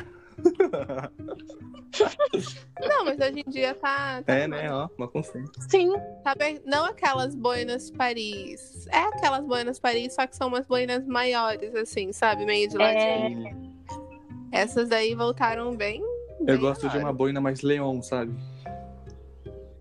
Não, 2.80 3.04
mas 3.04 3.18
hoje 3.18 3.44
em 3.46 3.50
dia 3.50 3.74
tá. 3.74 4.22
tá 4.22 4.34
É, 4.34 4.46
né? 4.48 4.72
Ó, 4.72 4.88
uma 4.96 5.08
confiança. 5.08 5.52
Sim. 5.68 5.92
Tá 6.22 6.34
bem- 6.34 6.60
Não 6.64 6.84
aquelas 6.84 7.34
boinas 7.34 7.90
Paris. 7.90 8.86
É 8.90 8.98
aquelas 8.98 9.44
boinas 9.44 9.78
Paris, 9.78 10.14
só 10.14 10.26
que 10.26 10.36
são 10.36 10.48
umas 10.48 10.66
boinas 10.66 11.06
maiores, 11.06 11.74
assim, 11.74 12.12
sabe? 12.12 12.44
Meio 12.44 12.68
de 12.68 12.76
ladinho. 12.76 13.70
Essas 14.52 14.88
daí 14.88 15.14
voltaram 15.14 15.74
bem. 15.76 16.02
Eu 16.40 16.46
bem 16.46 16.58
gosto 16.58 16.82
de 16.82 16.86
agora. 16.88 17.04
uma 17.04 17.12
boina 17.12 17.40
mais 17.40 17.60
leão, 17.62 18.00
sabe? 18.02 18.32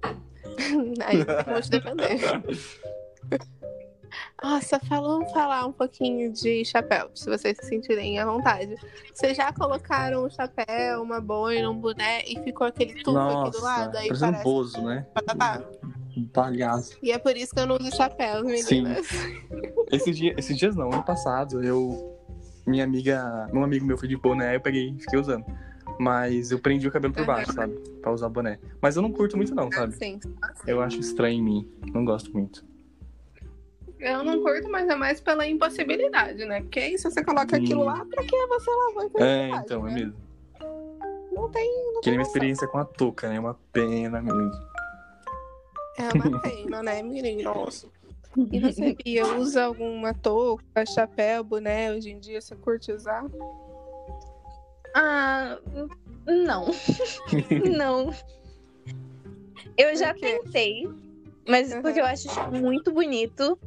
Aí 1.05 1.19
eu 1.19 1.25
vou 1.53 1.61
te 1.61 1.69
defender. 1.69 2.19
Nossa, 4.41 4.79
falando 4.79 5.25
falar 5.31 5.65
um 5.65 5.71
pouquinho 5.71 6.31
de 6.31 6.63
chapéu, 6.63 7.09
se 7.13 7.29
vocês 7.29 7.57
se 7.57 7.67
sentirem 7.67 8.19
à 8.19 8.25
vontade. 8.25 8.75
Vocês 9.13 9.35
já 9.35 9.51
colocaram 9.51 10.25
um 10.25 10.29
chapéu, 10.29 11.01
uma 11.01 11.19
boina, 11.19 11.69
um 11.69 11.75
boné 11.75 12.23
e 12.25 12.41
ficou 12.43 12.67
aquele 12.67 13.03
tubo 13.03 13.17
aqui 13.17 13.51
do 13.51 13.57
Nossa, 13.57 13.61
lado? 13.61 13.97
Aí 13.97 14.07
parecendo 14.07 14.29
um 14.29 14.31
parece 14.31 14.43
bozo, 14.43 14.81
né? 14.81 15.05
patatá. 15.13 15.61
Um 16.15 16.25
palhaço. 16.27 16.97
E 17.03 17.11
é 17.11 17.17
por 17.17 17.35
isso 17.35 17.53
que 17.53 17.59
eu 17.59 17.67
não 17.67 17.77
uso 17.79 17.95
chapéu, 17.95 18.39
Sim. 18.59 18.83
meninas. 18.83 19.07
Esses, 19.91 20.17
dia, 20.17 20.33
esses 20.37 20.57
dias 20.57 20.75
não, 20.75 20.91
ano 20.91 21.03
passado, 21.03 21.61
eu. 21.63 22.17
Minha 22.65 22.83
amiga. 22.83 23.49
Um 23.53 23.63
amigo 23.63 23.85
meu 23.85 23.97
foi 23.97 24.07
de 24.07 24.15
boné, 24.15 24.55
eu 24.55 24.61
peguei 24.61 24.89
e 24.89 24.99
fiquei 24.99 25.19
usando. 25.19 25.45
Mas 25.99 26.51
eu 26.51 26.59
prendi 26.59 26.87
o 26.87 26.91
cabelo 26.91 27.13
por 27.13 27.25
baixo, 27.25 27.51
sabe? 27.51 27.73
Pra 28.01 28.11
usar 28.11 28.29
boné. 28.29 28.57
Mas 28.81 28.95
eu 28.95 29.01
não 29.01 29.11
curto 29.11 29.35
muito, 29.35 29.53
não, 29.53 29.69
sabe? 29.71 29.95
Sim. 29.95 30.19
Eu 30.65 30.81
acho 30.81 30.99
estranho 30.99 31.39
em 31.39 31.43
mim. 31.43 31.71
Não 31.93 32.05
gosto 32.05 32.31
muito. 32.31 32.68
Eu 33.99 34.23
não 34.23 34.41
curto, 34.41 34.69
mas 34.69 34.87
é 34.87 34.95
mais 34.95 35.19
pela 35.19 35.45
impossibilidade, 35.45 36.45
né? 36.45 36.61
Porque 36.61 36.79
aí 36.79 36.97
se 36.97 37.03
você 37.09 37.23
coloca 37.23 37.57
aquilo 37.57 37.83
lá, 37.83 38.05
pra 38.05 38.23
que 38.23 38.47
você 38.47 38.71
lavou 38.71 39.11
É, 39.17 39.51
então, 39.51 39.85
é 39.87 39.91
né? 39.91 39.95
mesmo. 39.99 40.15
Não 41.31 41.49
tem. 41.49 41.67
Não 41.93 42.01
Queria 42.01 42.01
tem 42.01 42.13
uma 42.13 42.21
experiência 42.21 42.67
com 42.67 42.77
a 42.77 42.85
touca, 42.85 43.27
né? 43.29 43.39
Uma 43.39 43.55
pena 43.73 44.21
mesmo. 44.21 44.51
É 45.97 46.13
uma 46.13 46.39
pena, 46.41 46.81
né, 46.81 47.03
meninos? 47.03 47.85
E 48.51 48.59
você, 48.59 48.95
Bia, 49.03 49.25
usa 49.37 49.65
alguma 49.65 50.13
touca, 50.13 50.85
chapéu, 50.85 51.43
boné 51.43 51.91
hoje 51.91 52.09
em 52.11 52.19
dia? 52.19 52.39
Você 52.39 52.55
curte 52.55 52.91
usar? 52.93 53.25
Ah, 54.95 55.57
não. 56.25 56.67
não. 57.77 58.13
Eu 59.77 59.95
já 59.95 60.13
tentei, 60.13 60.87
mas 61.47 61.73
Uhum. 61.73 61.81
porque 61.81 61.99
eu 61.99 62.05
acho 62.05 62.27
tipo, 62.29 62.51
muito 62.51 62.91
bonito, 62.91 63.57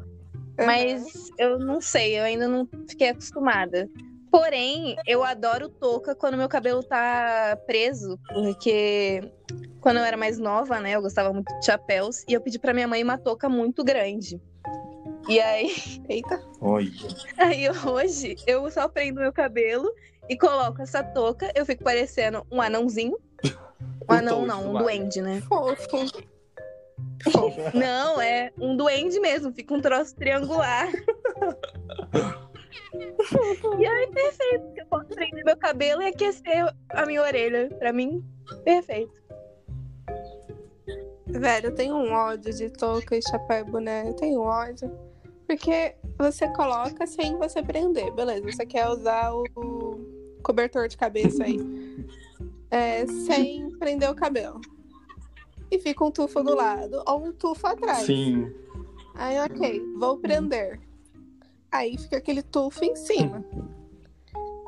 mas 0.59 1.31
eu 1.39 1.59
não 1.59 1.81
sei, 1.81 2.19
eu 2.19 2.25
ainda 2.25 2.49
não 2.49 2.69
fiquei 2.89 3.09
acostumada. 3.09 3.89
Porém, 4.31 4.97
eu 5.07 5.23
adoro 5.23 5.69
touca 5.69 6.15
quando 6.15 6.39
meu 6.39 6.49
cabelo 6.49 6.83
tá 6.83 7.59
preso, 7.67 8.19
porque 8.33 9.21
quando 9.81 9.99
eu 9.99 10.05
era 10.05 10.17
mais 10.17 10.39
nova, 10.39 10.81
né, 10.81 10.93
eu 10.93 11.03
gostava 11.03 11.33
muito 11.33 11.53
de 11.59 11.67
chapéus 11.67 12.25
e 12.27 12.33
eu 12.33 12.41
pedi 12.41 12.59
pra 12.59 12.73
minha 12.73 12.89
mãe 12.89 13.03
uma 13.03 13.19
touca 13.19 13.47
muito 13.49 13.85
grande. 13.85 14.41
E 15.29 15.39
aí, 15.39 15.71
Eita. 16.09 16.43
Olha. 16.61 16.91
aí 17.37 17.67
hoje 17.87 18.37
eu 18.47 18.71
só 18.71 18.89
prendo 18.89 19.21
meu 19.21 19.33
cabelo 19.33 19.93
e 20.29 20.37
coloco 20.37 20.81
essa 20.81 21.03
touca, 21.03 21.53
eu 21.55 21.67
fico 21.67 21.85
parecendo 21.85 22.47
um 22.51 22.61
anãozinho. 22.61 23.17
Um 24.09 24.15
anão 24.15 24.47
não, 24.47 24.75
um 24.75 24.79
duende, 24.79 25.23
né? 25.23 25.41
Fofo. 25.43 26.07
Não, 27.75 28.21
é 28.21 28.51
um 28.59 28.77
duende 28.77 29.19
mesmo, 29.21 29.53
fica 29.53 29.75
um 29.75 29.81
troço 29.81 30.15
triangular. 30.17 30.91
e 33.79 33.87
aí, 33.87 34.07
perfeito, 34.09 34.65
porque 34.65 34.81
eu 34.81 34.87
posso 34.87 35.07
prender 35.09 35.45
meu 35.45 35.57
cabelo 35.57 36.03
e 36.03 36.07
aquecer 36.07 36.75
a 36.91 37.07
minha 37.07 37.23
orelha. 37.23 37.69
Pra 37.79 37.93
mim, 37.93 38.25
perfeito. 38.65 39.23
Velho, 41.27 41.69
eu 41.69 41.75
tenho 41.75 41.95
um 41.95 42.13
ódio 42.13 42.53
de 42.53 42.69
touca 42.71 43.17
e 43.17 43.23
chapéu 43.23 43.67
e 43.67 43.71
boné. 43.71 44.09
Eu 44.09 44.15
tenho 44.15 44.41
ódio. 44.41 44.91
Porque 45.47 45.95
você 46.19 46.47
coloca 46.49 47.07
sem 47.07 47.37
você 47.37 47.63
prender. 47.63 48.13
Beleza, 48.13 48.43
você 48.43 48.67
quer 48.67 48.89
usar 48.89 49.33
o 49.33 49.45
cobertor 50.43 50.89
de 50.89 50.97
cabeça 50.97 51.45
aí. 51.45 51.59
É, 52.71 53.07
sem 53.07 53.71
prender 53.79 54.11
o 54.11 54.15
cabelo. 54.15 54.61
E 55.73 55.79
fica 55.79 56.05
um 56.05 56.11
tufo 56.11 56.43
do 56.43 56.55
lado 56.55 57.03
ou 57.09 57.25
um 57.25 57.33
tufo 57.33 57.67
atrás. 57.67 58.05
Sim. 58.05 58.53
Aí, 59.15 59.41
ok, 59.41 59.83
vou 59.99 60.19
prender. 60.19 60.79
Aí 61.71 61.97
fica 61.97 62.19
aquele 62.19 62.43
tufo 62.43 62.85
em 62.85 62.95
cima. 62.95 63.43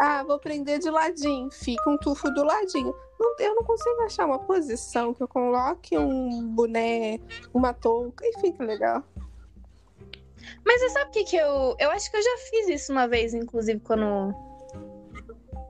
Ah, 0.00 0.24
vou 0.24 0.38
prender 0.38 0.78
de 0.78 0.88
ladinho. 0.88 1.50
Fica 1.50 1.90
um 1.90 1.98
tufo 1.98 2.30
do 2.32 2.42
ladinho. 2.42 2.94
Não- 3.20 3.36
eu 3.38 3.54
não 3.54 3.64
consigo 3.64 4.00
achar 4.00 4.24
uma 4.24 4.38
posição 4.38 5.12
que 5.12 5.22
eu 5.22 5.28
coloque 5.28 5.98
um 5.98 6.48
boné, 6.54 7.20
uma 7.52 7.74
touca 7.74 8.26
e 8.26 8.40
fique 8.40 8.62
legal. 8.62 9.02
Mas 10.64 10.80
você 10.80 10.88
sabe 10.88 11.10
o 11.10 11.12
que 11.12 11.24
que 11.24 11.36
eu... 11.36 11.76
Eu 11.78 11.90
acho 11.90 12.10
que 12.10 12.16
eu 12.16 12.22
já 12.22 12.36
fiz 12.50 12.68
isso 12.68 12.92
uma 12.92 13.06
vez, 13.06 13.34
inclusive, 13.34 13.78
quando 13.80 14.34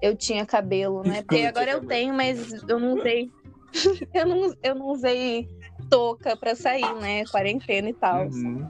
eu 0.00 0.16
tinha 0.16 0.46
cabelo, 0.46 1.02
né? 1.02 1.22
Porque 1.22 1.44
agora 1.44 1.72
eu 1.72 1.84
tenho, 1.84 2.14
mas 2.14 2.52
eu 2.68 2.78
não 2.78 2.94
usei... 2.94 3.32
eu, 4.14 4.26
não, 4.26 4.54
eu 4.62 4.74
não 4.74 4.86
usei 4.86 5.48
touca 5.90 6.36
pra 6.36 6.54
sair, 6.54 6.94
né? 6.96 7.24
Quarentena 7.26 7.88
e 7.88 7.94
tal. 7.94 8.26
Uhum. 8.26 8.68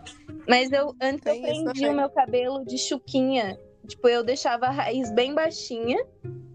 Mas 0.49 0.71
eu 0.73 0.95
antes 1.01 1.25
eu 1.27 1.33
Tem 1.33 1.43
prendia 1.43 1.73
também. 1.73 1.91
o 1.91 1.97
meu 1.97 2.11
cabelo 2.11 2.65
de 2.65 2.79
chuquinha. 2.79 3.59
Tipo, 3.87 4.09
eu 4.09 4.25
deixava 4.25 4.67
a 4.67 4.71
raiz 4.71 5.11
bem 5.13 5.35
baixinha 5.35 6.03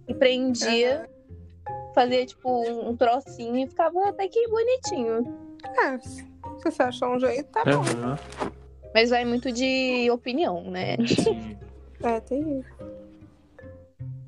e 0.07 0.13
prendia, 0.13 1.07
fazia 1.93 2.25
tipo 2.25 2.49
um, 2.89 2.95
trocinho 2.97 3.57
e 3.57 3.67
ficava 3.67 4.09
até 4.09 4.27
que 4.27 4.47
bonitinho. 4.47 5.23
É, 5.83 5.99
se 5.99 6.25
você 6.63 6.83
achou 6.83 7.09
um 7.15 7.19
jeito, 7.19 7.49
tá 7.51 7.63
bom. 7.63 7.81
Aham. 7.81 8.17
Mas 8.93 9.11
vai 9.11 9.23
muito 9.23 9.51
de 9.51 10.09
opinião, 10.11 10.63
né? 10.63 10.97
É, 12.01 12.19
tem 12.21 12.59
isso. 12.59 12.98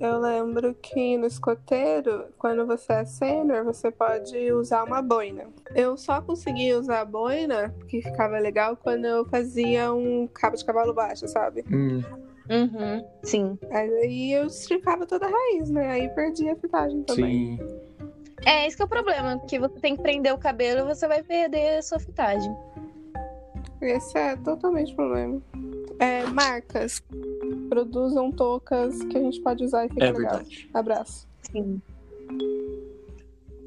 Eu 0.02 0.20
lembro 0.20 0.74
que 0.74 1.16
no 1.16 1.28
escoteiro, 1.28 2.26
quando 2.40 2.66
você 2.66 2.92
é 2.92 3.06
sênior, 3.06 3.64
você 3.64 3.92
pode 3.92 4.52
usar 4.52 4.84
uma 4.84 5.00
boina. 5.00 5.46
Eu 5.76 5.96
só 5.96 6.20
consegui 6.20 6.74
usar 6.74 7.02
a 7.02 7.06
boina, 7.06 7.72
que 7.88 8.02
ficava 8.02 8.40
legal, 8.40 8.76
quando 8.76 9.06
eu 9.06 9.24
fazia 9.26 9.94
um 9.94 10.28
cabo 10.28 10.58
de 10.58 10.66
cavalo 10.66 10.92
baixo, 10.92 11.28
sabe? 11.28 11.64
Hum. 11.72 12.02
Uhum, 12.50 13.06
sim. 13.22 13.60
Aí 13.70 14.34
eu 14.34 14.48
esticava 14.48 15.06
toda 15.06 15.28
a 15.28 15.30
raiz, 15.30 15.70
né? 15.70 15.92
Aí 15.92 16.10
perdi 16.10 16.50
a 16.50 16.56
fitagem 16.56 17.04
também. 17.04 17.58
Sim. 17.58 17.82
É, 18.44 18.66
esse 18.66 18.76
que 18.76 18.82
é 18.82 18.86
o 18.86 18.90
problema, 18.90 19.38
porque 19.38 19.60
você 19.60 19.80
tem 19.80 19.96
que 19.96 20.02
prender 20.02 20.34
o 20.34 20.38
cabelo 20.40 20.80
e 20.80 20.96
você 20.96 21.08
vai 21.08 21.22
perder 21.22 21.78
a 21.78 21.82
sua 21.84 22.00
fitagem. 22.00 22.52
Esse 23.80 24.18
é 24.18 24.36
totalmente 24.38 24.94
o 24.94 24.96
problema. 24.96 25.40
É, 26.02 26.26
marcas. 26.26 27.04
Produzam 27.70 28.32
toucas 28.32 29.04
que 29.04 29.16
a 29.16 29.22
gente 29.22 29.40
pode 29.42 29.64
usar 29.64 29.86
e 29.86 29.90
fica 29.90 30.04
É 30.04 30.12
legal. 30.12 30.32
verdade. 30.38 30.70
Abraço. 30.74 31.28
Sim. 31.44 31.80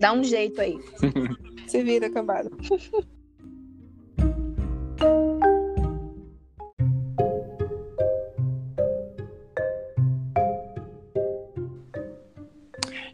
Dá 0.00 0.12
um 0.12 0.24
jeito 0.24 0.60
aí. 0.60 0.76
Se 1.68 1.84
vira, 1.84 2.10
cambada. 2.10 2.50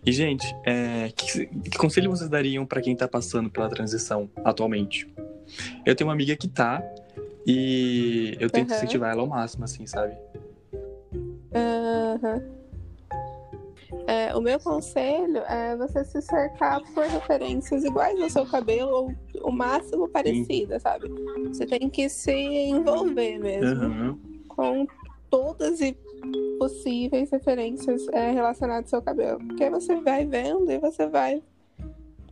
E, 0.04 0.12
gente, 0.12 0.46
é, 0.64 1.12
que, 1.14 1.46
que 1.46 1.78
conselho 1.78 2.10
vocês 2.10 2.28
dariam 2.28 2.64
pra 2.64 2.80
quem 2.80 2.96
tá 2.96 3.06
passando 3.06 3.50
pela 3.50 3.68
transição 3.68 4.30
atualmente? 4.44 5.06
Eu 5.84 5.94
tenho 5.94 6.08
uma 6.08 6.14
amiga 6.14 6.34
que 6.36 6.48
tá 6.48 6.82
e 7.46 8.36
eu 8.40 8.50
tento 8.50 8.70
Aham. 8.70 8.76
incentivar 8.76 9.12
ela 9.12 9.22
ao 9.22 9.28
máximo, 9.28 9.64
assim, 9.64 9.86
sabe? 9.86 10.16
Aham. 11.54 12.60
É, 14.06 14.34
o 14.36 14.40
meu 14.40 14.58
conselho 14.60 15.38
é 15.38 15.76
você 15.76 16.04
se 16.04 16.20
cercar 16.22 16.80
por 16.94 17.04
referências 17.04 17.84
iguais 17.84 18.20
ao 18.20 18.30
seu 18.30 18.46
cabelo 18.46 18.90
ou 18.90 19.14
o 19.42 19.52
máximo 19.52 20.08
parecida, 20.08 20.78
sabe? 20.80 21.08
Você 21.48 21.66
tem 21.66 21.88
que 21.88 22.08
se 22.08 22.32
envolver 22.32 23.38
mesmo 23.38 23.84
Aham. 23.84 24.18
com 24.48 24.86
todas 25.28 25.80
e 25.80 25.96
possíveis 26.58 27.30
referências 27.30 28.06
é, 28.08 28.30
relacionadas 28.32 28.92
ao 28.92 29.00
seu 29.00 29.02
cabelo. 29.02 29.38
Porque 29.46 29.64
aí 29.64 29.70
você 29.70 29.94
vai 29.96 30.26
vendo 30.26 30.70
e 30.70 30.78
você 30.78 31.06
vai 31.06 31.42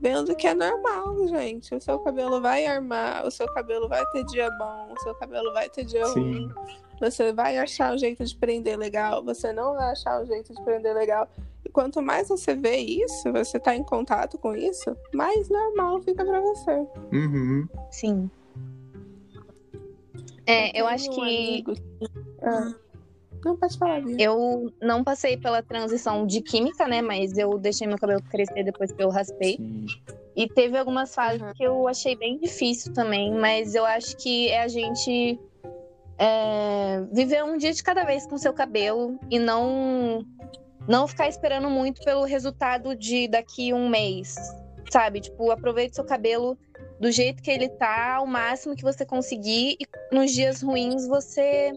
vendo 0.00 0.34
que 0.36 0.46
é 0.46 0.54
normal, 0.54 1.26
gente. 1.28 1.74
O 1.74 1.80
seu 1.80 1.98
cabelo 2.00 2.40
vai 2.40 2.66
armar, 2.66 3.26
o 3.26 3.30
seu 3.30 3.46
cabelo 3.52 3.88
vai 3.88 4.04
ter 4.12 4.24
dia 4.24 4.50
bom, 4.58 4.92
o 4.96 5.00
seu 5.02 5.14
cabelo 5.14 5.52
vai 5.52 5.68
ter 5.68 5.84
dia 5.84 6.04
Sim. 6.06 6.20
ruim. 6.20 6.52
Você 7.00 7.32
vai 7.32 7.58
achar 7.58 7.94
um 7.94 7.98
jeito 7.98 8.24
de 8.24 8.36
prender 8.36 8.76
legal, 8.76 9.22
você 9.24 9.52
não 9.52 9.74
vai 9.74 9.92
achar 9.92 10.20
um 10.20 10.26
jeito 10.26 10.52
de 10.54 10.62
prender 10.62 10.94
legal. 10.94 11.28
E 11.64 11.68
quanto 11.68 12.00
mais 12.02 12.28
você 12.28 12.54
vê 12.54 12.76
isso, 12.78 13.30
você 13.32 13.58
tá 13.60 13.74
em 13.76 13.84
contato 13.84 14.36
com 14.38 14.54
isso, 14.56 14.96
mais 15.14 15.48
normal 15.48 16.00
fica 16.00 16.24
pra 16.24 16.40
você. 16.40 16.86
Uhum. 17.12 17.68
Sim. 17.90 18.30
É, 20.46 20.68
eu 20.70 20.72
tenho 20.72 20.86
acho 20.88 21.10
um 21.10 21.14
que 21.14 21.20
amigo- 21.20 21.72
Ah, 22.42 22.74
Não 23.44 23.56
pode 23.56 23.78
falar, 23.78 24.02
Bia. 24.02 24.16
Eu 24.18 24.72
não 24.82 25.04
passei 25.04 25.36
pela 25.36 25.62
transição 25.62 26.26
de 26.26 26.40
química, 26.40 26.86
né? 26.88 27.00
Mas 27.02 27.36
eu 27.38 27.56
deixei 27.58 27.86
meu 27.86 27.98
cabelo 27.98 28.22
crescer 28.30 28.64
depois 28.64 28.92
que 28.92 29.02
eu 29.02 29.08
raspei. 29.08 29.56
Sim. 29.56 29.86
E 30.36 30.48
teve 30.48 30.76
algumas 30.78 31.14
fases 31.14 31.42
Uhum. 31.42 31.52
que 31.54 31.62
eu 31.64 31.88
achei 31.88 32.14
bem 32.16 32.38
difícil 32.38 32.92
também, 32.92 33.32
mas 33.34 33.74
eu 33.74 33.84
acho 33.84 34.16
que 34.16 34.48
é 34.48 34.62
a 34.62 34.68
gente 34.68 35.38
é, 36.18 37.02
viver 37.12 37.44
um 37.44 37.56
dia 37.56 37.72
de 37.72 37.82
cada 37.82 38.04
vez 38.04 38.26
com 38.26 38.36
seu 38.38 38.52
cabelo 38.52 39.18
e 39.30 39.38
não 39.38 40.24
não 40.86 41.06
ficar 41.06 41.28
esperando 41.28 41.68
muito 41.68 42.02
pelo 42.02 42.24
resultado 42.24 42.96
de 42.96 43.28
daqui 43.28 43.74
um 43.74 43.88
mês, 43.90 44.34
sabe? 44.90 45.20
Tipo, 45.20 45.50
aproveite 45.50 45.94
seu 45.94 46.04
cabelo 46.04 46.56
do 46.98 47.12
jeito 47.12 47.42
que 47.42 47.50
ele 47.50 47.68
tá, 47.68 48.14
ao 48.14 48.26
máximo 48.26 48.74
que 48.74 48.82
você 48.82 49.04
conseguir 49.04 49.76
e 49.78 49.86
nos 50.14 50.32
dias 50.32 50.62
ruins 50.62 51.06
você 51.06 51.72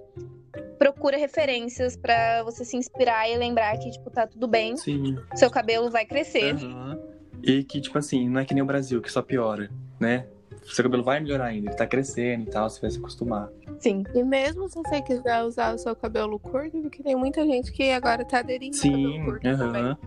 procura 0.78 1.18
referências 1.18 1.95
pra 1.95 2.43
você 2.43 2.66
se 2.66 2.76
inspirar 2.76 3.30
e 3.30 3.38
lembrar 3.38 3.78
que 3.78 3.89
tipo 3.91 4.10
tá 4.10 4.28
tudo 4.28 4.47
bem, 4.47 4.76
Sim. 4.78 5.16
seu 5.36 5.49
cabelo 5.49 5.89
vai 5.89 6.06
crescer. 6.06 6.56
Aham. 6.56 6.99
E 7.43 7.64
que, 7.64 7.82
tipo 7.82 7.97
assim, 7.97 8.30
não 8.30 8.39
é 8.39 8.45
que 8.45 8.54
nem 8.54 8.62
o 8.62 8.66
Brasil, 8.66 9.02
que 9.02 9.12
só 9.12 9.22
piora, 9.22 9.70
né? 9.99 10.28
Seu 10.64 10.84
cabelo 10.84 11.04
vai 11.04 11.20
melhorar 11.20 11.45
ainda, 11.45 11.70
ele 11.70 11.76
tá 11.76 11.88
crescendo 11.88 12.43
e 12.43 12.52
tal, 12.52 12.70
você 12.70 12.80
vai 12.80 12.91
se 12.91 12.99
acostumar. 12.99 13.49
Sim. 13.80 14.04
E 14.14 14.24
mesmo 14.24 14.70
se 14.70 14.76
você 14.76 15.02
quiser 15.02 15.41
usar 15.43 15.74
o 15.74 15.78
seu 15.80 15.95
cabelo 15.95 16.38
curto, 16.38 16.80
porque 16.82 17.02
tem 17.02 17.16
muita 17.16 17.43
gente 17.43 17.72
que 17.72 17.89
agora 17.91 18.24
tá 18.24 18.39
aderindo 18.39 18.78
ao 18.78 18.84
cabelo 18.84 19.12
Sim, 19.14 19.26
curto 19.26 19.41
também. 19.58 19.82
aham. 19.82 19.97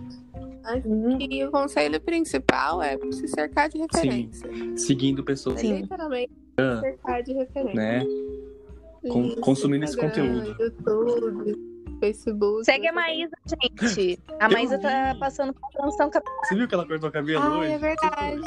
E 1.20 1.44
o 1.44 1.50
conselho 1.50 2.00
principal 2.00 2.80
é 2.80 2.96
se 3.12 3.26
cercar 3.28 3.68
de 3.68 3.78
referência. 3.78 4.48
Seguindo 4.76 5.24
pessoas, 5.24 5.56
É 5.58 5.60
Sim. 5.60 5.80
literalmente 5.82 6.32
Ah. 6.56 6.78
cercar 6.80 7.22
de 7.22 7.32
referência. 7.32 7.74
né? 7.74 8.06
Isso, 9.04 9.40
consumindo 9.40 9.84
esse 9.84 9.96
conteúdo. 9.96 10.56
YouTube, 10.60 11.56
Facebook. 12.00 12.64
Segue 12.64 12.88
a 12.88 12.92
Maísa, 12.92 13.32
gente. 13.46 14.18
A 14.40 14.48
Maísa 14.48 14.78
tá 14.78 15.12
vi. 15.12 15.18
passando 15.20 15.52
por 15.54 15.68
transição 15.70 16.10
capilar. 16.10 16.38
Você 16.44 16.54
viu 16.54 16.68
que 16.68 16.74
ela 16.74 16.86
cortou 16.86 17.08
o 17.08 17.12
cabelo 17.12 17.42
Ah, 17.42 17.58
hoje? 17.58 17.72
é 17.72 17.78
verdade. 17.78 18.42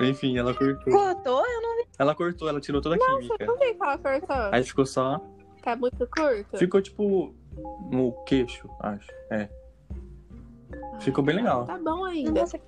Enfim, 0.00 0.38
ela 0.38 0.54
cortou. 0.54 0.92
Cortou? 0.92 1.46
Eu 1.46 1.62
não 1.62 1.84
Ela 1.98 2.14
cortou, 2.14 2.48
ela 2.48 2.60
tirou 2.60 2.80
toda 2.80 2.94
a 2.94 2.98
química. 2.98 3.44
Não 3.46 3.58
tem 3.58 3.74
que 3.76 3.82
ela 3.82 3.98
cortou. 3.98 4.36
Aí 4.52 4.62
ficou 4.64 4.86
só. 4.86 5.20
Tá 5.62 5.76
muito 5.76 6.06
curto. 6.06 6.56
Ficou 6.56 6.80
tipo 6.80 7.34
no 7.90 8.12
queixo, 8.24 8.68
acho. 8.80 9.08
É. 9.30 9.48
Ficou 11.00 11.22
bem 11.22 11.36
legal. 11.36 11.66
Tá 11.66 11.76
bom 11.78 12.04
ainda. 12.04 12.40
Nossa, 12.40 12.58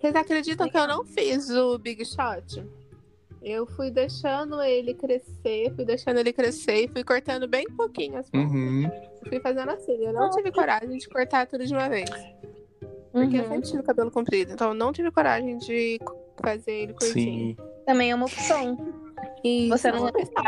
Vocês 0.00 0.14
acreditam 0.14 0.68
que 0.68 0.76
eu 0.76 0.86
não 0.86 1.04
fiz 1.04 1.50
o 1.50 1.78
Big 1.78 2.04
Shot? 2.04 2.64
Eu 3.44 3.66
fui 3.66 3.90
deixando 3.90 4.62
ele 4.62 4.94
crescer, 4.94 5.72
fui 5.74 5.84
deixando 5.84 6.18
ele 6.18 6.32
crescer 6.32 6.84
e 6.84 6.88
fui 6.88 7.02
cortando 7.02 7.48
bem 7.48 7.64
pouquinho 7.76 8.16
as 8.18 8.30
pontas. 8.30 8.50
Uhum. 8.52 8.90
Fui 9.28 9.40
fazendo 9.40 9.70
assim. 9.70 10.04
Eu 10.04 10.12
não 10.12 10.30
tive 10.30 10.52
coragem 10.52 10.96
de 10.96 11.08
cortar 11.08 11.46
tudo 11.46 11.66
de 11.66 11.72
uma 11.74 11.88
vez. 11.88 12.08
Porque 13.12 13.36
eu 13.36 13.42
Uhum. 13.42 13.48
sempre 13.48 13.68
tive 13.70 13.82
cabelo 13.82 14.10
comprido. 14.10 14.52
Então 14.52 14.68
eu 14.68 14.74
não 14.74 14.92
tive 14.92 15.10
coragem 15.10 15.58
de 15.58 15.98
fazer 16.40 16.72
ele 16.72 16.92
curtinho. 16.94 17.56
Sim. 17.56 17.56
Também 17.84 18.10
é 18.10 18.14
uma 18.14 18.26
opção. 18.26 18.76
E 19.44 19.68
Você 19.68 19.90
não- 19.90 20.06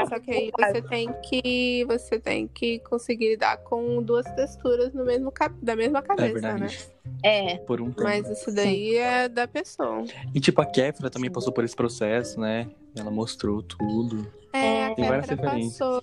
Só 0.09 0.19
que 0.21 0.31
aí 0.31 0.51
você 0.57 0.83
tem 0.83 1.13
que. 1.23 1.85
Você 1.87 2.19
tem 2.21 2.47
que 2.47 2.79
conseguir 2.81 3.31
lidar 3.31 3.57
com 3.59 4.03
duas 4.03 4.25
texturas 4.35 4.93
no 4.95 5.05
mesmo 5.05 5.33
cap... 5.33 5.53
da 5.61 5.75
mesma 5.75 5.99
É 5.99 6.03
cabeça, 6.03 6.41
né? 6.41 6.51
verdade. 6.53 6.89
É. 7.23 7.57
Por 7.59 7.81
um 7.81 7.87
tempo. 7.91 8.03
Mas 8.05 8.29
isso 8.31 8.55
daí 8.55 8.97
é 8.97 9.29
da 9.29 9.49
pessoa. 9.49 10.05
E 10.35 10.41
tipo, 10.41 10.61
a 10.61 10.67
Kéfera 10.67 11.11
também 11.11 11.31
passou 11.31 11.53
por 11.53 11.65
esse 11.65 11.75
processo, 11.75 12.39
né? 12.41 12.69
Ela 12.97 13.11
mostrou 13.11 13.63
tudo. 13.63 14.31
É, 14.53 14.87
a 14.87 14.95
Tem 14.95 15.05
várias 15.09 15.27
Kéfera 15.27 15.43
referências. 15.51 15.79
passou. 15.79 16.03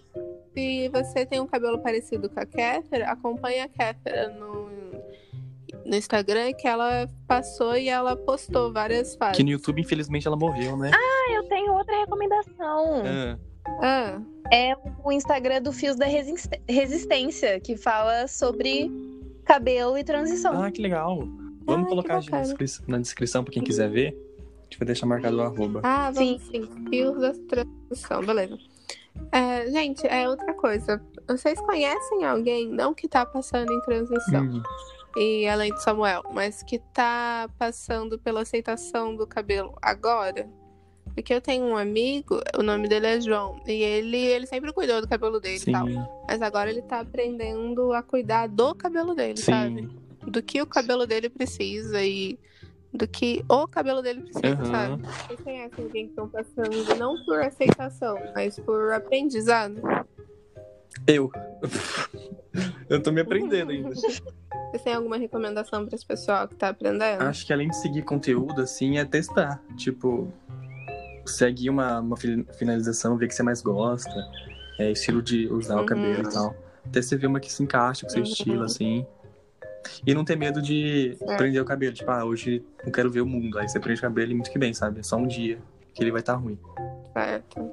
Se 0.54 0.90
você 0.90 1.26
tem 1.26 1.40
um 1.40 1.48
cabelo 1.48 1.80
parecido 1.80 2.30
com 2.30 2.40
a 2.42 2.46
Kéfera, 2.46 3.10
acompanhe 3.10 3.62
a 3.62 3.70
Kéfera 3.70 4.28
no, 4.38 4.70
no 5.86 5.96
Instagram, 5.96 6.52
que 6.54 6.68
ela 6.68 7.10
passou 7.26 7.78
e 7.78 7.88
ela 7.88 8.18
postou 8.18 8.74
várias 8.74 9.16
fases. 9.16 9.38
Que 9.38 9.44
no 9.44 9.50
YouTube, 9.52 9.80
infelizmente, 9.82 10.28
ela 10.28 10.36
morreu, 10.36 10.76
né? 10.76 10.92
Ah, 10.94 11.32
eu 11.34 11.44
tenho 11.48 11.61
outra 11.92 12.00
recomendação. 12.00 13.04
Ah, 13.06 13.38
Ah, 13.82 14.22
É 14.52 14.76
o 15.04 15.12
Instagram 15.12 15.62
do 15.62 15.72
Fios 15.72 15.96
da 15.96 16.06
Resist- 16.06 16.52
Resistência, 16.68 17.60
que 17.60 17.78
fala 17.78 18.28
sobre 18.28 18.92
cabelo 19.46 19.98
e 19.98 20.04
transição. 20.04 20.62
Ah, 20.62 20.72
que 20.72 20.82
legal. 20.82 21.20
Ah, 21.22 21.64
Vamos 21.66 21.84
que 21.84 21.90
colocar 21.90 22.16
na 22.16 22.42
descrição, 22.42 22.86
na 22.88 22.98
descrição 22.98 23.44
pra 23.44 23.54
quem 23.54 23.64
quiser 23.64 23.90
ver. 23.90 24.18
A 24.60 24.64
gente 24.64 24.80
vai 24.80 24.86
deixar 24.88 25.06
marcado 25.06 25.38
o 25.38 25.42
arroba. 25.42 25.82
ah 25.84 26.12
vamos 26.12 26.42
sim. 26.44 26.68
Fios 26.90 27.20
da 27.22 27.34
transição, 27.48 28.26
beleza. 28.26 28.58
É, 29.32 29.70
gente, 29.70 30.06
é 30.08 30.28
outra 30.28 30.54
coisa. 30.54 31.02
Vocês 31.28 31.60
conhecem 31.62 32.26
alguém, 32.26 32.68
não 32.68 32.94
que 32.94 33.08
tá 33.08 33.26
passando 33.26 33.72
em 33.72 33.82
transição, 33.82 34.44
Hum, 34.44 34.64
e 35.18 35.48
além 35.48 35.74
de 35.74 35.84
Samuel, 35.84 36.24
mas 36.34 36.64
que 36.64 36.80
tá 36.94 37.50
passando 37.60 38.18
pela 38.18 38.42
aceitação 38.42 39.16
do 39.16 39.28
cabelo 39.28 39.78
agora? 39.82 40.50
Porque 41.14 41.34
eu 41.34 41.42
tenho 41.42 41.66
um 41.66 41.76
amigo, 41.76 42.40
o 42.58 42.64
nome 42.64 42.88
dele 42.88 43.08
é 43.08 43.22
João, 43.22 43.62
e 43.68 43.72
ele, 43.84 44.18
ele 44.18 44.48
sempre 44.48 44.72
cuidou 44.72 45.02
do 45.02 45.08
cabelo 45.08 45.40
dele 45.40 45.58
e 45.58 45.60
sim, 45.60 45.72
tal. 45.72 45.86
Mas 46.28 46.42
agora 46.42 46.70
ele 46.70 46.82
tá 46.82 47.02
aprendendo 47.02 47.92
a 47.94 48.02
cuidar 48.02 48.48
do 48.48 48.74
cabelo 48.74 49.14
dele, 49.14 49.38
sabe? 49.38 49.82
sim. 49.82 50.02
Do 50.26 50.42
que 50.42 50.62
o 50.62 50.68
cabelo 50.68 51.06
dele 51.06 51.30
precisa 51.30 52.02
e 52.04 52.40
do 52.94 53.08
que 53.08 53.44
o 53.50 53.68
cabelo 53.68 54.02
dele 54.02 54.22
precisa, 54.22 54.62
Aham. 54.62 55.00
sabe? 55.00 55.04
Vocês 55.28 55.40
conhecem 55.42 55.86
alguém 55.86 56.06
que 56.06 56.10
estão 56.12 56.30
passando 56.30 56.96
não 56.98 57.24
por 57.26 57.42
aceitação, 57.42 58.16
mas 58.36 58.60
por 58.60 58.94
aprendizado? 58.94 59.82
Eu. 61.08 61.32
Eu 62.90 63.02
tô 63.02 63.12
me 63.12 63.22
aprendendo 63.22 63.72
ainda. 63.72 63.92
Vocês 63.96 64.84
têm 64.84 64.94
alguma 64.94 65.18
recomendação 65.18 65.86
para 65.86 65.96
esse 65.96 66.06
pessoal 66.06 66.48
que 66.48 66.56
tá 66.56 66.70
aprendendo? 66.70 67.22
Acho 67.24 67.46
que 67.46 67.54
além 67.54 67.70
de 67.70 67.78
seguir 67.78 68.04
conteúdo, 68.04 68.62
assim, 68.62 68.98
é 68.98 69.06
testar. 69.06 69.62
Tipo, 69.78 70.32
seguir 71.26 71.70
uma, 71.70 72.00
uma 72.00 72.18
fi- 72.18 72.46
finalização, 72.58 73.18
ver 73.18 73.26
o 73.26 73.28
que 73.28 73.36
você 73.36 73.44
mais 73.44 73.62
gosta. 73.62 74.10
É, 74.80 74.92
estilo 74.92 75.22
de 75.22 75.48
usar 75.48 75.76
Uhum. 75.78 75.84
o 75.84 75.86
cabelo 75.86 76.28
e 76.30 76.34
tal. 76.34 76.56
Até 76.86 77.02
você 77.02 77.16
ver 77.16 77.28
uma 77.28 77.40
que 77.40 77.52
se 77.52 77.62
encaixa 77.62 78.04
com 78.06 78.10
seu 78.10 78.22
Uhum. 78.24 78.28
estilo, 78.28 78.64
assim. 78.64 79.06
E 80.06 80.14
não 80.14 80.24
ter 80.26 80.36
medo 80.36 80.62
de 80.62 81.18
É. 81.22 81.36
prender 81.38 81.62
o 81.62 81.66
cabelo. 81.66 81.94
Tipo, 81.94 82.10
ah, 82.12 82.24
hoje 82.26 82.64
não 82.84 82.92
quero 82.92 83.10
ver 83.12 83.22
o 83.22 83.26
mundo. 83.26 83.58
Aí 83.60 83.68
você 83.68 83.80
prende 83.80 84.00
o 84.00 84.02
cabelo 84.02 84.32
e 84.32 84.36
muito 84.36 84.50
que 84.52 84.58
bem, 84.60 84.74
sabe? 84.74 85.00
É 85.00 85.04
só 85.04 85.18
um 85.18 85.28
dia 85.28 85.60
que 85.94 86.04
ele 86.04 86.12
vai 86.12 86.22
estar 86.22 86.36
ruim. 86.36 86.58
Certo. 87.14 87.72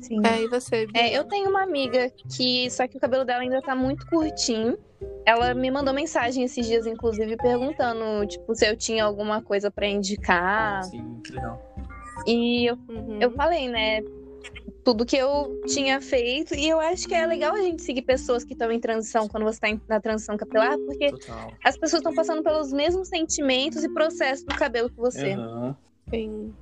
Sim. 0.00 0.20
É, 0.24 0.42
e 0.42 0.48
você? 0.48 0.86
É, 0.94 1.16
eu 1.16 1.24
tenho 1.24 1.50
uma 1.50 1.62
amiga 1.62 2.10
que. 2.36 2.70
Só 2.70 2.86
que 2.88 2.96
o 2.96 3.00
cabelo 3.00 3.24
dela 3.24 3.42
ainda 3.42 3.60
tá 3.60 3.74
muito 3.74 4.06
curtinho. 4.06 4.78
Ela 5.26 5.54
me 5.54 5.70
mandou 5.70 5.92
mensagem 5.94 6.44
esses 6.44 6.66
dias, 6.66 6.86
inclusive, 6.86 7.36
perguntando, 7.36 8.26
tipo, 8.26 8.54
se 8.54 8.66
eu 8.66 8.76
tinha 8.76 9.04
alguma 9.04 9.42
coisa 9.42 9.70
pra 9.70 9.86
indicar. 9.86 10.82
Sim, 10.84 11.20
que 11.24 11.32
legal. 11.32 11.69
E 12.26 12.66
eu, 12.70 12.78
Uhum. 12.88 13.18
eu 13.20 13.30
falei, 13.32 13.68
né? 13.68 14.00
Tudo 14.84 15.04
que 15.04 15.16
eu 15.16 15.60
tinha 15.66 16.00
feito. 16.00 16.54
E 16.54 16.68
eu 16.68 16.80
acho 16.80 17.06
que 17.06 17.14
é 17.14 17.26
legal 17.26 17.54
a 17.54 17.60
gente 17.60 17.82
seguir 17.82 18.02
pessoas 18.02 18.44
que 18.44 18.54
estão 18.54 18.70
em 18.72 18.80
transição 18.80 19.28
quando 19.28 19.44
você 19.44 19.60
tá 19.60 19.68
em- 19.68 19.80
na 19.88 20.00
transição 20.00 20.36
capilar, 20.36 20.76
porque 20.86 21.10
Total. 21.10 21.52
as 21.64 21.76
pessoas 21.76 22.00
estão 22.00 22.14
passando 22.14 22.42
pelos 22.42 22.72
mesmos 22.72 23.08
sentimentos 23.08 23.84
e 23.84 23.88
processos 23.88 24.44
do 24.44 24.54
cabelo 24.54 24.88
que 24.88 24.96
você. 24.96 25.32
Aham. 25.32 25.76
Sim. 26.08 26.54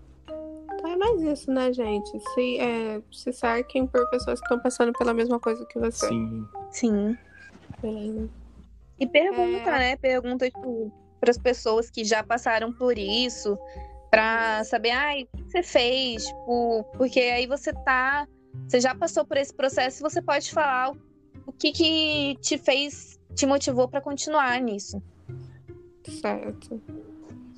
Então 0.75 0.91
é 0.93 0.97
mais 0.97 1.23
isso, 1.23 1.51
né, 1.51 1.73
gente? 1.73 2.11
Se, 2.35 2.59
é, 2.59 3.01
se 3.13 3.33
cerquem 3.33 3.87
por 3.87 4.09
pessoas 4.11 4.39
que 4.41 4.45
estão 4.47 4.61
passando 4.61 4.93
pela 4.93 5.15
mesma 5.15 5.39
coisa 5.41 5.65
que 5.67 5.79
você. 5.79 6.07
Sim. 6.09 6.47
Sim. 6.71 7.19
Beleza. 7.81 8.29
E 8.99 9.07
pergunta, 9.07 9.71
É. 9.71 9.79
né? 9.79 9.97
Pergunta, 9.97 10.51
tipo, 10.51 10.93
pras 11.21 11.39
pessoas 11.39 11.89
que 11.91 12.05
já 12.05 12.23
passaram 12.23 12.73
por 12.73 12.99
isso, 12.99 13.57
pra 14.11 14.63
saber, 14.65 14.91
ai, 14.91 15.23
o 15.33 15.37
que 15.37 15.51
você 15.51 15.63
fez? 15.63 16.25
Tipo, 16.27 16.85
porque 16.97 17.21
aí 17.21 17.47
você 17.47 17.73
tá. 17.73 18.27
Você 18.67 18.81
já 18.81 18.95
passou 18.95 19.25
por 19.25 19.37
esse 19.37 19.55
processo 19.55 20.01
e 20.01 20.03
você 20.03 20.21
pode 20.23 20.51
falar 20.51 20.93
o, 21.47 21.53
que 21.53 21.71
que 21.73 22.37
te 22.41 22.59
fez, 22.59 23.19
te 23.35 23.47
motivou 23.47 23.89
pra 23.89 24.01
continuar 24.01 24.61
nisso. 24.61 25.01
Certo. 26.21 26.81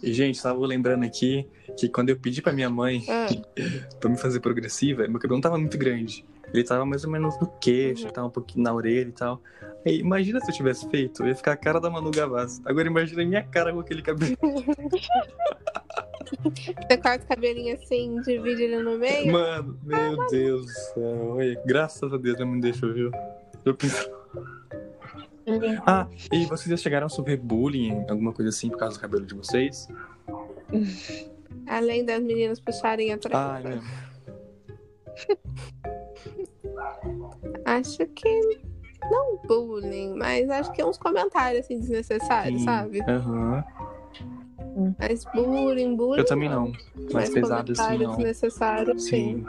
E, 0.03 0.13
gente, 0.13 0.43
tava 0.43 0.59
lembrando 0.67 1.05
aqui 1.05 1.47
que 1.79 1.89
quando 1.89 2.09
eu 2.11 2.19
pedi 2.19 2.41
pra 2.43 2.53
minha 2.53 2.69
mãe 2.71 3.05
Ah, 3.09 3.27
pra 4.01 4.11
me 4.11 4.17
fazer 4.17 4.41
progressiva, 4.41 5.07
meu 5.07 5.21
cabelo 5.21 5.37
não 5.37 5.41
tava 5.43 5.59
muito 5.59 5.79
grande. 5.79 6.25
Ele 6.53 6.65
tava 6.65 6.85
mais 6.85 7.05
ou 7.05 7.11
menos 7.11 7.39
no 7.39 7.47
queixo, 7.61 8.07
Uhum. 8.07 8.13
tava 8.13 8.27
um 8.27 8.31
pouquinho 8.31 8.65
na 8.65 8.75
orelha 8.75 9.09
e 9.09 9.13
tal. 9.13 9.41
Aí, 9.87 9.99
imagina 10.01 10.41
se 10.41 10.51
eu 10.51 10.55
tivesse 10.55 10.89
feito, 10.91 11.23
eu 11.23 11.29
ia 11.29 11.37
ficar 11.37 11.53
a 11.53 11.57
cara 11.57 11.81
da 11.81 11.89
Manu 11.89 12.11
Gavassi. 12.11 12.61
Agora 12.65 12.89
imagina 12.89 13.23
a 13.23 13.25
minha 13.25 13.43
cara 13.45 13.73
com 13.73 13.81
aquele 13.81 14.03
cabelo. 14.03 14.37
você 16.89 16.97
corta 16.97 17.25
o 17.25 17.29
cabelinho 17.29 17.75
assim, 17.75 18.21
divide 18.23 18.65
ele 18.65 18.83
no 18.83 18.99
meio. 18.99 19.33
Mano, 19.33 19.79
meu 19.83 20.27
Deus 20.29 20.67
do 20.67 20.73
céu. 20.73 21.31
Olha, 21.37 21.63
graças 21.65 22.13
a 22.13 22.17
Deus 22.17 22.39
não 22.39 22.47
me 22.47 22.61
deixou, 22.61 22.93
viu? 22.93 23.11
Eu 23.65 23.75
penso... 23.75 24.11
Ah, 25.87 26.07
e 26.33 26.45
vocês 26.47 26.69
já 26.69 26.77
chegaram 26.77 27.07
a 27.07 27.09
sofrer 27.09 27.37
bullying, 27.39 28.05
alguma 28.09 28.33
coisa 28.33 28.51
assim, 28.51 28.71
por 28.71 28.79
causa 28.79 28.97
do 28.97 29.01
cabelo 29.01 29.27
de 29.27 29.35
vocês? 29.35 29.89
Além 31.67 32.05
das 32.05 32.23
meninas 32.23 32.61
puxarem 32.61 33.13
atrás. 33.13 33.65
Meu. 33.65 33.81
Acho 37.65 38.07
que. 38.07 38.61
Não 39.11 39.39
bullying, 39.47 40.15
mas 40.15 40.49
acho 40.51 40.71
que 40.73 40.85
uns 40.85 40.99
comentários 40.99 41.65
assim 41.65 41.81
desnecessários, 41.81 42.61
Sim. 42.61 42.67
sabe? 42.67 43.01
Aham. 43.09 43.65
Mas 44.99 45.25
bullying, 45.35 45.97
bullying. 45.97 46.21
Eu 46.21 46.25
também 46.27 46.49
não. 46.49 46.73
Mais 47.13 47.31
pesado 47.31 47.73
assim, 47.73 47.99
não. 47.99 48.17
desnecessário, 48.17 48.99
sim. 48.99 49.45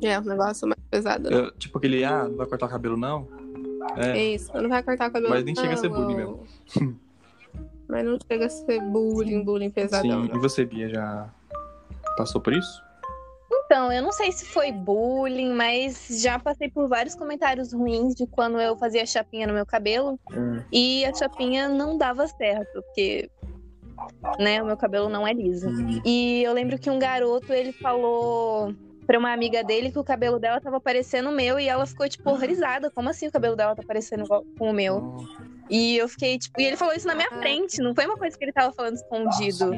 Sim. 0.00 0.06
É 0.06 0.18
um 0.18 0.24
negócio 0.24 0.66
mais 0.68 0.80
pesado. 0.90 1.30
não. 1.30 1.38
Eu, 1.38 1.50
tipo 1.52 1.78
aquele, 1.78 2.04
ah, 2.04 2.28
não 2.28 2.36
vai 2.36 2.46
cortar 2.46 2.66
o 2.66 2.68
cabelo 2.68 2.96
não? 2.96 3.26
É. 3.96 4.18
Isso, 4.18 4.52
não 4.54 4.68
vai 4.68 4.82
cortar 4.82 5.08
o 5.08 5.12
cabelo. 5.12 5.30
Mas 5.30 5.44
nem 5.44 5.54
chega 5.54 5.74
a 5.74 5.76
ser 5.76 5.88
não, 5.90 6.06
bullying 6.06 6.22
ou- 6.22 6.46
Mas 7.88 8.04
não 8.04 8.18
chega 8.30 8.46
a 8.46 8.48
ser 8.48 8.80
bullying, 8.80 9.44
bullying 9.44 9.70
pesadão. 9.70 10.24
Sim. 10.24 10.30
E 10.34 10.38
você, 10.38 10.64
Bia, 10.64 10.88
já 10.88 11.28
passou 12.16 12.40
por 12.40 12.52
isso? 12.52 12.82
Então, 13.66 13.90
eu 13.90 14.02
não 14.02 14.12
sei 14.12 14.30
se 14.30 14.44
foi 14.46 14.70
bullying, 14.70 15.52
mas 15.54 16.06
já 16.22 16.38
passei 16.38 16.70
por 16.70 16.86
vários 16.86 17.14
comentários 17.14 17.72
ruins 17.72 18.14
de 18.14 18.26
quando 18.26 18.60
eu 18.60 18.76
fazia 18.76 19.06
chapinha 19.06 19.46
no 19.46 19.54
meu 19.54 19.64
cabelo 19.64 20.18
e 20.70 21.04
a 21.04 21.14
chapinha 21.14 21.66
não 21.68 21.96
dava 21.96 22.26
certo, 22.26 22.82
porque 22.82 23.30
né, 24.38 24.62
o 24.62 24.66
meu 24.66 24.76
cabelo 24.76 25.08
não 25.08 25.26
é 25.26 25.32
liso. 25.32 25.68
Hum. 25.68 26.00
E 26.04 26.42
eu 26.42 26.52
lembro 26.52 26.78
que 26.78 26.90
um 26.90 26.98
garoto, 26.98 27.52
ele 27.52 27.72
falou 27.72 28.74
pra 29.06 29.18
uma 29.18 29.32
amiga 29.32 29.62
dele 29.62 29.90
que 29.90 29.98
o 29.98 30.04
cabelo 30.04 30.38
dela 30.38 30.60
tava 30.60 30.80
parecendo 30.80 31.28
o 31.28 31.32
meu 31.32 31.60
e 31.60 31.68
ela 31.68 31.86
ficou 31.86 32.08
tipo 32.08 32.30
horrorizada, 32.30 32.90
como 32.90 33.08
assim 33.08 33.26
o 33.26 33.32
cabelo 33.32 33.54
dela 33.54 33.74
tá 33.74 33.82
parecendo 33.86 34.24
com 34.26 34.70
o 34.70 34.72
meu? 34.72 35.16
E 35.68 35.96
eu 35.96 36.08
fiquei 36.08 36.38
tipo, 36.38 36.60
e 36.60 36.64
ele 36.64 36.76
falou 36.76 36.94
isso 36.94 37.06
na 37.06 37.14
minha 37.14 37.30
frente, 37.30 37.80
não 37.80 37.94
foi 37.94 38.06
uma 38.06 38.16
coisa 38.16 38.36
que 38.36 38.44
ele 38.44 38.52
tava 38.52 38.72
falando 38.72 38.94
escondido. 38.94 39.70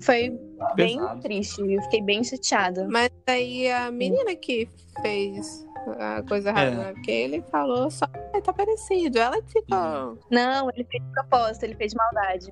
Foi 0.00 0.38
bem 0.74 0.98
Pesado. 0.98 1.20
triste, 1.20 1.60
eu 1.60 1.82
fiquei 1.82 2.02
bem 2.02 2.22
chateada. 2.22 2.86
Mas 2.90 3.10
aí 3.26 3.70
a 3.70 3.90
menina 3.90 4.34
que 4.34 4.68
fez 5.00 5.66
a 5.98 6.22
coisa 6.22 6.48
errada, 6.50 6.70
É. 6.70 6.74
né? 6.74 6.92
Porque 6.92 7.10
ele 7.10 7.42
falou 7.50 7.90
só, 7.90 8.04
"Ah, 8.34 8.40
tá 8.40 8.52
parecido. 8.52 9.18
Ela 9.18 9.40
que 9.42 9.52
ficou. 9.52 10.18
Não, 10.30 10.70
ele 10.70 10.84
fez 10.84 11.02
de 11.04 11.10
propósito, 11.12 11.64
ele 11.64 11.74
fez 11.74 11.92
de 11.92 11.98
maldade. 11.98 12.50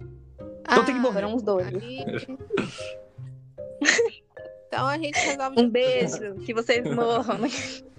Então 0.62 0.84
tem 0.84 0.94
que 0.94 1.00
morrer. 1.00 1.20
Foram 1.22 1.34
os 1.34 1.42
dois. 1.42 1.66
aí- 1.66 2.04
Então 4.68 4.86
a 4.86 4.96
gente 4.98 5.18
resolve. 5.18 5.60
Um 5.60 5.68
beijo, 5.70 6.34
que 6.46 6.54
vocês 6.54 6.84
morram. 6.94 7.40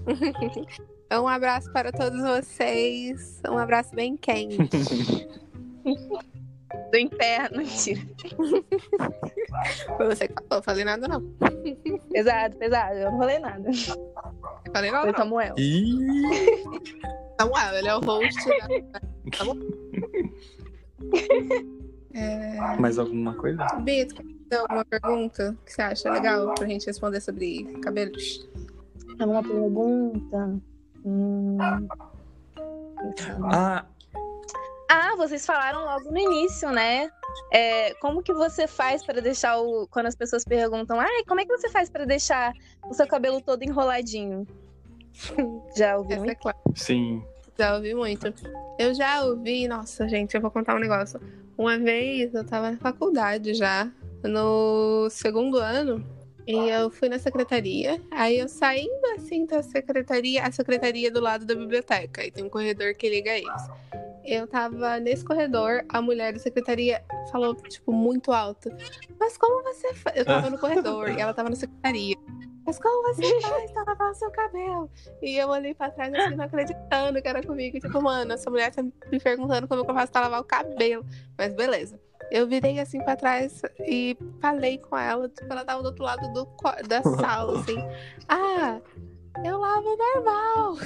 Um 1.14 1.28
abraço 1.28 1.70
para 1.74 1.92
todos 1.92 2.22
vocês. 2.22 3.42
Um 3.50 3.58
abraço 3.58 3.94
bem 3.94 4.16
quente. 4.16 4.58
Do 6.92 6.98
inferno, 6.98 7.58
mentira. 7.64 8.02
Foi 9.98 10.08
você 10.08 10.28
que 10.28 10.34
falou, 10.48 10.64
falei 10.64 10.84
nada 10.84 11.08
não. 11.08 11.22
Pesado, 12.12 12.58
pesado. 12.58 12.96
Eu 12.96 13.12
não 13.12 13.18
falei 13.18 13.40
nada. 13.40 13.70
Falei 14.74 14.92
nada 14.92 15.04
Foi 15.04 15.12
não. 15.12 15.20
Samuel. 15.20 15.56
Ih, 15.58 15.84
Samuel, 17.40 17.76
ele 17.76 17.88
é 17.88 17.96
o 17.96 18.00
host 18.00 18.46
da. 18.46 19.00
Tá 19.38 19.46
bom? 19.46 19.58
É... 22.14 22.78
mais 22.78 23.00
alguma 23.00 23.34
coisa? 23.36 23.66
Bito, 23.82 24.16
quer 24.16 24.24
fazer 24.24 24.62
alguma 24.62 24.86
pergunta 24.86 25.58
que 25.66 25.74
você 25.74 25.82
acha 25.82 26.12
legal 26.12 26.54
pra 26.56 26.68
gente 26.68 26.86
responder 26.86 27.22
sobre 27.22 27.64
cabelos? 27.82 28.50
É 29.20 29.26
uma 29.26 29.42
pergunta. 29.42 30.60
Hum... 31.06 31.58
Ah, 33.52 33.86
Ah, 34.94 35.16
vocês 35.16 35.46
falaram 35.46 35.86
logo 35.86 36.12
no 36.12 36.18
início, 36.18 36.70
né? 36.70 37.10
É, 37.50 37.94
como 37.94 38.22
que 38.22 38.34
você 38.34 38.68
faz 38.68 39.06
para 39.06 39.22
deixar 39.22 39.58
o. 39.58 39.88
Quando 39.88 40.08
as 40.08 40.16
pessoas 40.16 40.44
perguntam, 40.44 41.00
ai, 41.00 41.24
como 41.26 41.40
é 41.40 41.46
que 41.46 41.58
você 41.58 41.70
faz 41.70 41.90
para 41.90 42.04
deixar 42.04 42.52
o 42.90 42.94
seu 42.94 43.08
cabelo 43.08 43.40
todo 43.40 43.64
enroladinho? 43.64 44.46
Já 45.78 45.98
ouviram 45.98 46.24
Essa 46.24 46.32
é 46.34 46.36
clara. 46.36 46.58
sim. 46.76 47.24
Já 47.58 47.76
ouvi 47.76 47.94
muito. 47.94 48.34
Eu 48.78 48.94
já 48.94 49.24
ouvi, 49.24 49.68
nossa, 49.68 50.10
gente, 50.10 50.36
eu 50.36 50.42
vou 50.42 50.52
contar 50.52 50.76
um 50.76 50.80
negócio. 50.80 51.22
Uma 51.58 51.78
vez 51.78 52.34
eu 52.34 52.44
tava 52.44 52.72
na 52.72 52.78
faculdade 52.78 53.54
já, 53.54 53.90
no 54.24 55.08
segundo 55.10 55.58
ano, 55.58 56.04
e 56.48 56.54
eu 56.70 56.90
fui 56.90 57.08
na 57.08 57.20
secretaria. 57.20 58.02
Aí 58.10 58.40
eu 58.40 58.50
saindo 58.50 59.06
assim 59.16 59.46
da 59.46 59.62
secretaria, 59.62 60.44
a 60.44 60.52
secretaria 60.52 61.10
é 61.10 61.12
do 61.12 61.22
lado 61.22 61.46
da 61.46 61.54
biblioteca, 61.54 62.26
e 62.26 62.32
tem 62.32 62.44
um 62.44 62.50
corredor 62.50 62.96
que 62.96 63.10
liga 63.10 63.32
a 63.32 63.38
eles. 63.38 63.64
Eu 64.24 64.48
tava 64.48 65.00
nesse 65.00 65.26
corredor, 65.26 65.84
a 65.90 66.02
mulher 66.02 66.34
da 66.34 66.40
secretaria 66.40 67.04
falou, 67.32 67.56
tipo, 67.56 67.92
muito 67.92 68.32
alto. 68.32 68.70
Mas 69.20 69.38
como 69.38 69.64
você 69.64 69.94
faz? 69.94 70.16
Eu 70.16 70.26
tava 70.26 70.50
no 70.50 70.58
corredor 70.58 71.10
e 71.10 71.20
ela 71.20 71.34
tava 71.34 71.50
na 71.50 71.56
secretaria. 71.56 72.16
Mas 72.66 72.80
como 72.80 73.04
você 73.04 73.22
faz 73.42 73.72
pra 73.72 73.84
lavar 73.84 74.12
o 74.12 74.16
seu 74.16 74.32
cabelo? 74.32 74.90
E 75.22 75.36
eu 75.38 75.50
olhei 75.50 75.74
pra 75.74 75.90
trás 75.90 76.14
assim, 76.14 76.36
não 76.36 76.46
acreditando 76.46 77.22
que 77.22 77.28
era 77.28 77.44
comigo. 77.44 77.80
Tipo, 77.80 78.02
mano, 78.02 78.34
essa 78.34 78.50
mulher 78.50 78.72
tá 78.72 78.84
me 78.84 79.20
perguntando 79.20 79.68
como 79.68 79.82
eu 79.82 79.86
faço 79.86 80.12
pra 80.12 80.22
lavar 80.22 80.42
o 80.42 80.46
cabelo. 80.46 81.06
Mas 81.38 81.54
beleza. 81.54 82.00
Eu 82.30 82.48
virei 82.48 82.80
assim 82.80 83.04
pra 83.04 83.16
trás 83.16 83.62
e 83.80 84.16
falei 84.40 84.78
com 84.78 84.98
ela. 84.98 85.28
Tipo, 85.28 85.52
ela 85.52 85.66
tava 85.66 85.82
do 85.82 85.88
outro 85.88 86.04
lado 86.04 86.32
do, 86.34 86.48
da 86.88 87.02
sala, 87.02 87.60
assim. 87.60 87.78
Ah, 88.30 88.80
eu 89.44 89.58
lavo 89.58 89.98
normal. 89.98 90.78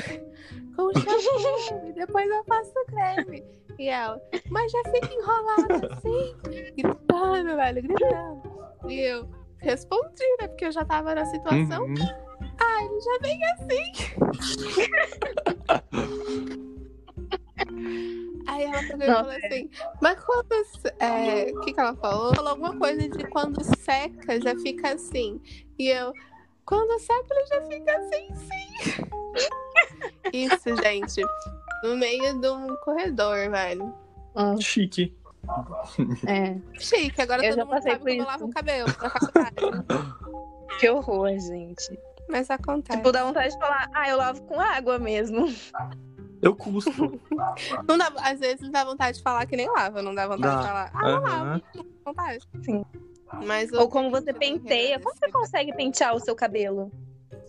Com 0.75 0.91
shampoo. 0.93 1.87
e 1.87 1.93
depois 1.93 2.29
eu 2.29 2.43
faço 2.45 2.73
creme. 2.87 3.43
E 3.77 3.89
ela, 3.89 4.21
mas 4.49 4.71
já 4.71 4.81
fica 4.91 5.13
enrolada 5.13 5.87
assim. 5.93 6.35
Gritando, 6.77 7.55
velho, 7.55 7.81
gritando. 7.83 8.41
E 8.87 8.99
eu 9.01 9.27
respondi, 9.59 10.23
né? 10.41 10.47
Porque 10.47 10.65
eu 10.65 10.71
já 10.71 10.85
tava 10.85 11.13
na 11.15 11.25
situação. 11.25 11.83
Uhum. 11.85 11.95
Ah, 12.59 12.83
ele 12.83 13.01
já 13.01 13.17
vem 13.21 13.39
assim. 13.53 13.91
Aí 18.47 18.63
ela 18.63 18.81
pegou 18.83 19.03
e 19.03 19.07
Nossa, 19.07 19.23
falou 19.23 19.37
assim, 19.45 19.69
mas 20.01 20.19
quando. 20.23 20.47
é, 20.99 21.51
O 21.53 21.59
que, 21.61 21.73
que 21.73 21.79
ela 21.79 21.95
falou? 21.95 22.35
Falou 22.35 22.51
alguma 22.51 22.77
coisa 22.77 23.09
de 23.09 23.27
quando 23.29 23.61
seca 23.79 24.39
já 24.41 24.55
fica 24.59 24.93
assim. 24.93 25.41
E 25.79 25.87
eu, 25.89 26.13
quando 26.65 26.99
seca 26.99 27.27
ele 27.31 27.45
já 27.45 27.61
fica 27.63 27.97
assim, 27.97 28.35
sim. 28.35 29.05
Isso, 30.33 30.75
gente. 30.83 31.21
No 31.83 31.95
meio 31.95 32.39
de 32.39 32.47
um 32.49 32.75
corredor, 32.77 33.49
velho. 33.49 33.93
Hum, 34.35 34.59
Chique. 34.59 35.15
é. 36.27 36.57
Chique, 36.79 37.21
agora 37.21 37.43
Eu 37.45 37.49
todo 37.51 37.57
já 37.57 37.65
mundo 37.65 37.73
passei 37.75 37.91
sabe 37.91 38.03
por 38.03 38.11
como 38.11 38.27
lavo 38.27 38.45
o 38.45 38.49
cabelo 38.49 38.87
na 38.87 39.09
faculdade. 39.09 39.55
Que 40.79 40.89
horror, 40.89 41.29
gente. 41.39 41.97
Mas 42.27 42.49
acontece. 42.49 42.97
Tipo, 42.97 43.11
dá 43.11 43.23
vontade 43.23 43.53
de 43.53 43.59
falar, 43.59 43.89
ah, 43.93 44.09
eu 44.09 44.17
lavo 44.17 44.41
com 44.41 44.59
água 44.59 44.99
mesmo. 44.99 45.45
Eu 46.41 46.53
custo. 46.53 46.91
Não 47.87 47.97
dá, 47.97 48.11
às 48.17 48.39
vezes 48.41 48.69
dá 48.71 48.83
vontade 48.83 49.17
de 49.17 49.23
falar 49.23 49.45
que 49.45 49.55
nem 49.55 49.69
lava, 49.69 50.01
não 50.01 50.13
dá 50.13 50.27
vontade 50.27 50.53
Dá. 50.53 50.61
de 50.61 50.67
falar, 50.67 50.91
ah, 50.93 51.01
não 51.01 51.21
lavo. 51.21 51.45
Aham. 51.45 51.61
vontade. 52.03 52.39
Sim. 52.63 52.83
Mas 53.43 53.71
Ou 53.73 53.89
como 53.89 54.09
você 54.09 54.31
penteia. 54.33 54.99
Como 54.99 55.15
você 55.15 55.29
consegue 55.31 55.73
pentear 55.73 56.15
o 56.15 56.19
seu 56.19 56.35
cabelo? 56.35 56.91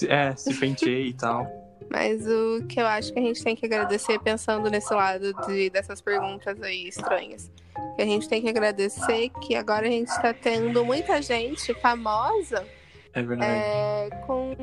É, 0.09 0.34
se 0.37 0.55
penteei 0.55 1.09
e 1.09 1.14
tal. 1.14 1.47
Mas 1.91 2.26
o 2.26 2.64
que 2.68 2.80
eu 2.80 2.87
acho 2.87 3.12
que 3.12 3.18
a 3.18 3.22
gente 3.22 3.43
tem 3.45 3.55
que 3.55 3.64
agradecer 3.64 4.18
pensando 4.18 4.68
nesse 4.68 4.93
lado 4.93 5.32
de, 5.47 5.70
dessas 5.70 6.01
perguntas 6.01 6.61
aí 6.61 6.89
estranhas. 6.89 7.51
Que 7.95 8.03
a 8.03 8.05
gente 8.05 8.28
tem 8.28 8.43
que 8.43 8.49
agradecer 8.49 9.28
que 9.41 9.55
agora 9.55 9.87
a 9.87 9.91
gente 9.91 10.09
está 10.09 10.34
tendo 10.34 10.84
muita 10.84 11.22
gente 11.22 11.72
famosa 11.74 12.66
É 13.12 13.22
verdade. 13.22 13.53
é, 13.53 14.11
com, 14.26 14.57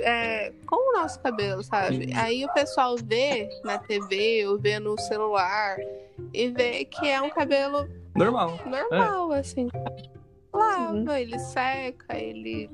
é, 0.00 0.52
com 0.66 0.76
o 0.90 1.00
nosso 1.00 1.18
cabelo, 1.20 1.62
sabe? 1.62 2.06
Sim. 2.08 2.14
Aí 2.14 2.44
o 2.44 2.52
pessoal 2.52 2.96
vê 3.02 3.48
na 3.64 3.78
TV 3.78 4.46
ou 4.46 4.58
vê 4.58 4.78
no 4.78 4.98
celular 5.00 5.78
e 6.34 6.48
vê 6.50 6.84
que 6.84 7.08
é 7.08 7.20
um 7.22 7.30
cabelo 7.30 7.88
Normal. 8.14 8.58
normal, 8.66 9.32
É. 9.32 9.38
assim. 9.38 9.68
Lava, 10.56 11.20
ele 11.20 11.38
seca, 11.38 12.16
ele 12.18 12.70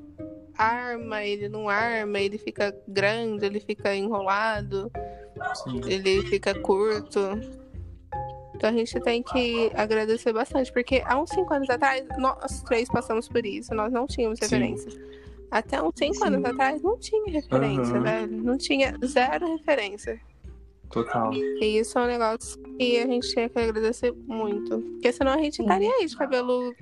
arma, 0.57 1.25
ele 1.25 1.49
não 1.49 1.69
arma, 1.69 2.19
ele 2.19 2.39
fica 2.39 2.77
grande, 2.87 3.45
ele 3.45 3.61
fica 3.61 3.95
enrolado, 3.95 4.91
Sim. 5.55 5.81
ele 5.87 6.23
fica 6.27 6.55
curto. 6.61 7.21
Então 8.55 8.71
a 8.71 8.73
gente 8.73 9.01
tem 9.01 9.23
que 9.23 9.71
agradecer 9.75 10.33
bastante, 10.33 10.73
porque 10.73 11.03
há 11.05 11.19
uns 11.19 11.31
5 11.31 11.53
anos 11.53 11.71
atrás, 11.71 12.07
nós 12.19 12.63
três 12.63 12.89
passamos 12.89 13.29
por 13.29 13.45
isso, 13.45 13.75
nós 13.75 13.93
não 13.93 14.07
tínhamos 14.07 14.39
Sim. 14.39 14.45
referências. 14.45 14.97
Até 15.51 15.83
uns 15.83 15.95
5 15.97 16.15
Sim. 16.15 16.25
anos 16.27 16.45
atrás 16.45 16.83
não 16.83 16.99
tinha 16.99 17.33
referência, 17.33 18.01
velho. 18.01 18.43
Não 18.43 18.57
tinha 18.57 18.97
zero 19.05 19.57
referência. 19.57 20.21
Total. 20.93 21.33
E 21.35 21.79
isso 21.79 21.99
é 21.99 22.03
um 22.03 22.07
negócio 22.07 22.63
que 22.79 22.99
a 22.99 23.07
gente 23.07 23.29
tinha 23.33 23.49
que 23.49 23.59
agradecer 23.59 24.13
muito. 24.27 24.79
Porque 24.81 25.13
senão 25.13 25.33
a 25.33 25.39
gente 25.39 25.57
Sim. 25.57 25.63
estaria 25.63 25.91
aí 25.91 26.07
de 26.07 26.17
cabelo 26.17 26.75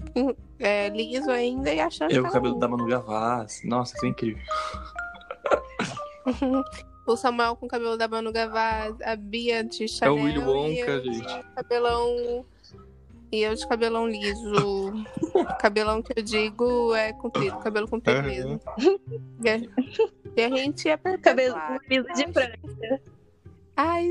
é, 0.58 0.88
liso 0.88 1.30
ainda 1.30 1.72
e 1.72 1.78
achando 1.80 2.11
Eu 2.11 2.22
que 2.24 2.28
com 2.28 2.28
o 2.28 2.32
tava 2.32 2.44
cabelo 2.44 2.58
da 2.61 2.68
Manu 2.68 2.86
Gavassi. 2.86 3.66
Nossa, 3.68 3.94
isso 3.96 4.04
é 4.06 4.08
incrível. 4.08 4.42
O 7.06 7.16
Samuel 7.16 7.56
com 7.56 7.66
o 7.66 7.68
cabelo 7.68 7.96
da 7.96 8.06
Manu 8.06 8.30
Gavazzi, 8.30 9.02
a 9.02 9.16
Bia 9.16 9.64
de 9.64 9.84
É 9.84 9.88
Chanel. 9.88 10.14
o 10.14 10.22
Willy 10.22 10.38
e 10.38 10.44
Wonka, 10.44 10.90
eu 10.92 11.02
gente. 11.04 11.26
de 11.26 11.42
cabelão. 11.56 12.46
E 13.32 13.42
eu 13.42 13.54
de 13.54 13.66
cabelão 13.66 14.06
liso. 14.08 14.92
cabelão 15.58 16.02
que 16.02 16.12
eu 16.16 16.22
digo 16.22 16.94
é 16.94 17.12
comprido, 17.14 17.58
cabelo 17.58 17.88
comprido 17.88 18.18
Aham. 18.20 18.28
mesmo. 18.28 18.61
É. 19.44 19.61
E 20.36 20.42
a 20.44 20.48
gente 20.56 20.86
ia 20.86 20.96
Cabelo 20.98 21.54
perpetuar. 21.54 21.78
liso 21.88 22.06
de 22.14 22.32
prancha. 22.32 23.02
Ai, 23.83 24.09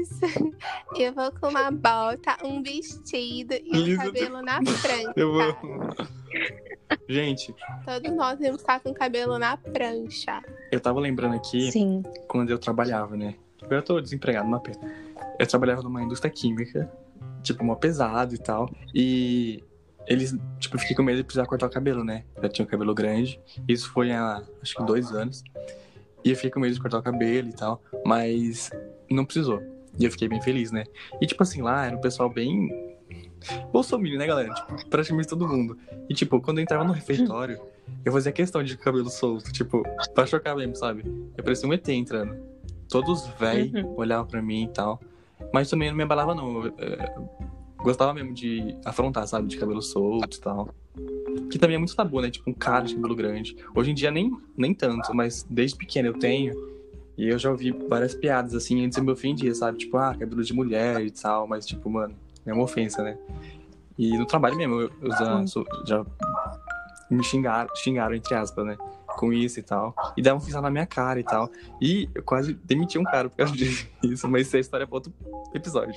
eu 0.97 1.13
vou 1.13 1.31
com 1.31 1.47
uma 1.49 1.69
bota, 1.69 2.37
um 2.43 2.63
vestido 2.63 3.53
e 3.53 3.71
Liso 3.71 4.01
o 4.01 4.11
de- 4.11 4.19
cabelo 4.21 4.41
na 4.41 4.59
frente. 4.65 5.11
Eu 5.15 5.31
vou. 5.33 5.55
Gente, 7.07 7.53
Todos 7.85 8.11
nós 8.15 8.39
íamos 8.39 8.61
estar 8.61 8.79
com 8.79 8.89
o 8.89 8.93
cabelo 8.95 9.37
na 9.37 9.57
prancha. 9.57 10.41
eu 10.71 10.79
tava 10.79 10.99
lembrando 10.99 11.35
aqui 11.35 11.71
Sim. 11.71 12.01
quando 12.27 12.49
eu 12.49 12.57
trabalhava, 12.57 13.15
né? 13.15 13.35
Eu 13.69 13.83
tô 13.83 14.01
desempregado, 14.01 14.47
uma 14.47 14.59
pena. 14.59 14.79
Eu 15.37 15.45
trabalhava 15.45 15.83
numa 15.83 16.01
indústria 16.01 16.31
química, 16.31 16.91
tipo, 17.43 17.63
uma 17.63 17.75
pesado 17.75 18.33
e 18.33 18.37
tal. 18.39 18.71
E 18.95 19.63
eles, 20.07 20.35
tipo, 20.59 20.77
eu 20.77 20.79
fiquei 20.79 20.95
com 20.95 21.03
medo 21.03 21.17
de 21.17 21.23
precisar 21.23 21.45
cortar 21.45 21.67
o 21.67 21.69
cabelo, 21.69 22.03
né? 22.03 22.23
Já 22.41 22.49
tinha 22.49 22.65
o 22.65 22.69
cabelo 22.69 22.95
grande. 22.95 23.39
Isso 23.67 23.91
foi 23.91 24.11
há, 24.11 24.41
acho 24.63 24.75
que 24.75 24.83
dois 24.83 25.11
anos. 25.11 25.43
E 26.25 26.31
eu 26.31 26.35
fiquei 26.35 26.49
com 26.49 26.59
medo 26.59 26.73
de 26.73 26.81
cortar 26.81 26.97
o 26.97 27.03
cabelo 27.03 27.49
e 27.49 27.53
tal. 27.53 27.81
Mas 28.03 28.71
não 29.13 29.25
precisou. 29.25 29.61
E 29.99 30.05
eu 30.05 30.11
fiquei 30.11 30.27
bem 30.27 30.41
feliz, 30.41 30.71
né? 30.71 30.83
E, 31.21 31.25
tipo 31.27 31.41
assim, 31.43 31.61
lá 31.61 31.85
era 31.85 31.95
um 31.95 32.01
pessoal 32.01 32.29
bem. 32.29 32.69
Bolsominion, 33.71 34.17
né, 34.17 34.27
galera? 34.27 34.53
Tipo, 34.53 34.89
praticamente 34.89 35.27
todo 35.29 35.47
mundo. 35.47 35.77
E, 36.09 36.13
tipo, 36.13 36.39
quando 36.41 36.59
eu 36.59 36.63
entrava 36.63 36.83
no 36.83 36.91
refeitório, 36.93 37.59
eu 38.05 38.11
fazia 38.11 38.31
questão 38.31 38.63
de 38.63 38.77
cabelo 38.77 39.09
solto, 39.09 39.51
tipo, 39.51 39.83
pra 40.13 40.25
chocar 40.25 40.55
mesmo, 40.55 40.75
sabe? 40.75 41.03
Eu 41.37 41.43
parecia 41.43 41.67
um 41.67 41.73
ET 41.73 41.87
entrando. 41.89 42.35
Todos 42.89 43.27
véi 43.39 43.71
Uhum. 43.73 43.95
olhavam 43.97 44.27
pra 44.27 44.41
mim 44.41 44.65
e 44.65 44.69
tal. 44.69 44.99
Mas 45.53 45.69
também 45.69 45.89
não 45.89 45.95
me 45.97 46.03
abalava, 46.03 46.35
não. 46.35 46.65
Eu, 46.65 46.73
é, 46.77 47.15
gostava 47.77 48.13
mesmo 48.13 48.33
de 48.33 48.75
afrontar, 48.85 49.27
sabe? 49.27 49.47
De 49.47 49.57
cabelo 49.57 49.81
solto 49.81 50.37
e 50.37 50.39
tal. 50.41 50.69
Que 51.49 51.57
também 51.57 51.75
é 51.75 51.79
muito 51.79 51.95
tabu, 51.95 52.19
né? 52.21 52.29
Tipo, 52.29 52.49
um 52.49 52.53
cara 52.53 52.85
de 52.85 52.95
cabelo 52.95 53.15
grande. 53.15 53.55
Hoje 53.73 53.91
em 53.91 53.93
dia 53.93 54.11
nem, 54.11 54.31
nem 54.57 54.73
tanto, 54.73 55.13
mas 55.15 55.45
desde 55.49 55.77
pequeno 55.77 56.09
eu 56.09 56.13
tenho. 56.13 56.53
E 57.19 57.27
eu 57.27 57.37
já 57.37 57.49
ouvi 57.51 57.71
várias 57.71 58.15
piadas, 58.15 58.53
assim, 58.55 58.85
antes 58.85 58.97
eu 58.97 59.03
me 59.03 59.11
ofendia, 59.11 59.53
sabe? 59.53 59.77
Tipo, 59.77 59.97
ah, 59.97 60.15
cabelo 60.17 60.41
de 60.41 60.53
mulher 60.53 61.01
e 61.01 61.11
tal. 61.11 61.45
Mas, 61.47 61.65
tipo, 61.65 61.89
mano, 61.89 62.15
é 62.45 62.53
uma 62.53 62.63
ofensa, 62.63 63.03
né? 63.03 63.17
E 63.97 64.17
no 64.17 64.25
trabalho 64.25 64.55
mesmo, 64.55 64.75
eu, 64.79 64.91
eu 65.01 65.11
já, 65.11 65.45
sou- 65.47 65.65
já 65.85 66.05
me 67.11 67.21
xingaram, 67.21 67.69
xingaram, 67.75 68.15
entre 68.15 68.33
aspas, 68.35 68.65
né? 68.65 68.77
Com 69.17 69.33
isso 69.33 69.59
e 69.59 69.63
tal. 69.63 69.93
E 70.15 70.21
davam 70.21 70.39
pisar 70.39 70.61
na 70.61 70.69
minha 70.69 70.85
cara 70.85 71.19
e 71.19 71.23
tal. 71.25 71.51
E 71.81 72.07
eu 72.15 72.23
quase 72.23 72.53
demiti 72.53 72.97
um 72.97 73.03
cara 73.03 73.29
por 73.29 73.35
causa 73.35 73.53
disso, 74.01 74.29
mas 74.29 74.47
isso 74.47 74.55
é 74.55 74.61
história 74.61 74.87
pra 74.87 74.95
outro 74.95 75.11
episódio. 75.53 75.93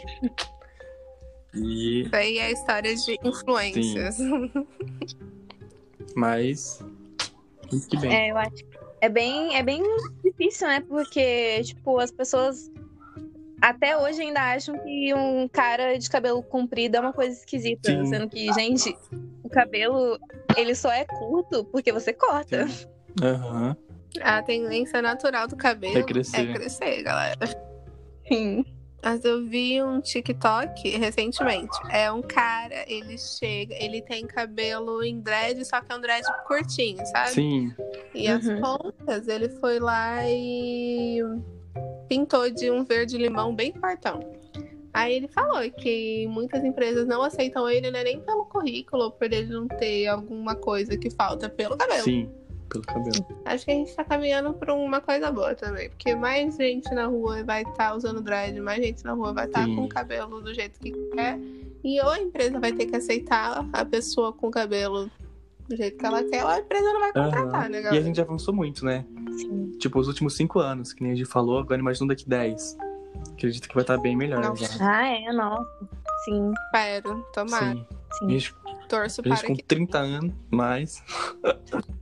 E. 1.55 2.03
Isso 2.03 2.17
aí 2.17 2.39
é 2.39 2.47
a 2.47 2.51
história 2.51 2.97
de 2.97 3.17
influências. 3.23 4.19
Mas. 6.17 6.85
Que 7.89 7.97
bem. 7.99 8.13
É, 8.13 8.31
eu 8.33 8.37
acho 8.39 8.57
que 8.65 8.72
é 9.03 9.09
bem, 9.09 9.57
é 9.57 9.63
bem 9.65 9.83
difícil, 10.25 10.69
né? 10.69 10.81
Porque, 10.89 11.61
tipo, 11.65 11.99
as 11.99 12.13
pessoas 12.13 12.71
até 13.61 13.97
hoje 13.99 14.23
ainda 14.23 14.41
acham 14.55 14.79
que 14.79 15.13
um 15.13 15.49
cara 15.49 15.99
de 15.99 16.09
cabelo 16.09 16.41
comprido 16.43 16.97
é 16.97 17.01
uma 17.01 17.13
coisa 17.13 17.37
esquisita. 17.37 17.91
Sim. 17.91 18.07
Sendo 18.07 18.29
que, 18.29 18.53
gente, 18.53 18.97
o 19.43 19.49
cabelo, 19.49 20.19
ele 20.57 20.75
só 20.75 20.91
é 20.93 21.05
curto 21.05 21.65
porque 21.65 21.93
você 21.93 22.13
corta. 22.13 22.67
Aham. 23.21 23.77
A 24.21 24.41
tendência 24.43 25.03
natural 25.03 25.49
do 25.49 25.57
cabelo 25.57 25.99
É 25.99 26.03
crescer. 26.05 26.51
é 26.51 26.53
crescer, 26.55 27.03
galera. 27.03 27.47
Sim. 28.29 28.65
Mas 29.05 29.25
eu 29.25 29.45
vi 29.45 29.83
um 29.83 30.01
TikTok 30.01 30.89
recentemente. 30.97 31.77
É 31.91 32.11
um 32.13 32.23
cara, 32.23 32.85
ele 32.87 33.19
chega, 33.19 33.75
ele 33.75 34.01
tem 34.01 34.27
cabelo 34.27 35.03
em 35.03 35.21
dread, 35.21 35.65
só 35.65 35.81
que 35.81 35.93
é 35.93 35.97
um 35.97 36.01
dread 36.01 36.25
curtinho, 36.47 37.05
sabe? 37.07 37.31
Sim. 37.31 37.75
E 38.15 38.29
as 38.29 38.47
Uhum. 38.47 38.61
pontas, 38.61 39.27
ele 39.27 39.49
foi 39.49 39.81
lá 39.81 40.23
e 40.29 41.19
pintou 42.09 42.49
de 42.49 42.71
um 42.71 42.85
verde 42.85 43.19
limão 43.19 43.55
bem 43.55 43.73
fortão. 43.73 44.21
Aí 44.95 45.15
ele 45.15 45.29
falou 45.29 45.69
que 45.71 46.27
muitas 46.29 46.63
empresas 46.63 47.07
não 47.07 47.23
aceitam 47.23 47.69
ele, 47.69 47.91
né, 47.91 48.05
nem 48.05 48.21
pelo 48.21 48.45
currículo, 48.45 49.11
por 49.13 49.33
ele 49.33 49.47
não 49.51 49.67
ter 49.67 50.07
alguma 50.07 50.55
coisa 50.55 50.97
que 50.99 51.11
falta 51.11 51.49
pelo 51.49 51.77
cabelo. 51.79 52.05
Sim. 52.05 52.31
Pelo 52.73 52.85
cabelo. 52.85 53.27
Acho 53.45 53.65
que 53.67 53.71
a 53.71 53.75
gente 53.75 53.95
tá 53.95 54.03
caminhando 54.05 54.55
pra 54.55 54.73
uma 54.75 55.01
coisa 55.01 55.31
boa 55.31 55.55
também. 55.55 55.91
Porque 55.91 56.15
mais 56.15 56.57
gente 56.57 56.93
na 56.95 57.07
rua 57.07 57.45
vai 57.45 57.63
estar 57.63 57.95
usando 57.95 58.21
dread, 58.23 58.59
mais 58.61 58.83
gente 58.83 59.05
na 59.05 59.13
rua 59.13 59.33
vai 59.33 59.47
estar 59.47 59.65
Sim. 59.65 59.77
com 59.77 59.85
o 59.85 59.89
cabelo 59.89 60.41
do 60.41 60.55
jeito 60.55 60.81
que 60.81 60.91
quer. 61.13 61.39
E 61.85 62.01
ou 62.01 62.09
a 62.11 62.19
empresa 62.21 62.59
vai 62.59 62.73
ter 62.73 62.87
que 62.87 62.97
aceitar 62.97 63.69
a 63.73 63.85
pessoa 63.85 64.33
com 64.33 64.47
o 64.49 64.51
cabelo 64.51 65.11
do 65.69 65.77
jeito 65.77 65.99
que 65.99 66.07
ela 66.07 66.23
quer, 66.25 66.43
ou 66.45 66.51
a 66.51 66.59
empresa 66.59 66.93
não 66.93 67.01
vai 67.01 67.13
contratar, 67.13 67.55
Aham. 67.63 67.69
né, 67.69 67.77
E 67.77 67.81
a 67.81 67.83
galera? 67.85 68.05
gente 68.05 68.17
já 68.17 68.23
avançou 68.23 68.55
muito, 68.55 68.85
né? 68.85 69.05
Sim. 69.39 69.73
Tipo, 69.79 69.99
os 70.01 70.09
últimos 70.09 70.35
cinco 70.37 70.59
anos, 70.59 70.93
que 70.93 71.03
nem 71.03 71.13
a 71.13 71.15
gente 71.15 71.29
falou, 71.29 71.59
agora 71.59 71.81
imagina 71.81 72.09
daqui 72.09 72.29
10. 72.29 72.77
Acredito 73.33 73.69
que 73.69 73.75
vai 73.75 73.83
estar 73.83 73.97
bem 73.99 74.17
melhor 74.17 74.43
Nossa. 74.43 74.79
já. 74.79 74.91
Ah, 74.99 75.09
é, 75.09 75.33
nossa. 75.33 75.89
Sim, 76.25 76.53
Espero, 76.67 77.25
tomara. 77.33 77.75
Sim. 77.75 77.87
A 77.91 78.15
sim. 78.19 78.27
Torço 78.93 79.23
para 79.23 79.43
com 79.43 79.57
que. 79.57 79.63
30 79.63 79.99
anos, 79.99 80.35
mais. 80.51 81.03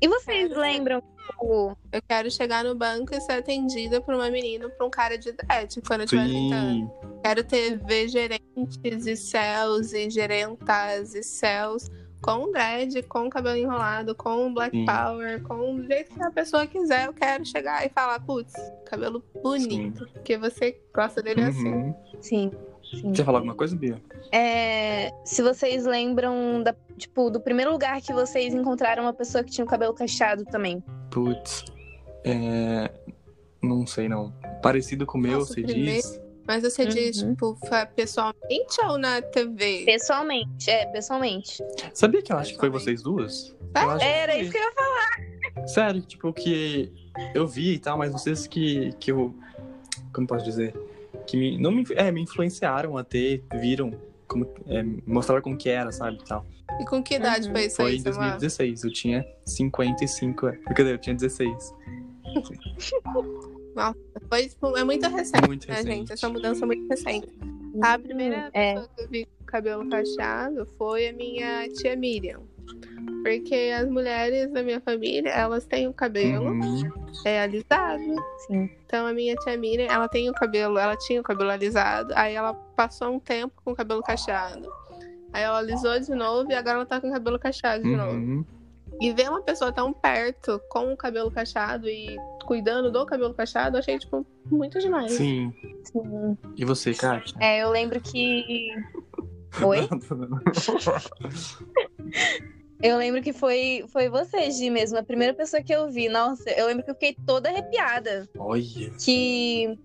E 0.01 0.09
vocês 0.09 0.51
lembram 0.51 1.01
tipo, 1.01 1.79
Eu 1.93 2.03
quero 2.03 2.29
chegar 2.33 2.65
no 2.65 2.75
banco 2.75 3.15
e 3.15 3.21
ser 3.21 3.35
atendida 3.35 4.01
por 4.01 4.13
uma 4.13 4.29
menina, 4.29 4.69
por 4.69 4.89
um 4.89 4.91
cara 4.91 5.17
de 5.17 5.31
dread 5.31 5.81
quando 5.87 6.01
eu 6.01 6.07
tiver 6.09 6.27
30 6.27 6.55
anos. 6.57 6.91
Sim. 6.91 6.91
Quero 7.23 7.45
ter 7.45 7.79
ver 7.79 8.09
gerentes 8.09 9.07
e 9.07 9.17
céus 9.17 9.93
e 9.93 10.11
gerentas 10.11 11.15
e 11.15 11.23
céus 11.23 11.89
com 12.21 12.51
dread, 12.51 13.03
com 13.05 13.31
cabelo 13.31 13.57
enrolado, 13.57 14.13
com 14.13 14.53
black 14.53 14.77
Sim. 14.77 14.85
power, 14.85 15.43
com 15.43 15.77
o 15.77 15.87
jeito 15.87 16.13
que 16.13 16.23
a 16.25 16.31
pessoa 16.33 16.67
quiser. 16.67 17.07
Eu 17.07 17.15
quero 17.15 17.47
chegar 17.47 17.87
e 17.87 17.89
falar, 17.89 18.19
putz, 18.21 18.53
cabelo 18.87 19.23
bonito. 19.43 20.09
Porque 20.13 20.37
você 20.37 20.77
gosta 20.93 21.23
dele 21.23 21.43
assim. 21.43 21.69
Uhum. 21.69 21.95
sim, 22.21 22.51
sim. 22.91 23.13
Quer 23.13 23.25
falar 23.25 23.39
alguma 23.39 23.55
coisa, 23.55 23.75
Bia? 23.77 24.01
É, 24.33 25.11
se 25.25 25.43
vocês 25.43 25.85
lembram 25.85 26.63
da, 26.63 26.75
tipo, 26.97 27.31
do 27.31 27.41
primeiro 27.41 27.71
lugar 27.73 28.01
que 28.01 28.13
vocês 28.13 28.53
encontraram 28.55 29.03
uma 29.05 29.13
pessoa 29.13 29.43
que 29.45 29.51
tinha 29.51 29.65
o 29.65 29.69
cabelo 29.69 29.95
cacheado 29.95 30.45
também. 30.45 30.83
Putz. 31.11 31.65
É... 32.25 32.91
Não 33.63 33.87
sei, 33.87 34.09
não. 34.09 34.33
Parecido 34.63 35.05
com 35.07 35.19
o 35.19 35.21
meu, 35.21 35.39
Nossa, 35.41 35.53
você 35.55 35.63
primeiro- 35.63 35.93
diz? 35.97 36.21
Mas 36.47 36.63
você 36.65 36.85
diz, 36.87 37.23
Uhum. 37.23 37.31
tipo, 37.35 37.59
fa- 37.69 37.87
pessoalmente 37.87 38.81
ou 38.85 38.99
na 38.99 39.23
TV? 39.23 39.85
Pessoalmente, 39.85 40.69
é, 40.69 40.87
pessoalmente. 40.87 41.63
Sabia 41.95 42.23
que 42.23 42.33
eu 42.33 42.39
acho 42.39 42.55
que 42.55 42.59
foi 42.59 42.69
vocês 42.71 43.03
duas? 43.03 43.55
Que 43.73 44.05
Era 44.05 44.33
foi. 44.33 44.41
isso 44.43 44.51
que 44.51 44.57
eu 44.59 44.63
ia 44.63 44.73
falar. 44.73 45.69
Sério, 45.69 46.01
tipo, 46.03 46.33
que 46.33 46.91
eu 47.35 47.47
vi 47.47 47.75
e 47.75 47.79
tal, 47.79 47.97
mas 47.99 48.11
vocês 48.11 48.47
que, 48.49 48.93
que 48.99 49.13
eu. 49.13 49.33
Como 50.13 50.27
posso 50.27 50.45
dizer? 50.45 50.75
Que 51.31 51.37
me, 51.37 51.59
não 51.59 51.71
me, 51.71 51.85
é, 51.95 52.11
me 52.11 52.23
influenciaram 52.23 52.97
a 52.97 53.05
ter, 53.05 53.45
viram, 53.61 53.93
como, 54.27 54.53
é, 54.67 54.83
mostraram 55.07 55.43
como 55.43 55.57
que 55.57 55.69
era, 55.69 55.93
sabe? 55.93 56.19
e 56.21 56.25
Tal. 56.25 56.45
E 56.81 56.85
com 56.85 57.03
que 57.03 57.15
idade 57.15 57.47
Uhum. 57.49 57.53
foi 57.55 57.65
isso 57.67 57.77
Foi 57.77 57.95
em 57.97 57.99
Samuel? 58.01 58.21
2016, 58.39 58.85
eu 58.85 58.93
tinha 58.93 59.27
55. 59.47 60.49
é. 60.49 60.53
Brincadeira, 60.53 60.93
eu 60.93 60.99
tinha 61.01 61.15
16. 61.15 61.75
Foi, 64.29 64.47
tipo, 64.49 64.77
é 64.77 64.85
muito 64.85 65.09
recente, 65.09 65.47
Muito 65.47 65.69
né, 65.69 65.75
recente. 65.77 65.95
gente? 65.97 66.13
Essa 66.13 66.29
mudança 66.29 66.65
é 66.65 66.67
muito 66.67 66.89
recente. 66.89 67.29
A 67.83 67.99
primeira 67.99 68.51
É. 68.53 68.75
pessoa 68.75 68.91
que 68.97 69.03
eu 69.03 69.09
vi 69.09 69.27
com 69.27 69.45
cabelo 69.45 69.89
cacheado 69.89 70.67
foi 70.77 71.09
a 71.09 71.13
minha 71.13 71.69
tia 71.69 71.97
Miriam. 71.97 72.41
Porque 73.23 73.73
as 73.79 73.89
mulheres 73.89 74.51
da 74.51 74.63
minha 74.63 74.81
família, 74.81 75.31
elas 75.31 75.67
têm 75.67 75.87
o 75.89 75.93
cabelo 75.93 76.51
Uhum. 76.51 76.83
é, 77.25 77.43
alisado. 77.43 78.03
Sim. 78.47 78.71
Então 78.87 79.07
a 79.07 79.13
minha 79.13 79.35
tia 79.37 79.57
Miriam, 79.57 79.87
ela 79.87 80.09
tem 80.09 80.29
o 80.31 80.33
cabelo, 80.33 80.79
ela 80.79 80.97
tinha 80.97 81.21
o 81.21 81.25
cabelo 81.25 81.51
alisado. 81.51 82.13
Aí 82.17 82.35
ela 82.35 82.55
passou 82.55 83.13
um 83.15 83.21
tempo 83.21 83.55
com 83.65 83.73
o 83.73 83.77
cabelo 83.77 84.03
cacheado. 84.03 84.69
Aí 85.33 85.43
ela 85.43 85.59
alisou 85.59 85.99
de 86.01 86.13
novo 86.15 86.51
e 86.51 86.55
agora 86.55 86.77
ela 86.77 86.87
tá 86.87 87.01
com 87.01 87.09
o 87.09 87.13
cabelo 87.13 87.39
cacheado 87.39 87.83
de 87.85 87.95
novo. 87.95 88.13
Uhum. 88.17 88.45
E 89.01 89.13
ver 89.13 89.31
uma 89.31 89.41
pessoa 89.41 89.73
tão 89.73 89.93
perto 89.93 90.61
com 90.69 90.93
o 90.93 90.97
cabelo 90.97 91.31
cacheado 91.31 91.89
e 91.89 92.17
cuidando 92.45 92.91
do 92.91 93.07
cabelo 93.07 93.33
cacheado, 93.33 93.77
eu 93.77 93.81
achei, 93.81 93.99
tipo, 93.99 94.27
muito 94.51 94.79
demais. 94.79 95.13
Sim. 95.13 95.55
sim. 95.85 96.37
E 96.57 96.65
você, 96.65 96.93
Kátia? 96.93 97.35
É, 97.41 97.63
eu 97.63 97.71
lembro 97.71 98.01
que. 98.01 98.69
Oi? 99.65 99.89
Eu 102.83 102.97
lembro 102.97 103.21
que 103.23 103.33
foi, 103.33 103.85
foi 103.93 104.09
você, 104.09 104.51
Gi, 104.51 104.71
mesmo. 104.71 104.97
A 104.99 105.03
primeira 105.03 105.35
pessoa 105.35 105.63
que 105.63 105.73
eu 105.75 105.91
vi. 105.91 106.09
Nossa, 106.09 106.49
eu 106.51 106.67
lembro 106.67 106.83
que 106.85 106.91
eu 106.91 106.95
fiquei 106.95 107.15
toda 107.27 107.49
arrepiada. 107.49 108.29
Olha. 108.39 108.63
Que. 109.05 109.79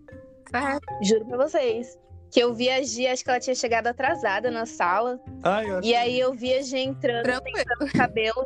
Certo? 0.50 0.86
Juro 1.04 1.26
pra 1.26 1.38
vocês. 1.38 1.98
Que 2.32 2.40
eu 2.42 2.54
vi 2.54 2.70
a 2.70 2.82
Gi, 2.82 3.08
acho 3.08 3.24
que 3.24 3.30
ela 3.30 3.40
tinha 3.40 3.56
chegado 3.56 3.88
atrasada 3.88 4.50
na 4.50 4.66
sala. 4.66 5.20
Ai, 5.44 5.70
eu 5.70 5.78
acho 5.78 5.88
E 5.88 5.96
aí 5.96 6.20
eu 6.20 6.34
vi 6.34 6.54
a 6.54 6.62
Gi 6.62 6.78
entrando 6.80 7.30
no 7.82 7.88
cabelo. 7.92 8.46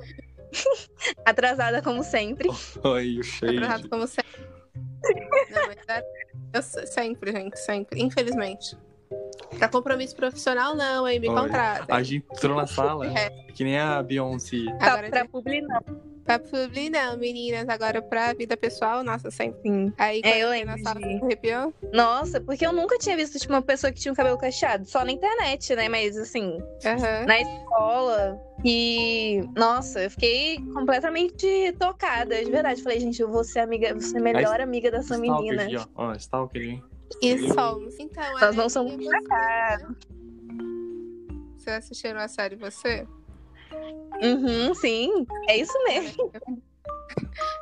atrasada 1.26 1.82
como 1.82 2.04
sempre. 2.04 2.50
Ai, 2.84 3.18
o 3.20 3.24
shade. 3.24 3.58
Atrasado 3.58 3.90
como 3.90 4.08
sempre. 4.08 4.50
Não, 5.52 5.68
mas 5.68 5.78
é- 5.88 6.04
eu 6.54 6.62
se- 6.64 6.88
sempre, 6.88 7.32
gente, 7.32 7.58
sempre. 7.60 8.02
Infelizmente. 8.02 8.76
Pra 9.58 9.68
compromisso 9.68 10.16
profissional, 10.16 10.76
não, 10.76 11.08
hein? 11.08 11.20
Me 11.20 11.30
Olha, 11.30 11.42
contrata. 11.42 11.94
A 11.96 12.04
gente 12.04 12.26
entrou 12.32 12.56
na 12.56 12.68
sala, 12.68 13.08
É. 13.08 13.30
que 13.54 13.64
nem 13.64 13.78
a 13.78 14.02
Beyoncé. 14.04 14.58
Tá 14.80 14.88
Agora 14.94 15.10
pra 15.10 15.26
publi, 15.28 15.62
não. 15.62 16.10
Pra 16.24 16.38
publi 16.38 16.92
não, 16.92 17.18
meninas. 17.18 17.68
Agora 17.68 18.02
pra 18.04 18.34
vida 18.34 18.56
pessoal, 18.56 19.04
nossa, 19.04 19.32
sempre. 19.32 19.60
Sim. 19.64 19.92
Aí 19.98 20.22
É, 20.24 20.38
eu 20.44 20.50
lembro 20.50 20.76
na 20.76 20.78
sala, 20.78 21.00
de- 21.00 21.24
arrepiou? 21.24 21.74
Nossa, 21.92 22.40
porque 22.40 22.66
eu 22.68 22.72
nunca 22.72 23.00
tinha 23.00 23.16
visto 23.18 23.40
tipo, 23.40 23.52
uma 23.52 23.64
pessoa 23.64 23.92
que 23.92 24.00
tinha 24.00 24.12
um 24.12 24.16
cabelo 24.16 24.38
cacheado. 24.38 24.86
Só 24.86 25.04
na 25.04 25.12
internet, 25.12 25.76
né? 25.76 25.90
Mas 25.90 26.16
assim, 26.16 26.60
Aham. 26.86 27.26
na 27.26 27.40
escola. 27.42 28.40
E, 28.64 29.42
nossa, 29.56 30.04
eu 30.04 30.12
fiquei 30.12 30.58
completamente 30.74 31.74
tocada. 31.80 32.44
De 32.44 32.52
verdade. 32.52 32.84
Falei, 32.84 33.00
gente, 33.00 33.20
eu 33.22 33.32
vou 33.32 33.44
ser 33.44 33.60
amiga, 33.62 33.92
vou 33.94 34.02
ser 34.02 34.18
a 34.18 34.22
melhor 34.22 34.62
amiga 34.62 34.92
dessa 34.92 35.18
menina. 35.18 35.64
aqui, 35.64 35.78
ó. 35.78 35.86
Ó, 35.96 36.14
Stalker, 36.14 36.62
hein? 36.62 36.84
E 37.22 37.54
somos. 37.54 38.00
Então, 38.00 38.40
Nós 38.40 38.56
não 38.56 38.70
somos 38.70 39.06
cá. 39.28 39.80
Você 41.58 41.70
assistiram 41.72 42.20
a 42.20 42.28
série 42.28 42.56
você? 42.56 43.08
Uhum, 44.22 44.74
sim. 44.74 45.26
É 45.48 45.58
isso 45.58 45.78
mesmo. 45.88 46.32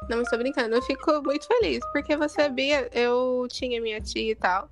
Não, 0.09 0.17
mas 0.17 0.29
tô 0.29 0.37
brincando. 0.37 0.75
Eu 0.75 0.81
fico 0.81 1.21
muito 1.23 1.45
feliz, 1.45 1.79
porque 1.91 2.15
você 2.15 2.41
sabia, 2.41 2.89
eu 2.93 3.47
tinha 3.49 3.81
minha 3.81 3.99
tia 3.99 4.31
e 4.31 4.35
tal. 4.35 4.69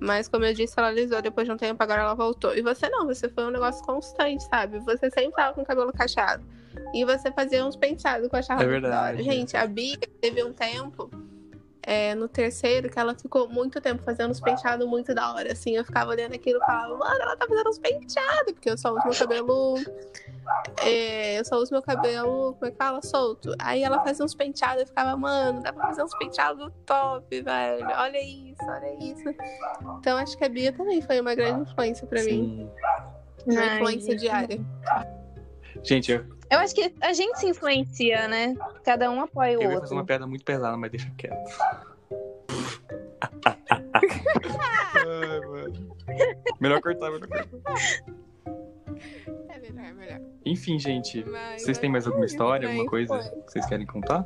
Mas 0.00 0.28
como 0.28 0.44
eu 0.44 0.52
disse, 0.52 0.74
ela 0.76 0.88
alisou 0.88 1.22
depois 1.22 1.46
de 1.46 1.52
um 1.52 1.56
tempo, 1.56 1.82
agora 1.82 2.02
ela 2.02 2.14
voltou. 2.14 2.54
E 2.54 2.62
você 2.62 2.88
não, 2.88 3.06
você 3.06 3.28
foi 3.28 3.44
um 3.44 3.50
negócio 3.50 3.84
constante, 3.84 4.44
sabe? 4.44 4.78
Você 4.80 5.10
sempre 5.10 5.32
tava 5.32 5.54
com 5.54 5.62
o 5.62 5.64
cabelo 5.64 5.92
cacheado. 5.92 6.44
E 6.94 7.04
você 7.04 7.32
fazia 7.32 7.64
uns 7.64 7.76
penteados 7.76 8.28
que 8.28 8.34
eu 8.34 8.38
achava 8.38 8.62
É 8.62 8.66
verdade. 8.66 9.22
Gente, 9.22 9.56
a 9.56 9.66
Bia 9.66 9.98
teve 10.20 10.44
um 10.44 10.52
tempo, 10.52 11.10
é, 11.86 12.16
no 12.16 12.26
terceiro, 12.26 12.90
que 12.90 12.98
ela 12.98 13.14
ficou 13.14 13.48
muito 13.48 13.80
tempo 13.80 14.02
fazendo 14.02 14.32
uns 14.32 14.40
penteados 14.40 14.84
muito 14.88 15.14
da 15.14 15.32
hora. 15.32 15.52
Assim, 15.52 15.76
eu 15.76 15.84
ficava 15.84 16.10
olhando 16.10 16.34
aquilo 16.34 16.58
e 16.60 16.66
falava, 16.66 16.96
mano, 16.96 17.22
ela 17.22 17.36
tá 17.36 17.46
fazendo 17.46 17.68
uns 17.68 17.78
penteados, 17.78 18.52
porque 18.52 18.68
eu 18.68 18.76
só 18.76 18.92
uso 18.92 19.04
meu 19.04 19.14
cabelo. 19.14 19.76
é, 20.82 21.38
eu 21.38 21.44
só 21.44 21.56
uso 21.58 21.72
meu 21.72 21.82
cabelo, 21.82 22.54
como 22.54 22.66
é 22.66 22.70
que 22.72 22.76
fala? 22.76 23.00
Solto. 23.02 23.54
Aí 23.60 23.84
ela 23.84 24.02
fazia 24.02 24.24
uns 24.24 24.34
penteados 24.34 24.82
e 24.82 24.86
ficava, 24.86 25.16
mano, 25.16 25.62
dá 25.62 25.72
pra 25.72 25.86
fazer 25.86 26.02
uns 26.02 26.14
penteados 26.18 26.72
top, 26.84 27.40
velho. 27.40 27.86
Olha 27.86 28.20
isso, 28.20 28.64
olha 28.64 28.94
isso. 28.98 29.34
Então 30.00 30.18
acho 30.18 30.36
que 30.36 30.44
a 30.44 30.48
Bia 30.48 30.72
também 30.72 31.00
foi 31.00 31.20
uma 31.20 31.36
grande 31.36 31.70
influência 31.70 32.04
pra 32.04 32.20
mim. 32.24 32.68
Sim. 33.46 33.52
Uma 33.52 33.60
Ai, 33.60 33.76
influência 33.76 34.10
gente. 34.10 34.20
diária. 34.20 34.60
Gente, 35.84 36.10
eu, 36.10 36.35
Eu 36.50 36.58
acho 36.60 36.74
que 36.74 36.94
a 37.00 37.12
gente 37.12 37.38
se 37.40 37.48
influencia, 37.48 38.28
né? 38.28 38.54
Cada 38.84 39.10
um 39.10 39.20
apoia 39.20 39.58
o 39.58 39.62
eu 39.62 39.62
ia 39.62 39.68
outro. 39.68 39.80
fazer 39.82 39.94
uma 39.94 40.04
piada 40.04 40.26
muito 40.26 40.44
pesada, 40.44 40.76
mas 40.76 40.90
deixa 40.90 41.10
quieto. 41.16 41.34
Ai, 43.84 45.40
mano. 45.46 45.96
Melhor 46.60 46.80
cortar, 46.80 47.10
melhor 47.10 47.28
cortar. 47.28 47.76
É 49.48 49.58
melhor, 49.58 49.84
é 49.84 49.92
melhor. 49.92 50.20
Enfim, 50.44 50.78
gente. 50.78 51.24
Mas, 51.24 51.62
Vocês 51.62 51.78
têm 51.78 51.90
mais 51.90 52.06
alguma 52.06 52.26
história, 52.26 52.68
alguma 52.68 52.86
coisa 52.88 53.18
foi. 53.20 53.42
que 53.42 53.52
vocês 53.52 53.66
querem 53.66 53.86
contar? 53.86 54.24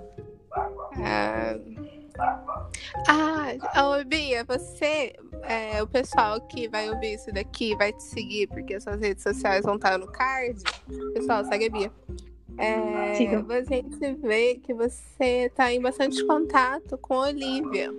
Ah, 0.52 1.56
ah, 3.08 3.54
ô, 3.84 4.04
Bia, 4.04 4.44
você, 4.44 5.14
é, 5.42 5.82
o 5.82 5.86
pessoal 5.86 6.40
que 6.40 6.68
vai 6.68 6.90
ouvir 6.90 7.14
isso 7.14 7.32
daqui 7.32 7.74
vai 7.76 7.92
te 7.92 8.02
seguir, 8.02 8.46
porque 8.48 8.80
suas 8.80 9.00
redes 9.00 9.22
sociais 9.22 9.64
vão 9.64 9.76
estar 9.76 9.98
no 9.98 10.06
card. 10.06 10.62
Pessoal, 11.14 11.44
segue 11.44 11.66
a 11.66 11.70
Bia. 11.70 11.92
É, 12.58 13.12
a 13.12 13.14
gente 13.64 14.14
vê 14.20 14.56
que 14.56 14.74
você 14.74 15.46
está 15.46 15.72
em 15.72 15.80
bastante 15.80 16.24
contato 16.26 16.98
com 16.98 17.14
a 17.14 17.28
Olivia. 17.28 17.90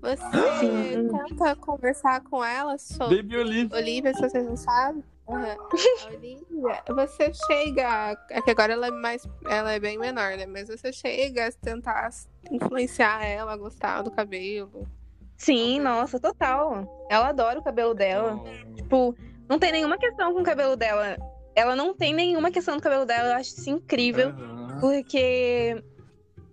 Você 0.00 0.60
Sim. 0.60 1.08
tenta 1.08 1.56
conversar 1.56 2.22
com 2.22 2.44
ela 2.44 2.78
sobre. 2.78 3.22
Baby 3.22 3.36
Olive. 3.36 3.74
Olivia, 3.74 4.14
se 4.14 4.20
vocês 4.20 4.44
não 4.44 4.56
sabem. 4.56 5.02
Olivia, 5.28 6.82
você 6.88 7.32
chega. 7.34 8.16
É 8.30 8.40
que 8.40 8.50
agora 8.50 8.72
ela 8.72 8.86
é 8.86 8.90
mais. 8.90 9.28
Ela 9.46 9.72
é 9.72 9.78
bem 9.78 9.98
menor, 9.98 10.36
né? 10.36 10.46
Mas 10.46 10.68
você 10.68 10.92
chega 10.92 11.48
a 11.48 11.52
tentar 11.52 12.08
influenciar 12.50 13.24
ela 13.24 13.52
a 13.52 13.56
gostar 13.56 14.02
do 14.02 14.10
cabelo. 14.10 14.88
Sim, 15.36 15.80
nossa, 15.80 16.18
total. 16.18 17.06
Ela 17.10 17.28
adora 17.28 17.58
o 17.58 17.62
cabelo 17.62 17.94
dela. 17.94 18.42
Tipo, 18.74 19.14
não 19.48 19.58
tem 19.58 19.70
nenhuma 19.70 19.98
questão 19.98 20.32
com 20.32 20.40
o 20.40 20.44
cabelo 20.44 20.76
dela. 20.76 21.16
Ela 21.54 21.76
não 21.76 21.94
tem 21.94 22.14
nenhuma 22.14 22.50
questão 22.50 22.76
do 22.76 22.82
cabelo 22.82 23.04
dela. 23.04 23.28
Eu 23.28 23.36
acho 23.36 23.50
isso 23.50 23.70
incrível. 23.70 24.30
Aham. 24.30 24.78
Porque 24.80 25.82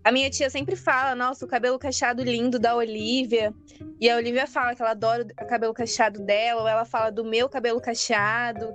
a 0.05 0.11
minha 0.11 0.29
tia 0.29 0.51
sempre 0.51 0.75
fala, 0.75 1.15
nossa, 1.15 1.43
o 1.43 1.47
cabelo 1.47 1.79
cacheado 1.79 2.23
lindo 2.23 2.59
da 2.59 2.75
Olivia. 2.75 3.51
E 3.99 4.07
a 4.07 4.15
Olivia 4.15 4.45
fala 4.45 4.75
que 4.75 4.81
ela 4.83 4.91
adora 4.91 5.25
o 5.41 5.47
cabelo 5.47 5.73
cacheado 5.73 6.23
dela, 6.23 6.61
ou 6.61 6.67
ela 6.67 6.85
fala 6.85 7.09
do 7.09 7.25
meu 7.25 7.49
cabelo 7.49 7.81
cacheado. 7.81 8.71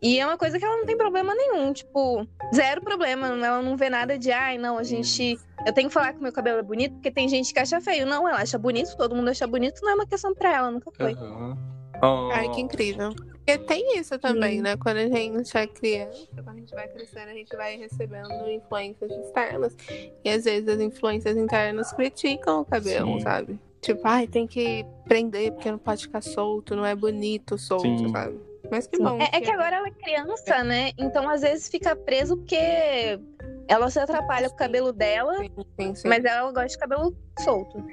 E 0.00 0.18
é 0.18 0.24
uma 0.24 0.38
coisa 0.38 0.58
que 0.58 0.64
ela 0.64 0.78
não 0.78 0.86
tem 0.86 0.96
problema 0.96 1.34
nenhum, 1.34 1.74
tipo, 1.74 2.26
zero 2.54 2.80
problema. 2.80 3.28
Ela 3.28 3.60
não 3.60 3.76
vê 3.76 3.90
nada 3.90 4.18
de, 4.18 4.32
ai, 4.32 4.56
não, 4.56 4.78
a 4.78 4.82
gente. 4.82 5.38
Eu 5.66 5.74
tenho 5.74 5.88
que 5.88 5.94
falar 5.94 6.14
que 6.14 6.22
meu 6.22 6.32
cabelo 6.32 6.60
é 6.60 6.62
bonito, 6.62 6.94
porque 6.94 7.10
tem 7.10 7.28
gente 7.28 7.52
que 7.52 7.60
acha 7.60 7.78
feio. 7.78 8.06
Não, 8.06 8.26
ela 8.26 8.40
acha 8.40 8.58
bonito, 8.58 8.96
todo 8.96 9.14
mundo 9.14 9.28
acha 9.28 9.46
bonito, 9.46 9.82
não 9.82 9.90
é 9.90 9.94
uma 9.94 10.06
questão 10.06 10.34
pra 10.34 10.54
ela, 10.54 10.70
nunca 10.70 10.90
foi. 10.90 11.12
Aham. 11.12 11.81
Oh. 12.02 12.30
Ai, 12.32 12.50
que 12.50 12.60
incrível. 12.60 13.10
Porque 13.14 13.58
tem 13.58 13.98
isso 13.98 14.18
também, 14.18 14.56
Sim. 14.56 14.62
né? 14.62 14.76
Quando 14.76 14.98
a 14.98 15.06
gente 15.06 15.56
é 15.56 15.66
criança, 15.66 16.26
quando 16.34 16.48
a 16.48 16.60
gente 16.60 16.74
vai 16.74 16.88
crescendo, 16.88 17.28
a 17.30 17.34
gente 17.34 17.56
vai 17.56 17.76
recebendo 17.76 18.48
influências 18.50 19.10
externas. 19.10 19.76
E 20.24 20.28
às 20.28 20.44
vezes 20.44 20.68
as 20.68 20.80
influências 20.80 21.36
internas 21.36 21.92
criticam 21.92 22.60
o 22.60 22.64
cabelo, 22.64 23.14
Sim. 23.14 23.20
sabe? 23.20 23.58
Tipo, 23.80 24.00
ai, 24.04 24.26
tem 24.26 24.46
que 24.46 24.84
prender 25.04 25.52
porque 25.52 25.70
não 25.70 25.78
pode 25.78 26.02
ficar 26.02 26.22
solto, 26.22 26.76
não 26.76 26.84
é 26.86 26.94
bonito 26.94 27.58
solto, 27.58 27.82
Sim. 27.82 28.10
sabe? 28.10 28.38
Mas 28.70 28.86
que 28.86 28.96
Sim. 28.96 29.04
bom. 29.04 29.18
É, 29.20 29.36
é 29.36 29.40
que 29.40 29.50
agora 29.50 29.76
ela 29.76 29.88
é 29.88 29.90
criança, 29.90 30.62
né? 30.64 30.92
Então 30.98 31.28
às 31.28 31.40
vezes 31.42 31.68
fica 31.68 31.94
preso 31.94 32.36
porque 32.36 33.18
ela 33.68 33.90
se 33.90 33.98
atrapalha 33.98 34.48
com 34.48 34.54
o 34.54 34.58
cabelo 34.58 34.92
dela, 34.92 35.36
Sim, 35.38 35.50
sim, 35.80 35.94
sim. 35.94 36.08
mas 36.08 36.24
ela 36.24 36.50
gosta 36.52 36.68
de 36.68 36.78
cabelo 36.78 37.16
solto. 37.40 37.84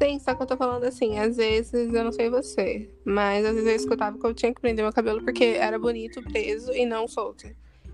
Sim, 0.00 0.18
só 0.18 0.34
que 0.34 0.42
eu 0.42 0.46
tô 0.46 0.56
falando 0.56 0.84
assim, 0.84 1.18
às 1.18 1.36
vezes, 1.36 1.92
eu 1.92 2.04
não 2.04 2.12
sei 2.12 2.28
você, 2.28 2.88
mas 3.04 3.44
às 3.44 3.54
vezes 3.54 3.68
eu 3.68 3.76
escutava 3.76 4.18
que 4.18 4.26
eu 4.26 4.34
tinha 4.34 4.54
que 4.54 4.60
prender 4.60 4.84
meu 4.84 4.92
cabelo 4.92 5.22
porque 5.22 5.44
era 5.44 5.78
bonito 5.78 6.22
preso 6.22 6.72
e 6.72 6.84
não 6.84 7.08
solto. 7.08 7.48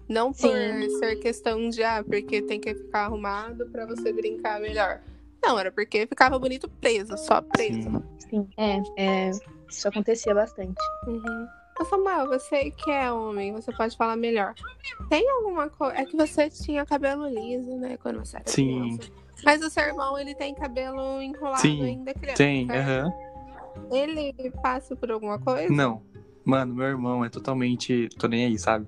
Não 0.08 0.32
por 0.32 0.40
Sim. 0.40 0.88
ser 0.98 1.16
questão 1.16 1.68
de, 1.68 1.82
ah, 1.82 2.04
porque 2.04 2.42
tem 2.42 2.60
que 2.60 2.74
ficar 2.74 3.06
arrumado 3.06 3.66
pra 3.70 3.86
você 3.86 4.12
brincar 4.12 4.60
melhor. 4.60 5.00
Não, 5.42 5.58
era 5.58 5.70
porque 5.70 6.06
ficava 6.06 6.38
bonito 6.38 6.68
preso, 6.68 7.16
só 7.16 7.40
preso. 7.40 7.82
Sim. 7.82 8.02
Sim, 8.30 8.48
é, 8.56 8.80
é, 8.96 9.30
isso 9.68 9.86
acontecia 9.86 10.34
bastante. 10.34 10.80
Uhum. 11.06 11.48
Ô, 11.78 11.84
Samuel, 11.84 12.28
você 12.28 12.70
que 12.70 12.90
é 12.90 13.12
homem, 13.12 13.52
você 13.52 13.72
pode 13.72 13.96
falar 13.96 14.16
melhor. 14.16 14.54
Tem 15.08 15.28
alguma 15.28 15.68
coisa. 15.68 15.96
É 15.96 16.04
que 16.04 16.16
você 16.16 16.48
tinha 16.48 16.86
cabelo 16.86 17.26
liso, 17.28 17.76
né, 17.76 17.96
quando 17.96 18.18
você 18.18 18.36
era 18.36 18.48
Sim. 18.48 18.96
criança. 18.96 19.12
Mas 19.44 19.62
o 19.62 19.70
seu 19.70 19.82
irmão, 19.84 20.18
ele 20.18 20.34
tem 20.34 20.54
cabelo 20.54 21.20
enrolado 21.20 21.60
Sim, 21.60 21.84
ainda 21.84 22.14
criança. 22.14 22.36
Tem, 22.36 22.66
certo? 22.66 22.88
aham. 22.88 23.12
Ele 23.90 24.34
passa 24.62 24.94
por 24.96 25.10
alguma 25.10 25.38
coisa? 25.38 25.72
Não. 25.72 26.02
Mano, 26.44 26.74
meu 26.74 26.86
irmão 26.86 27.24
é 27.24 27.28
totalmente. 27.28 28.08
tô 28.18 28.26
nem 28.28 28.46
aí, 28.46 28.58
sabe? 28.58 28.86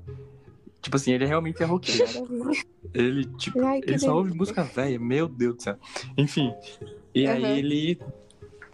Tipo 0.80 0.96
assim, 0.96 1.12
ele 1.12 1.24
realmente 1.24 1.62
é 1.62 1.66
roqueiro. 1.66 2.04
Ele, 2.92 3.24
tipo, 3.36 3.60
Ai, 3.64 3.80
ele 3.86 3.98
só 3.98 4.14
ouve 4.14 4.32
música 4.34 4.62
velha, 4.62 4.98
meu 4.98 5.28
Deus 5.28 5.56
do 5.56 5.62
céu. 5.62 5.76
Enfim. 6.16 6.54
E 7.14 7.26
Aham. 7.26 7.34
aí 7.34 7.58
ele 7.58 7.98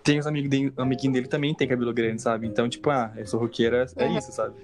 tem 0.02 0.18
os 0.18 0.26
amigos 0.26 0.50
dele, 0.50 0.72
amiguinho 0.76 1.12
dele 1.12 1.28
também 1.28 1.54
tem 1.54 1.68
cabelo 1.68 1.92
grande, 1.92 2.20
sabe? 2.20 2.46
Então, 2.46 2.68
tipo, 2.68 2.90
ah, 2.90 3.12
eu 3.16 3.26
sou 3.26 3.38
roqueira, 3.38 3.86
é 3.96 4.06
Aham. 4.06 4.18
isso, 4.18 4.32
sabe? 4.32 4.54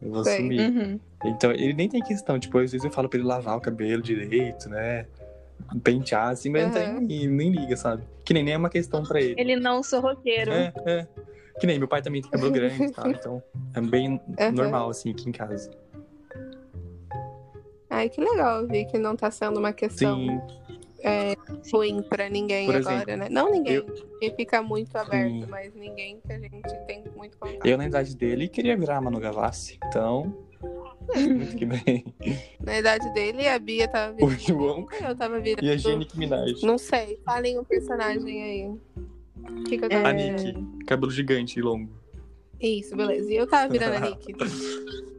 Eu 0.00 0.10
vou 0.10 0.24
Sei. 0.24 0.34
assumir. 0.34 0.68
Uhum. 0.68 1.00
Então, 1.24 1.52
ele 1.52 1.72
nem 1.72 1.88
tem 1.88 2.02
questão, 2.02 2.38
tipo, 2.38 2.58
às 2.58 2.72
vezes 2.72 2.84
eu 2.84 2.90
falo 2.90 3.08
pra 3.08 3.18
ele 3.18 3.26
lavar 3.26 3.56
o 3.56 3.60
cabelo 3.60 4.02
direito, 4.02 4.68
né? 4.68 5.06
Pentear, 5.82 6.28
assim, 6.28 6.50
mas 6.50 6.74
Aham. 6.74 7.00
nem, 7.00 7.28
nem 7.28 7.50
liga, 7.50 7.76
sabe? 7.76 8.04
Que 8.24 8.32
nem, 8.34 8.42
nem 8.42 8.54
é 8.54 8.56
uma 8.56 8.68
questão 8.70 9.02
pra 9.02 9.20
ele. 9.20 9.34
Ele 9.38 9.56
não 9.56 9.82
sou 9.82 10.00
roqueiro. 10.00 10.52
É, 10.52 10.72
é. 10.86 11.06
Que 11.60 11.66
nem 11.66 11.78
meu 11.78 11.88
pai 11.88 12.00
também 12.02 12.20
tem 12.22 12.30
cabelo 12.30 12.50
grande 12.52 12.90
tal, 12.92 13.10
então 13.12 13.42
é 13.74 13.80
bem 13.80 14.20
Aham. 14.38 14.52
normal, 14.52 14.90
assim, 14.90 15.10
aqui 15.10 15.28
em 15.28 15.32
casa. 15.32 15.70
Ai, 17.90 18.08
que 18.08 18.20
legal 18.20 18.62
ouvir 18.62 18.86
que 18.86 18.98
não 18.98 19.14
tá 19.14 19.30
sendo 19.30 19.58
uma 19.58 19.72
questão 19.72 20.16
Sim, 20.16 20.40
é, 21.04 21.34
ruim 21.72 22.02
pra 22.02 22.28
ninguém 22.30 22.64
Por 22.66 22.76
agora, 22.76 22.94
exemplo, 23.02 23.16
né? 23.16 23.28
Não 23.30 23.50
ninguém, 23.50 23.74
eu- 23.74 23.86
que 24.18 24.30
fica 24.30 24.62
muito 24.62 24.96
aberto, 24.96 25.30
Sim. 25.30 25.46
mas 25.48 25.74
ninguém 25.74 26.20
que 26.20 26.32
a 26.32 26.38
gente 26.38 26.86
tem 26.86 27.04
muito 27.14 27.36
contato. 27.38 27.66
eu 27.66 27.76
na 27.76 27.86
idade 27.86 28.16
dele 28.16 28.48
queria 28.48 28.76
virar 28.76 29.00
Manu 29.00 29.20
Gavassi, 29.20 29.78
então. 29.86 30.34
Muito 31.14 31.56
que 31.56 31.64
bem. 31.66 32.04
Na 32.60 32.78
idade 32.78 33.12
dele, 33.14 33.48
a 33.48 33.58
Bia 33.58 33.88
tava 33.88 34.12
O 34.20 34.26
virando. 34.28 34.40
João 34.40 34.86
Eu 35.02 35.16
tava 35.16 35.40
virando. 35.40 35.64
e 35.64 35.70
a 35.70 35.76
Jenny 35.76 36.06
Minaj. 36.14 36.62
Não 36.62 36.78
sei, 36.78 37.18
falem 37.24 37.58
um 37.58 37.64
personagem 37.64 38.42
aí. 38.42 38.68
O 38.68 39.64
que, 39.64 39.78
que 39.78 39.84
eu 39.84 39.88
tava 39.88 40.08
A 40.08 40.12
virando? 40.12 40.42
Nick, 40.42 40.84
cabelo 40.86 41.10
gigante 41.12 41.58
e 41.58 41.62
longo. 41.62 41.90
Isso, 42.60 42.94
beleza. 42.96 43.32
E 43.32 43.36
eu 43.36 43.46
tava 43.46 43.72
virando 43.72 43.96
a 43.96 44.00
Nick. 44.10 44.32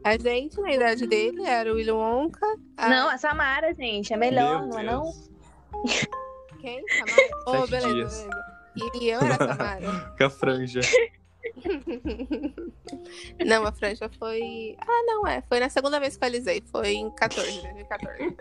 A 0.02 0.16
gente, 0.18 0.60
na 0.60 0.72
idade 0.72 1.06
dele, 1.06 1.44
era 1.44 1.70
o 1.72 1.76
William 1.76 1.94
Wonka. 1.96 2.46
a- 2.76 2.88
Não, 2.88 3.08
a 3.10 3.18
Samara, 3.18 3.72
gente, 3.74 4.12
é 4.12 4.16
melhor, 4.16 4.60
Meu 4.60 4.68
não 4.68 4.78
é 4.78 4.82
não? 4.82 5.12
Quem? 6.60 6.82
Samara? 6.88 7.28
Oh, 7.46 7.66
beleza, 7.66 7.92
dias. 7.94 8.26
beleza. 8.26 8.44
E 9.00 9.08
eu 9.08 9.20
era 9.20 9.34
a 9.34 9.48
Samara. 9.48 10.14
Com 10.16 10.24
a 10.24 10.30
franja. 10.30 10.80
Não, 13.44 13.64
a 13.66 13.72
franja 13.72 14.08
foi. 14.18 14.76
Ah, 14.78 15.02
não, 15.06 15.26
é. 15.26 15.42
Foi 15.42 15.60
na 15.60 15.68
segunda 15.68 16.00
vez 16.00 16.16
que 16.16 16.24
eu 16.24 16.28
alisei. 16.28 16.62
Foi 16.70 16.92
em 16.92 17.10
14, 17.14 17.62
2014. 17.62 18.36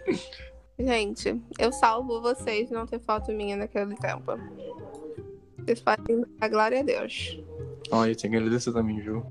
Gente, 0.79 1.41
eu 1.59 1.71
salvo 1.71 2.21
vocês 2.21 2.67
de 2.67 2.73
não 2.73 2.87
ter 2.87 2.99
foto 2.99 3.31
minha 3.31 3.55
naquele 3.55 3.95
tempo. 3.95 4.31
Vocês 5.59 5.81
podem 5.81 6.23
dar 6.39 6.49
glória 6.49 6.79
a 6.79 6.83
Deus. 6.83 7.39
Olha, 7.91 8.11
eu 8.11 8.15
tenho 8.15 8.31
que 8.31 8.37
agradecer 8.37 8.73
também, 8.73 8.99
viu? 8.99 9.25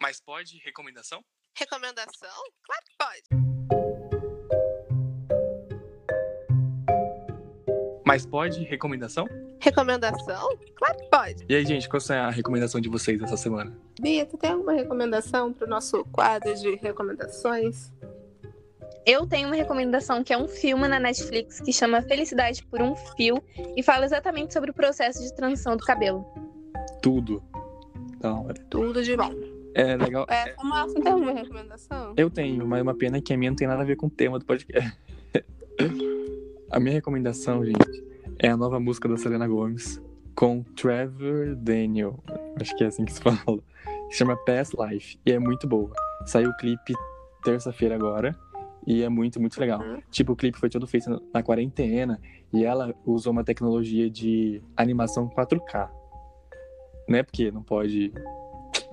Mas 0.00 0.20
pode 0.20 0.58
recomendação? 0.64 1.22
Recomendação? 1.56 2.42
Claro 2.62 2.84
que 2.86 2.96
pode. 2.96 3.57
Mas 8.08 8.24
pode 8.24 8.64
recomendação? 8.64 9.28
Recomendação? 9.60 10.56
Claro 10.74 10.96
que 10.96 11.10
pode. 11.10 11.44
E 11.46 11.54
aí, 11.54 11.62
gente, 11.62 11.86
qual 11.90 12.00
é 12.08 12.14
a 12.14 12.30
recomendação 12.30 12.80
de 12.80 12.88
vocês 12.88 13.20
essa 13.20 13.36
semana? 13.36 13.76
Bia, 14.00 14.24
tu 14.24 14.38
tem 14.38 14.52
alguma 14.52 14.72
recomendação 14.72 15.52
pro 15.52 15.68
nosso 15.68 16.02
quadro 16.06 16.54
de 16.54 16.76
recomendações? 16.76 17.92
Eu 19.04 19.26
tenho 19.26 19.48
uma 19.48 19.56
recomendação 19.56 20.24
que 20.24 20.32
é 20.32 20.38
um 20.38 20.48
filme 20.48 20.88
na 20.88 20.98
Netflix 20.98 21.60
que 21.60 21.70
chama 21.70 22.00
Felicidade 22.00 22.64
por 22.64 22.80
um 22.80 22.96
Fio 22.96 23.42
e 23.76 23.82
fala 23.82 24.06
exatamente 24.06 24.54
sobre 24.54 24.70
o 24.70 24.74
processo 24.74 25.22
de 25.22 25.34
transição 25.36 25.76
do 25.76 25.84
cabelo. 25.84 26.24
Tudo. 27.02 27.42
Da 28.20 28.32
hora. 28.32 28.54
Tudo 28.70 29.04
de 29.04 29.18
bom. 29.18 29.34
É 29.74 29.98
legal. 29.98 30.24
É, 30.30 30.54
Samuel, 30.54 30.88
você 30.88 30.98
tem 30.98 31.12
alguma 31.12 31.32
recomendação? 31.32 32.14
Eu 32.16 32.30
tenho, 32.30 32.66
mas 32.66 32.80
uma 32.80 32.94
pena 32.94 33.18
é 33.18 33.20
que 33.20 33.34
a 33.34 33.36
minha 33.36 33.50
não 33.50 33.56
tem 33.56 33.68
nada 33.68 33.82
a 33.82 33.84
ver 33.84 33.96
com 33.96 34.06
o 34.06 34.10
tema 34.10 34.38
do 34.38 34.46
podcast. 34.46 34.96
a 36.70 36.78
minha 36.78 36.92
recomendação, 36.92 37.64
gente, 37.64 38.04
é 38.38 38.48
a 38.48 38.56
nova 38.56 38.78
música 38.78 39.08
da 39.08 39.16
Selena 39.16 39.46
Gomez 39.46 40.00
com 40.34 40.62
Trevor 40.62 41.56
Daniel. 41.56 42.22
Acho 42.60 42.76
que 42.76 42.84
é 42.84 42.86
assim 42.86 43.04
que 43.04 43.12
se 43.12 43.20
fala. 43.22 43.58
Que 44.08 44.14
chama 44.14 44.36
Past 44.36 44.76
Life. 44.78 45.18
E 45.24 45.32
é 45.32 45.38
muito 45.38 45.66
boa. 45.66 45.90
Saiu 46.26 46.50
o 46.50 46.56
clipe 46.56 46.94
terça-feira 47.42 47.94
agora. 47.94 48.36
E 48.86 49.02
é 49.02 49.08
muito, 49.08 49.40
muito 49.40 49.58
legal. 49.58 49.80
Uhum. 49.80 50.00
Tipo, 50.10 50.32
o 50.32 50.36
clipe 50.36 50.58
foi 50.58 50.70
todo 50.70 50.86
feito 50.86 51.20
na 51.34 51.42
quarentena. 51.42 52.20
E 52.52 52.64
ela 52.64 52.94
usou 53.04 53.32
uma 53.32 53.44
tecnologia 53.44 54.08
de 54.08 54.62
animação 54.76 55.28
4K. 55.28 55.90
Né? 57.08 57.22
Porque 57.22 57.50
não 57.50 57.62
pode. 57.62 58.12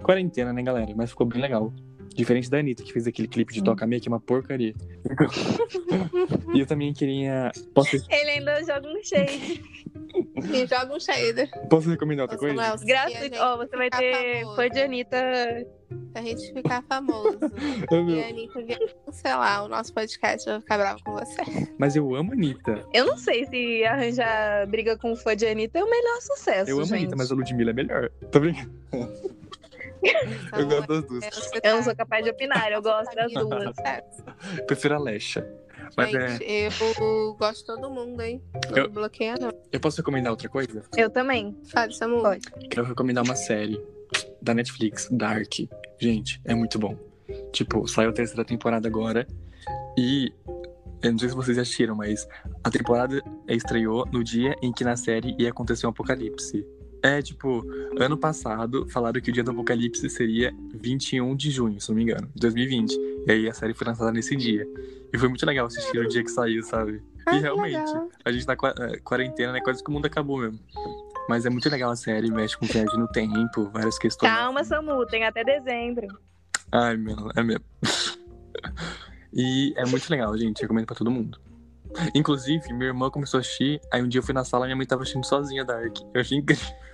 Quarentena, 0.01 0.51
né, 0.51 0.63
galera? 0.63 0.93
Mas 0.95 1.11
ficou 1.11 1.27
bem 1.27 1.41
legal. 1.41 1.71
Diferente 2.15 2.49
da 2.49 2.59
Anitta, 2.59 2.81
que 2.81 2.93
fez 2.93 3.05
aquele 3.05 3.27
clipe 3.27 3.53
de 3.53 3.61
Toca 3.61 3.85
Meia, 3.85 3.99
que 3.99 4.07
é 4.07 4.11
uma 4.11 4.21
porcaria. 4.21 4.73
e 6.55 6.59
eu 6.61 6.65
também 6.65 6.93
queria. 6.93 7.51
Posso, 7.73 7.97
Ele 8.09 8.29
ainda 8.31 8.63
joga 8.63 8.87
um 8.87 9.03
shade. 9.03 9.61
E 10.53 10.65
joga 10.65 10.95
um 10.95 10.99
shader. 10.99 11.49
posso 11.69 11.89
recomendar 11.89 12.23
outra 12.23 12.37
coisa? 12.37 12.77
Se 12.77 12.83
a 12.83 12.85
Gratuito. 12.85 13.37
Ó, 13.37 13.57
você 13.57 13.75
vai 13.75 13.89
ter 13.89 14.39
famoso, 14.39 14.55
fã 14.55 14.69
de 14.69 14.79
Anitta. 14.79 15.67
Se 15.89 16.17
a 16.17 16.21
gente 16.21 16.53
ficar 16.53 16.83
famoso 16.87 17.37
e 18.09 18.23
a 18.23 18.29
Anitta 18.29 18.63
vier 18.63 18.79
cancelar 19.05 19.65
o 19.65 19.67
nosso 19.67 19.93
podcast, 19.93 20.47
eu 20.47 20.53
vou 20.53 20.61
ficar 20.61 20.77
brava 20.77 20.99
com 21.03 21.11
você. 21.11 21.43
Mas 21.77 21.97
eu 21.97 22.15
amo 22.15 22.31
a 22.31 22.33
Anitta. 22.33 22.81
Eu 22.93 23.05
não 23.05 23.17
sei 23.17 23.45
se 23.45 23.83
arranjar 23.83 24.65
briga 24.67 24.97
com 24.97 25.13
fã 25.17 25.35
de 25.35 25.45
Anitta 25.45 25.79
é 25.79 25.83
o 25.83 25.89
melhor 25.89 26.21
sucesso, 26.21 26.71
Eu 26.71 26.77
amo 26.77 26.83
a 26.83 26.87
gente. 26.87 26.97
Anitta, 26.99 27.15
mas 27.17 27.29
a 27.29 27.35
Ludmilla 27.35 27.71
é 27.71 27.73
melhor. 27.73 28.09
Tô 28.31 28.39
brincando. 28.39 28.71
Eu 30.57 30.67
gosto 30.67 30.87
das 30.87 31.05
duas. 31.05 31.25
Você 31.25 31.59
Eu 31.63 31.71
não 31.71 31.77
tá- 31.79 31.83
sou 31.83 31.95
capaz 31.95 32.23
de 32.23 32.29
opinar, 32.31 32.71
eu 32.71 32.81
gosto 32.81 33.13
das 33.15 33.31
duas. 33.31 33.73
Eu 34.57 34.65
prefiro 34.65 34.95
a 34.95 34.99
Lecha. 34.99 35.47
Mas 35.95 36.13
é. 36.15 36.27
Gente, 36.29 36.45
eu 36.45 37.33
gosto 37.35 37.59
de 37.59 37.65
todo 37.65 37.89
mundo, 37.89 38.19
hein? 38.21 38.41
Não 38.71 38.77
Eu- 38.77 38.89
bloqueia, 38.89 39.35
não. 39.39 39.51
Eu 39.71 39.79
posso 39.79 39.97
recomendar 39.97 40.31
outra 40.31 40.49
coisa? 40.49 40.83
Eu 40.97 41.09
também. 41.09 41.55
Fale, 41.71 41.93
Samu. 41.93 42.21
Pode. 42.21 42.49
Quero 42.69 42.85
recomendar 42.85 43.23
uma 43.23 43.35
série 43.35 43.79
da 44.41 44.53
Netflix, 44.53 45.07
Dark. 45.11 45.53
Gente, 45.99 46.41
é 46.43 46.55
muito 46.55 46.79
bom. 46.79 46.97
Tipo, 47.51 47.87
saiu 47.87 48.09
a 48.09 48.13
terceira 48.13 48.43
temporada 48.43 48.87
agora. 48.87 49.27
E 49.97 50.33
eu 51.03 51.11
não 51.11 51.19
sei 51.19 51.29
se 51.29 51.35
vocês 51.35 51.55
já 51.55 51.61
assistiram, 51.61 51.95
mas 51.95 52.27
a 52.63 52.69
temporada 52.69 53.21
estreou 53.47 54.05
no 54.11 54.23
dia 54.23 54.55
em 54.61 54.71
que 54.73 54.83
na 54.83 54.95
série 54.95 55.35
ia 55.39 55.49
acontecer 55.49 55.85
um 55.85 55.89
apocalipse. 55.91 56.65
É, 57.05 57.21
tipo, 57.21 57.63
ano 57.99 58.17
passado 58.17 58.89
falaram 58.89 59.21
que 59.21 59.29
o 59.29 59.33
dia 59.33 59.43
do 59.43 59.51
apocalipse 59.51 60.09
seria 60.09 60.51
21 60.73 61.35
de 61.35 61.51
junho, 61.51 61.79
se 61.79 61.89
não 61.89 61.95
me 61.95 62.01
engano, 62.01 62.27
de 62.33 62.41
2020. 62.41 62.97
E 63.27 63.31
aí 63.31 63.47
a 63.47 63.53
série 63.53 63.75
foi 63.75 63.85
lançada 63.85 64.11
nesse 64.11 64.35
dia. 64.35 64.65
E 65.13 65.17
foi 65.19 65.29
muito 65.29 65.45
legal 65.45 65.67
assistir 65.67 65.99
o 65.99 66.07
dia 66.07 66.23
que 66.23 66.31
saiu, 66.31 66.63
sabe? 66.63 67.03
Ah, 67.27 67.35
e 67.35 67.41
realmente, 67.41 67.91
a 68.25 68.31
gente 68.31 68.43
tá 68.43 68.53
eh, 68.53 68.97
quarentena, 69.03 69.53
né? 69.53 69.61
Quase 69.61 69.83
que 69.83 69.89
o 69.91 69.93
mundo 69.93 70.07
acabou 70.07 70.39
mesmo. 70.39 70.59
Mas 71.29 71.45
é 71.45 71.49
muito 71.51 71.69
legal 71.69 71.91
a 71.91 71.95
série, 71.95 72.31
mexe 72.31 72.57
com 72.57 72.65
viagem 72.65 72.97
no 72.97 73.07
tempo, 73.07 73.69
várias 73.69 73.99
questões. 73.99 74.31
Calma, 74.31 74.63
Samu, 74.63 75.05
tem 75.05 75.25
até 75.25 75.43
dezembro. 75.43 76.07
Ai, 76.71 76.97
meu, 76.97 77.29
é 77.35 77.43
mesmo. 77.43 77.65
e 79.31 79.75
é 79.77 79.85
muito 79.85 80.09
legal, 80.09 80.35
gente. 80.35 80.59
Recomendo 80.63 80.87
pra 80.87 80.95
todo 80.95 81.11
mundo. 81.11 81.39
Inclusive, 82.15 82.73
minha 82.73 82.87
irmã 82.87 83.11
começou 83.11 83.37
a 83.37 83.41
assistir, 83.41 83.79
aí 83.93 84.01
um 84.01 84.07
dia 84.07 84.17
eu 84.17 84.23
fui 84.23 84.33
na 84.33 84.43
sala 84.43 84.65
e 84.65 84.69
minha 84.69 84.75
mãe 84.75 84.87
tava 84.87 85.03
assistindo 85.03 85.23
sozinha 85.23 85.63
Dark. 85.63 85.97
Eu 86.15 86.21
achei 86.21 86.39
incrível. 86.39 86.84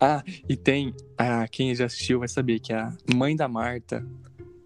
Ah, 0.00 0.22
e 0.48 0.56
tem. 0.56 0.94
Ah, 1.18 1.46
quem 1.48 1.74
já 1.74 1.86
assistiu 1.86 2.18
vai 2.20 2.28
saber 2.28 2.58
que 2.60 2.72
a 2.72 2.92
mãe 3.14 3.36
da 3.36 3.48
Marta 3.48 4.06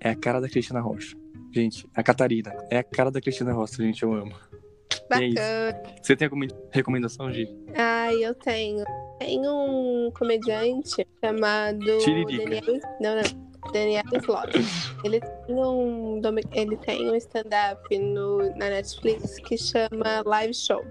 é 0.00 0.10
a 0.10 0.16
cara 0.16 0.40
da 0.40 0.48
Cristina 0.48 0.80
Rocha. 0.80 1.16
Gente, 1.52 1.86
a 1.94 2.02
Catarina 2.02 2.54
é 2.70 2.78
a 2.78 2.84
cara 2.84 3.10
da 3.10 3.20
Cristina 3.20 3.52
Rocha, 3.52 3.82
gente, 3.82 4.02
eu 4.02 4.12
amo. 4.12 4.32
É. 4.32 4.98
Bacana. 5.08 5.82
Você 6.00 6.14
tem 6.16 6.26
alguma 6.26 6.46
recomendação, 6.70 7.32
Gi? 7.32 7.48
Ai, 7.76 8.24
eu 8.24 8.34
tenho. 8.34 8.84
Tem 9.18 9.40
um 9.46 10.10
comediante 10.16 11.06
chamado 11.22 11.98
Tiririca. 11.98 12.44
Daniel. 12.44 12.80
Não, 13.00 13.16
não. 13.16 13.50
Daniel 13.72 14.04
Slot. 14.22 14.52
Ele 15.04 15.20
tem 15.20 15.54
um, 15.54 16.20
ele 16.52 16.76
tem 16.78 17.10
um 17.10 17.14
stand-up 17.16 17.98
no- 17.98 18.48
na 18.56 18.70
Netflix 18.70 19.38
que 19.40 19.58
chama 19.58 20.22
Live 20.24 20.54
Show. 20.54 20.82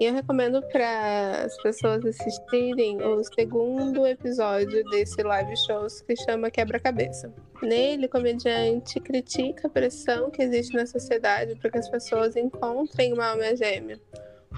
E 0.00 0.06
eu 0.06 0.12
recomendo 0.12 0.60
para 0.72 1.44
as 1.44 1.56
pessoas 1.62 2.04
assistirem 2.04 3.00
o 3.00 3.22
segundo 3.22 4.04
episódio 4.06 4.82
desse 4.90 5.22
live 5.22 5.56
show 5.56 5.86
que 6.06 6.16
chama 6.16 6.50
Quebra-Cabeça. 6.50 7.32
Nele, 7.62 8.06
o 8.06 8.08
comediante 8.08 8.98
critica 9.00 9.68
a 9.68 9.70
pressão 9.70 10.30
que 10.30 10.42
existe 10.42 10.74
na 10.76 10.84
sociedade 10.84 11.54
para 11.56 11.70
que 11.70 11.78
as 11.78 11.88
pessoas 11.88 12.34
encontrem 12.34 13.12
uma 13.12 13.26
alma 13.30 13.54
gêmea. 13.54 14.00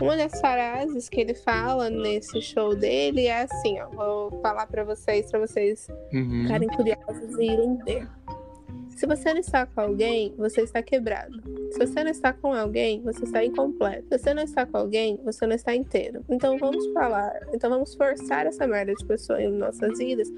Uma 0.01 0.17
das 0.17 0.41
frases 0.41 1.09
que 1.09 1.21
ele 1.21 1.35
fala 1.35 1.89
nesse 1.91 2.41
show 2.43 2.75
dele 2.75 3.27
é 3.27 3.43
assim, 3.43 3.81
ó, 3.81 3.89
vou 3.89 4.41
falar 4.43 4.67
para 4.67 4.85
vocês, 4.85 5.31
para 5.31 5.41
vocês 5.41 5.87
Uhum. 6.13 6.43
ficarem 6.43 6.69
curiosos 6.69 7.39
e 7.39 7.45
irem 7.45 7.77
ver. 7.85 8.09
Se 8.97 9.07
você 9.07 9.35
não 9.35 9.41
está 9.41 9.67
com 9.67 9.79
alguém, 9.79 10.35
você 10.39 10.63
está 10.63 10.83
quebrado. 10.83 11.43
Se 11.71 11.79
você 11.79 12.03
não 12.03 12.11
está 12.11 12.33
com 12.33 12.55
alguém, 12.55 13.03
você 13.03 13.25
está 13.25 13.45
incompleto. 13.45 14.07
Se 14.11 14.19
você 14.19 14.33
não 14.33 14.43
está 14.43 14.65
com 14.65 14.79
alguém, 14.79 15.21
você 15.23 15.47
não 15.47 15.55
está 15.55 15.75
inteiro. 15.75 16.25
Então 16.31 16.59
vamos 16.59 16.85
falar, 16.95 17.31
então 17.53 17.69
vamos 17.69 17.95
forçar 17.95 18.47
essa 18.47 18.67
merda 18.67 18.95
de 18.95 19.05
pessoa 19.05 19.41
em 19.41 19.53
nossas 19.53 19.99
vidas, 19.99 20.29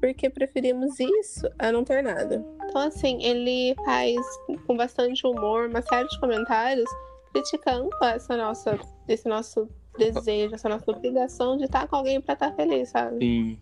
porque 0.00 0.30
preferimos 0.30 0.98
isso 1.00 1.50
a 1.58 1.72
não 1.72 1.82
ter 1.82 2.04
nada. 2.04 2.44
Então 2.64 2.82
assim, 2.82 3.20
ele 3.20 3.74
faz 3.84 4.16
com 4.64 4.76
bastante 4.76 5.26
humor 5.26 5.68
uma 5.68 5.82
série 5.82 6.06
de 6.06 6.20
comentários 6.20 6.88
criticando 7.32 7.90
essa 8.00 8.36
nossa, 8.36 8.78
esse 9.08 9.28
nosso 9.28 9.68
desejo, 9.98 10.54
essa 10.54 10.68
nossa 10.68 10.88
obrigação 10.88 11.56
de 11.56 11.64
estar 11.64 11.88
com 11.88 11.96
alguém 11.96 12.20
para 12.20 12.34
estar 12.34 12.52
feliz, 12.54 12.90
sabe? 12.90 13.18
Sim. 13.18 13.58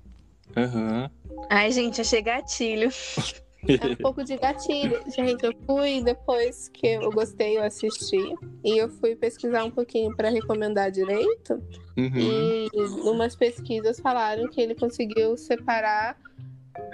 Aham. 0.55 1.11
Ai, 1.49 1.73
gente, 1.73 2.03
achei 2.03 2.21
gatilho. 2.21 2.91
É 3.69 3.87
um 3.93 3.97
pouco 3.97 4.25
de 4.25 4.37
gatilho. 4.37 5.01
Gente, 5.15 5.45
eu 5.45 5.55
fui 5.67 6.03
depois 6.03 6.69
que 6.69 6.87
eu 6.87 7.11
gostei, 7.13 7.57
eu 7.59 7.63
assisti. 7.63 8.35
E 8.65 8.77
eu 8.79 8.89
fui 8.89 9.15
pesquisar 9.15 9.65
um 9.65 9.71
pouquinho 9.71 10.15
para 10.17 10.29
recomendar 10.31 10.91
direito. 10.91 11.55
Uhum. 11.97 12.11
E 12.17 12.69
umas 13.05 13.37
pesquisas 13.37 14.01
falaram 14.01 14.49
que 14.49 14.61
ele 14.61 14.75
conseguiu 14.75 15.37
separar 15.37 16.17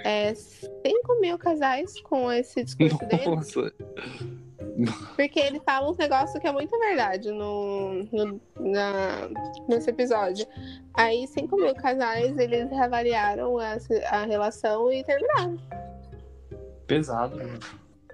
é, 0.03 0.33
5 0.35 1.19
mil 1.19 1.37
casais 1.39 1.99
com 2.01 2.31
esse 2.31 2.63
discurso 2.63 2.99
dele. 3.07 3.25
Nossa. 3.25 3.73
Porque 5.15 5.39
ele 5.39 5.59
fala 5.61 5.89
uns 5.89 5.97
negócios 5.97 6.39
que 6.39 6.47
é 6.47 6.51
muita 6.51 6.77
verdade 6.77 7.31
no, 7.31 8.03
no- 8.11 8.39
na, 8.59 9.27
nesse 9.67 9.89
episódio. 9.89 10.45
Aí 10.93 11.27
5 11.27 11.55
mil 11.57 11.73
casais, 11.75 12.37
eles 12.37 12.69
reavaliaram 12.69 13.57
a, 13.57 13.77
a 14.11 14.25
relação 14.25 14.91
e 14.91 15.03
terminaram. 15.03 15.57
Pesado. 16.89 17.39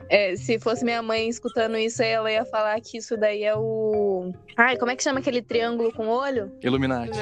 É, 0.10 0.36
se 0.36 0.60
fosse 0.60 0.84
minha 0.86 1.02
mãe 1.02 1.28
escutando 1.28 1.78
isso, 1.78 2.04
ela 2.04 2.32
ia 2.32 2.46
falar 2.46 2.80
que 2.82 2.98
isso 2.98 3.18
daí 3.18 3.44
é 3.44 3.56
o. 3.56 4.32
Ai, 4.56 4.78
como 4.78 4.92
é 4.92 4.96
que 4.96 5.02
chama 5.02 5.20
aquele 5.20 5.42
triângulo 5.42 5.92
com 5.94 6.08
olho? 6.08 6.52
Illuminati. 6.62 7.18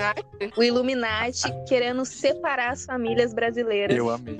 O 0.57 0.63
Illuminati 0.63 1.43
querendo 1.67 2.03
separar 2.03 2.71
as 2.73 2.85
famílias 2.85 3.33
brasileiras. 3.33 3.95
Eu 3.95 4.09
amei. 4.09 4.37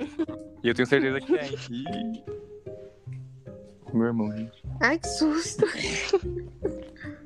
E 0.62 0.68
eu 0.68 0.74
tenho 0.74 0.86
certeza 0.86 1.20
que 1.20 1.34
é. 1.36 1.48
Ih. 1.70 2.22
Meu 3.94 4.06
irmão, 4.06 4.36
gente. 4.36 4.62
Ai, 4.80 4.98
que 4.98 5.08
susto. 5.08 5.64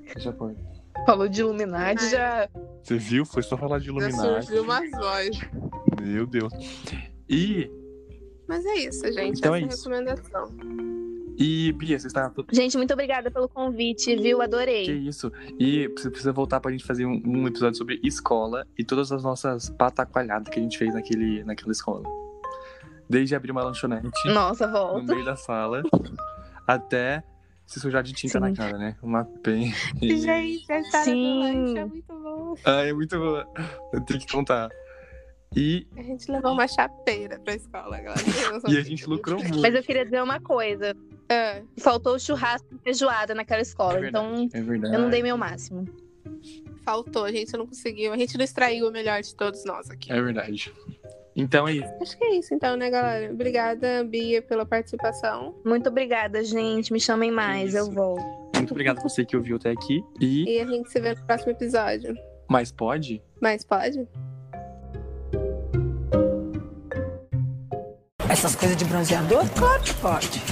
Fecha 0.05 0.30
a 0.30 0.32
porta. 0.32 0.61
Falou 1.07 1.26
de 1.28 1.41
Illuminati, 1.41 2.05
Ai. 2.05 2.11
já. 2.11 2.49
Você 2.82 2.97
viu? 2.99 3.24
Foi 3.24 3.43
só 3.43 3.57
falar 3.57 3.78
de 3.78 3.86
Já 3.86 3.93
Illuminati. 3.93 4.45
surgiu 4.47 4.62
umas 4.62 4.91
vozes. 4.91 5.41
Meu 6.03 6.26
Deus. 6.26 6.53
E, 7.28 7.70
Mas 8.49 8.64
é 8.64 8.74
isso, 8.76 9.05
gente. 9.12 9.38
Então 9.38 9.55
essa 9.55 9.64
é 9.64 9.68
isso. 9.68 9.88
recomendação. 9.90 10.51
e 11.36 11.70
Bia, 11.72 11.99
você 11.99 12.07
está 12.07 12.32
Gente, 12.51 12.76
muito 12.78 12.92
obrigada 12.92 13.30
pelo 13.30 13.49
convite, 13.49 14.16
viu? 14.16 14.38
Que 14.38 14.44
Adorei. 14.44 14.84
isso. 14.99 15.30
E 15.59 15.86
você 15.88 16.09
precisa 16.11 16.32
voltar 16.32 16.59
pra 16.59 16.70
gente 16.72 16.84
fazer 16.84 17.05
um, 17.05 17.22
um 17.24 17.46
episódio 17.46 17.76
sobre 17.76 18.01
escola 18.03 18.66
e 18.76 18.82
todas 18.82 19.12
as 19.12 19.22
nossas 19.22 19.68
pataqualhadas 19.70 20.49
que 20.49 20.59
a 20.59 20.62
gente 20.62 20.78
fez 20.78 20.94
naquele, 20.94 21.44
naquela 21.44 21.72
escola. 21.72 22.03
Desde 23.09 23.34
abrir 23.34 23.53
uma 23.53 23.62
lanchonete 23.62 24.11
Nossa, 24.26 24.66
no 24.66 24.72
volto. 24.72 25.05
meio 25.07 25.24
da 25.24 25.36
sala 25.36 25.82
até 26.66 27.22
se 27.66 27.80
sujar 27.80 28.03
de 28.03 28.12
tinta 28.14 28.34
Sim. 28.34 28.40
na 28.40 28.53
cara, 28.55 28.78
né? 28.78 28.96
Uma 29.03 29.24
pen. 29.24 29.72
Gente, 30.01 30.72
a 30.72 30.80
história 30.80 31.05
Sim. 31.05 31.22
do 31.22 31.38
lanche 31.38 31.78
é 31.78 31.84
muito 31.84 32.14
boa. 32.14 32.57
Ah, 32.64 32.82
é 32.86 32.92
muito 32.92 33.18
boa. 33.18 33.46
Eu 33.92 34.01
tenho 34.03 34.20
que 34.20 34.26
contar. 34.32 34.70
E, 35.57 35.86
A 35.96 36.03
gente 36.03 36.30
levou 36.30 36.53
uma 36.53 36.68
chapeira 36.68 37.38
pra 37.38 37.55
escola, 37.55 37.99
galera. 37.99 38.22
e 38.68 38.76
a 38.76 38.82
gente 38.82 39.07
lucrou 39.09 39.38
muito. 39.42 39.61
Mas 39.61 39.74
eu 39.74 39.82
queria 39.82 40.05
dizer 40.05 40.22
uma 40.22 40.40
coisa. 40.40 40.94
É, 41.28 41.62
Faltou 41.78 42.18
churrasco 42.18 42.66
e 42.74 42.78
feijoada 42.78 43.34
naquela 43.34 43.62
escola. 43.62 43.99
É 43.99 44.01
verdade, 44.01 44.42
então, 44.42 44.61
é 44.61 44.62
verdade. 44.62 44.94
eu 44.94 45.01
não 45.01 45.11
dei 45.11 45.22
meu 45.22 45.36
máximo. 45.36 45.86
faltou, 46.84 47.24
a 47.24 47.32
gente 47.32 47.53
não 47.57 47.66
conseguiu. 47.66 48.12
A 48.12 48.16
gente 48.16 48.36
não 48.36 48.44
extraiu 48.44 48.88
o 48.88 48.92
melhor 48.92 49.20
de 49.20 49.34
todos 49.34 49.64
nós 49.64 49.90
aqui. 49.90 50.12
É 50.12 50.20
verdade. 50.20 50.72
Então 51.34 51.68
é 51.68 51.74
isso. 51.74 51.94
Acho 52.03 52.18
que 52.18 52.24
é 52.24 52.34
isso, 52.36 52.53
então, 52.53 52.76
né, 52.76 52.90
galera? 52.90 53.32
Obrigada, 53.32 54.03
Bia, 54.05 54.42
pela 54.42 54.66
participação. 54.66 55.55
Muito 55.64 55.88
obrigada, 55.88 56.42
gente. 56.42 56.92
Me 56.92 57.01
chamem 57.01 57.30
mais, 57.30 57.74
eu 57.74 57.90
volto. 57.90 58.24
Muito 58.57 58.72
obrigado 58.72 58.99
a 58.99 59.03
você 59.03 59.24
que 59.24 59.36
ouviu 59.36 59.57
até 59.57 59.70
aqui. 59.70 60.03
E. 60.20 60.44
E 60.57 60.61
a 60.61 60.66
gente 60.66 60.90
se 60.90 61.01
vê 61.01 61.14
no 61.14 61.24
próximo 61.26 61.53
episódio. 61.53 62.14
Mas 62.49 62.72
pode? 62.72 63.22
Mas 63.40 63.64
pode? 63.64 64.07
Essas 68.29 68.55
coisas 68.55 68.76
de 68.76 68.85
bronzeador? 68.85 69.49
Claro 69.57 69.83
que 69.83 69.95
pode. 69.95 70.43